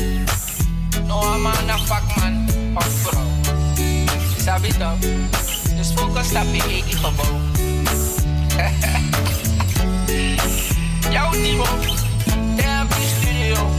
no 1.08 1.18
I'm 1.20 1.48
a 1.48 1.78
fuck 1.88 2.06
man, 2.18 2.48
fuck 2.76 2.92
vrouw. 3.04 3.28
Sabi 4.38 4.70
toch? 4.78 5.00
Dus 5.78 5.92
focus 5.96 6.28
op 6.42 6.54
je 6.54 6.62
eigen 6.62 6.98
gebouw. 6.98 7.40
Jouw 11.12 11.32
Timo, 11.32 11.66
Tempi 12.56 13.02
Studio. 13.20 13.70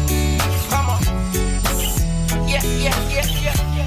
Come 0.69 0.91
on. 0.91 0.99
Yeah, 2.47 2.63
yeah, 2.63 2.95
yeah, 3.11 3.25
yeah, 3.43 3.55
yeah. 3.75 3.85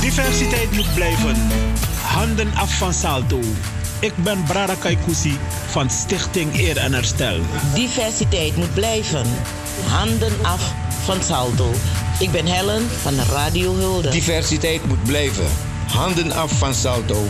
Diversiteit 0.00 0.70
moet 0.72 0.94
blijven. 0.94 1.36
Handen 2.02 2.54
af 2.54 2.78
van 2.78 2.92
Salto. 2.92 3.40
Ik 4.00 4.16
ben 4.16 4.42
Brada 4.44 4.74
Kaikousi 4.74 5.38
van 5.66 5.90
Stichting 5.90 6.58
Eer 6.58 6.76
en 6.76 6.92
Herstel. 6.92 7.40
Diversiteit 7.74 8.56
moet 8.56 8.74
blijven. 8.74 9.26
Handen 9.88 10.32
af 10.42 10.72
van 11.04 11.22
Salto. 11.22 11.70
Ik 12.18 12.30
ben 12.30 12.46
Helen 12.46 12.88
van 12.90 13.14
Radio 13.30 13.74
Hulde. 13.74 14.10
Diversiteit 14.10 14.86
moet 14.86 15.02
blijven. 15.02 15.44
Handen 15.86 16.32
af 16.32 16.58
van 16.58 16.74
Salto. 16.74 17.26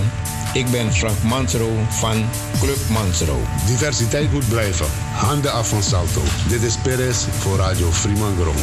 Ik 0.53 0.71
ben 0.71 0.93
Frank 0.93 1.23
Mansro 1.23 1.71
van 1.89 2.25
Club 2.61 2.79
Mansro. 2.91 3.41
Diversiteit 3.67 4.33
moet 4.33 4.49
blijven. 4.49 4.87
Handen 5.13 5.53
af 5.53 5.69
van 5.69 5.83
Salto. 5.83 6.21
Dit 6.49 6.63
is 6.63 6.77
Perez 6.77 7.25
voor 7.39 7.57
Radio 7.57 7.91
Fremangrom. 7.91 8.57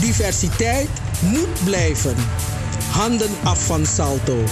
Diversiteit 0.00 0.88
moet 1.20 1.64
blijven. 1.64 2.14
Handen 2.90 3.30
af 3.42 3.64
van 3.64 3.86
Salto. 3.86 4.44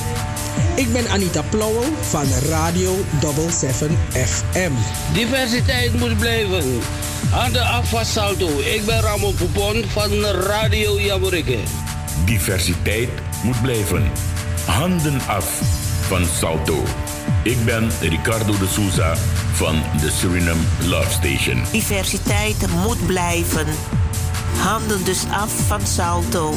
Ik 0.74 0.92
ben 0.92 1.08
Anita 1.08 1.42
Plauwel 1.42 1.92
van 2.00 2.26
Radio 2.48 2.96
77 3.20 3.90
FM. 4.12 4.72
Diversiteit 5.12 5.98
moet 5.98 6.18
blijven. 6.18 6.80
Handen 7.30 7.66
af 7.66 7.88
van 7.88 8.04
Salto. 8.04 8.48
Ik 8.58 8.82
ben 8.86 9.00
Ramon 9.00 9.34
Poupon 9.34 9.84
van 9.88 10.24
Radio 10.24 11.00
Jamorikke. 11.00 11.58
Diversiteit 12.24 13.08
moet 13.42 13.62
blijven. 13.62 14.10
Handen 14.66 15.20
af 15.26 15.60
van 16.08 16.24
Salto. 16.38 16.82
Ik 17.42 17.64
ben 17.64 17.90
Ricardo 18.00 18.58
de 18.58 18.66
Souza 18.68 19.16
van 19.52 19.82
de 20.00 20.10
Suriname 20.10 20.60
Love 20.86 21.10
Station. 21.10 21.62
Diversiteit 21.72 22.66
moet 22.82 23.06
blijven. 23.06 23.66
Handen 24.58 25.04
dus 25.04 25.24
af 25.30 25.50
van 25.66 25.86
Salto. 25.86 26.54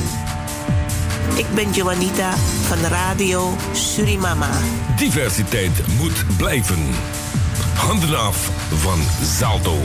Ik 1.35 1.45
ben 1.55 1.71
Joanita 1.71 2.33
van 2.67 2.77
Radio 2.89 3.55
Surimama. 3.73 4.49
Diversiteit 4.97 5.87
moet 5.97 6.37
blijven. 6.37 6.85
Handen 7.75 8.19
af 8.19 8.49
van 8.69 8.99
Salto. 9.37 9.77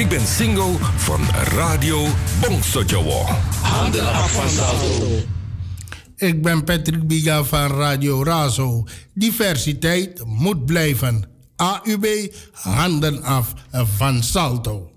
Ik 0.00 0.08
ben 0.08 0.26
single 0.26 0.76
van 0.96 1.20
Radio 1.44 2.06
Bongsojowo. 2.40 3.24
Handen 3.62 4.12
af 4.12 4.32
van 4.32 4.48
Salto. 4.48 5.06
Ik 6.16 6.42
ben 6.42 6.64
Patrick 6.64 7.06
Biga 7.06 7.44
van 7.44 7.66
Radio 7.66 8.22
Razo. 8.22 8.84
Diversiteit 9.14 10.24
moet 10.24 10.66
blijven. 10.66 11.28
AUB, 11.56 12.32
handen 12.52 13.22
af 13.22 13.54
van 13.96 14.22
Salto. 14.22 14.90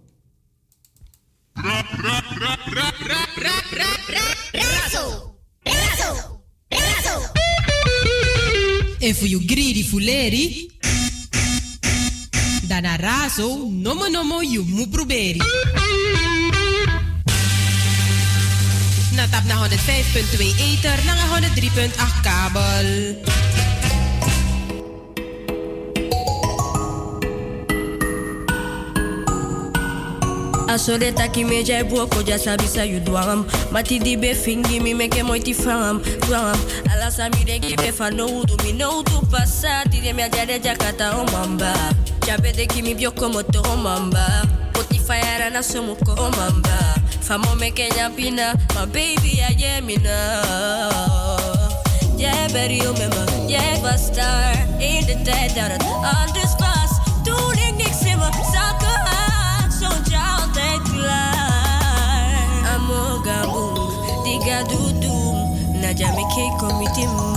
En 8.99 9.15
voor 9.15 9.27
you 9.27 9.43
greedy 9.45 9.84
fuleri, 9.84 10.72
dan 12.73 12.89
a 12.89 12.97
razo, 12.97 13.69
nomo 13.69 14.09
nomo 14.09 14.41
you 14.41 14.65
mu 14.65 14.89
proberi. 14.89 15.37
Na 19.13 19.29
tap 19.29 19.45
na 19.45 19.61
105.2 19.61 20.41
ether, 20.57 20.97
na 21.05 21.13
103.8 21.37 21.93
kabel. 22.25 22.89
Asole 30.65 31.13
taki 31.13 31.45
me 31.45 31.61
jai 31.61 31.85
buoko 31.85 32.25
ja 32.25 32.41
sabisa 32.41 32.81
you 32.89 32.97
dwam 32.97 33.45
Mati 33.69 33.99
di 33.99 34.17
be 34.17 34.33
fingi 34.33 34.81
mi 34.81 34.95
meke 34.97 35.21
moiti 35.21 35.53
fam 35.53 36.01
Dwam 36.25 36.57
Ala 36.89 37.11
sa 37.13 37.29
mi 37.29 37.45
de 37.45 37.59
ki 37.59 37.75
be 37.77 37.91
fa 37.93 38.09
no 38.09 38.25
udu 38.25 38.57
mi 38.63 38.73
no 38.73 39.03
udu 39.03 39.21
pasa 39.29 39.85
Ti 39.91 40.01
de 40.01 40.13
mi 40.17 40.23
ajade 40.23 40.57
jakata 40.57 41.13
o 41.13 41.29
mamba 41.29 41.77
Chabede 42.25 42.65
kimi 42.67 42.95
bioko 42.95 43.29
moto 43.29 43.61
omamba 43.73 44.27
Spotify 44.73 45.21
arana 45.35 45.63
somuko 45.63 46.15
mamba. 46.15 46.95
Famo 47.21 47.55
me 47.59 47.71
kenya 47.71 48.09
pina 48.15 48.53
My 48.75 48.85
baby 48.85 49.37
ya 49.37 49.47
jemina 49.53 50.17
Yeah, 52.17 52.47
very 52.49 52.79
umema 52.79 53.49
Yeah, 53.49 53.85
a 53.85 53.97
star 53.97 54.53
In 54.81 55.05
the 55.07 55.15
dead 55.23 55.57
out 55.57 55.71
of 55.71 55.87
undersclass 56.19 56.91
Toen 57.23 57.53
ik 57.53 57.75
niks 57.77 58.01
in 58.01 58.17
mijn 58.19 58.33
zakken 58.51 59.01
had 59.05 59.73
Zoontje 59.79 60.17
altijd 60.17 60.81
klaar 60.81 62.75
Amoga 62.75 63.45
boom 63.51 64.23
Diga 64.23 64.63
dudum 64.63 65.35
na 65.81 65.93
keiko 65.93 66.73
mitim 66.77 67.32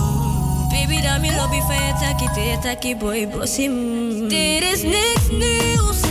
me 1.19 1.35
lobby 1.35 1.61
voor 1.61 1.73
je 1.73 1.93
takkie, 1.99 2.59
takkie 2.59 2.95
boy, 2.95 3.27
bossim. 3.27 3.71
Mm. 3.71 4.27
Dit 4.27 4.63
is 4.63 4.83
next 4.83 5.31
nieuws. 5.31 6.06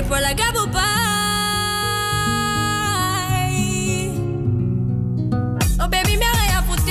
April 0.00 0.22
like 0.22 0.40
apple 0.40 0.66
pie. 0.68 0.80
Oh 5.78 5.88
baby, 5.88 6.16
me 6.16 6.24
rien 6.24 6.58
à 6.58 6.62
foutre. 6.62 6.84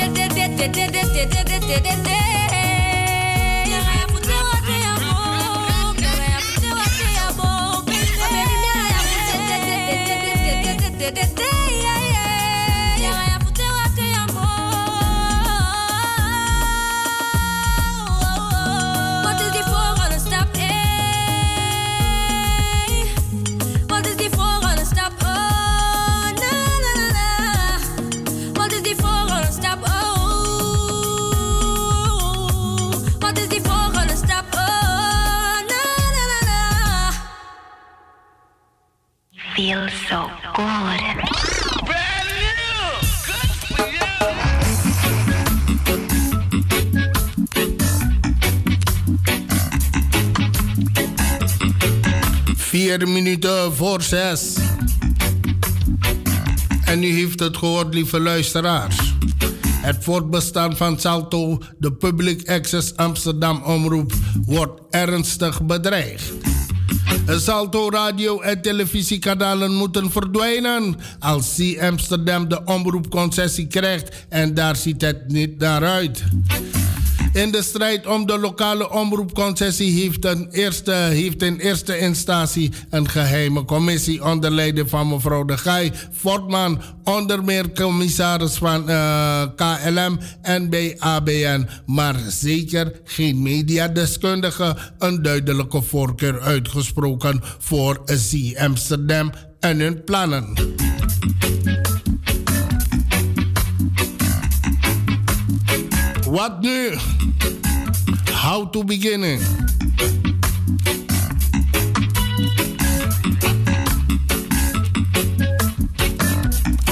Vier 52.89 53.07
minuten 53.07 53.73
voor 53.75 54.01
zes. 54.01 54.55
En 56.85 57.03
u 57.03 57.07
heeft 57.07 57.39
het 57.39 57.57
gehoord, 57.57 57.93
lieve 57.93 58.19
luisteraars. 58.19 59.13
Het 59.67 60.03
voortbestaan 60.03 60.77
van 60.77 60.99
Salto, 60.99 61.57
de 61.77 61.93
Public 61.93 62.49
Access 62.49 62.95
Amsterdam 62.95 63.61
Omroep, 63.63 64.13
wordt 64.45 64.81
ernstig 64.89 65.63
bedreigd. 65.63 66.31
Salto 67.27 67.89
radio- 67.89 68.39
en 68.39 68.61
televisiekanalen 68.61 69.75
moeten 69.75 70.11
verdwijnen 70.11 70.95
als 71.19 71.55
C 71.55 71.81
Amsterdam 71.81 72.47
de 72.47 72.63
omroepconcessie 72.63 73.67
krijgt 73.67 74.25
en 74.29 74.53
daar 74.53 74.75
ziet 74.75 75.01
het 75.01 75.27
niet 75.27 75.59
naar 75.59 75.85
uit. 75.85 76.23
In 77.39 77.51
de 77.51 77.61
strijd 77.61 78.07
om 78.07 78.25
de 78.25 78.39
lokale 78.39 78.91
omroepconcessie 78.91 80.01
heeft, 80.01 80.25
een 80.25 80.47
eerste, 80.51 80.91
heeft 80.91 81.41
in 81.41 81.57
eerste 81.57 81.97
instantie 81.97 82.71
een 82.89 83.09
geheime 83.09 83.65
commissie 83.65 84.25
onder 84.25 84.51
leiding 84.51 84.89
van 84.89 85.07
mevrouw 85.07 85.45
De 85.45 85.57
Gij 85.57 85.93
Fortman, 86.11 86.81
onder 87.03 87.43
meer 87.43 87.71
commissaris 87.73 88.55
van 88.55 88.89
eh, 88.89 89.43
KLM 89.55 90.19
en 90.41 90.69
bij 90.69 90.95
ABN, 90.99 91.67
maar 91.85 92.15
zeker 92.27 92.99
geen 93.03 93.41
mediadeskundige, 93.41 94.77
een 94.97 95.21
duidelijke 95.21 95.81
voorkeur 95.81 96.41
uitgesproken 96.41 97.41
voor 97.59 98.03
C 98.03 98.57
Amsterdam 98.57 99.31
en 99.59 99.79
hun 99.79 100.03
plannen. 100.03 100.53
Wat 106.29 106.61
nu? 106.61 106.97
How 108.49 108.69
to 108.71 108.83
beginnen? 108.83 109.39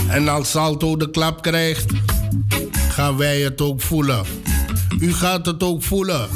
En 0.09 0.27
als 0.27 0.49
Salto 0.49 0.97
de 0.97 1.09
klap 1.11 1.41
krijgt, 1.41 1.91
gaan 2.89 3.17
wij 3.17 3.41
het 3.41 3.61
ook 3.61 3.81
voelen. 3.81 4.25
U 4.99 5.13
gaat 5.13 5.45
het 5.45 5.63
ook 5.63 5.83
voelen. 5.83 6.27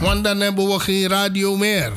Want 0.00 0.24
dan 0.24 0.40
hebben 0.40 0.66
we 0.66 0.78
geen 0.78 1.08
radio 1.08 1.56
meer. 1.56 1.92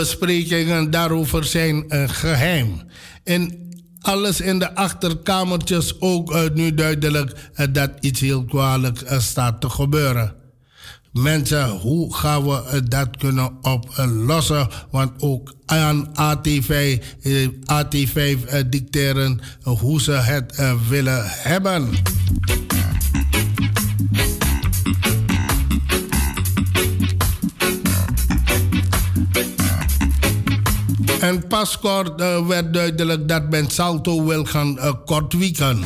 Besprekingen 0.00 0.90
daarover 0.90 1.44
zijn 1.44 1.84
een 1.88 2.08
geheim. 2.08 2.82
En 3.24 3.68
alles 4.00 4.40
in 4.40 4.58
de 4.58 4.74
achterkamertjes 4.74 6.00
ook 6.00 6.34
uh, 6.34 6.42
nu 6.54 6.74
duidelijk 6.74 7.50
uh, 7.56 7.66
dat 7.70 7.90
iets 8.00 8.20
heel 8.20 8.44
kwalijk 8.44 8.98
staat 9.18 9.60
te 9.60 9.70
gebeuren. 9.70 10.34
Mensen, 11.12 11.68
hoe 11.68 12.14
gaan 12.14 12.44
we 12.44 12.82
dat 12.88 13.16
kunnen 13.16 13.52
oplossen? 13.62 14.68
Want 14.90 15.12
ook 15.22 15.54
aan 15.66 16.08
AT5, 16.08 16.66
uh, 17.22 17.48
AT5 17.48 18.16
uh, 18.16 18.60
dicteren 18.70 19.40
hoe 19.62 20.00
ze 20.00 20.12
het 20.12 20.62
willen 20.88 21.22
hebben. 21.26 21.88
En 31.20 31.46
pas 31.46 31.78
kort 31.78 32.20
uh, 32.20 32.46
werd 32.46 32.74
duidelijk 32.74 33.28
dat 33.28 33.50
men 33.50 33.70
Salto 33.70 34.24
wil 34.24 34.44
gaan 34.44 34.76
uh, 34.78 34.92
kort 35.04 35.32
weekend. 35.32 35.84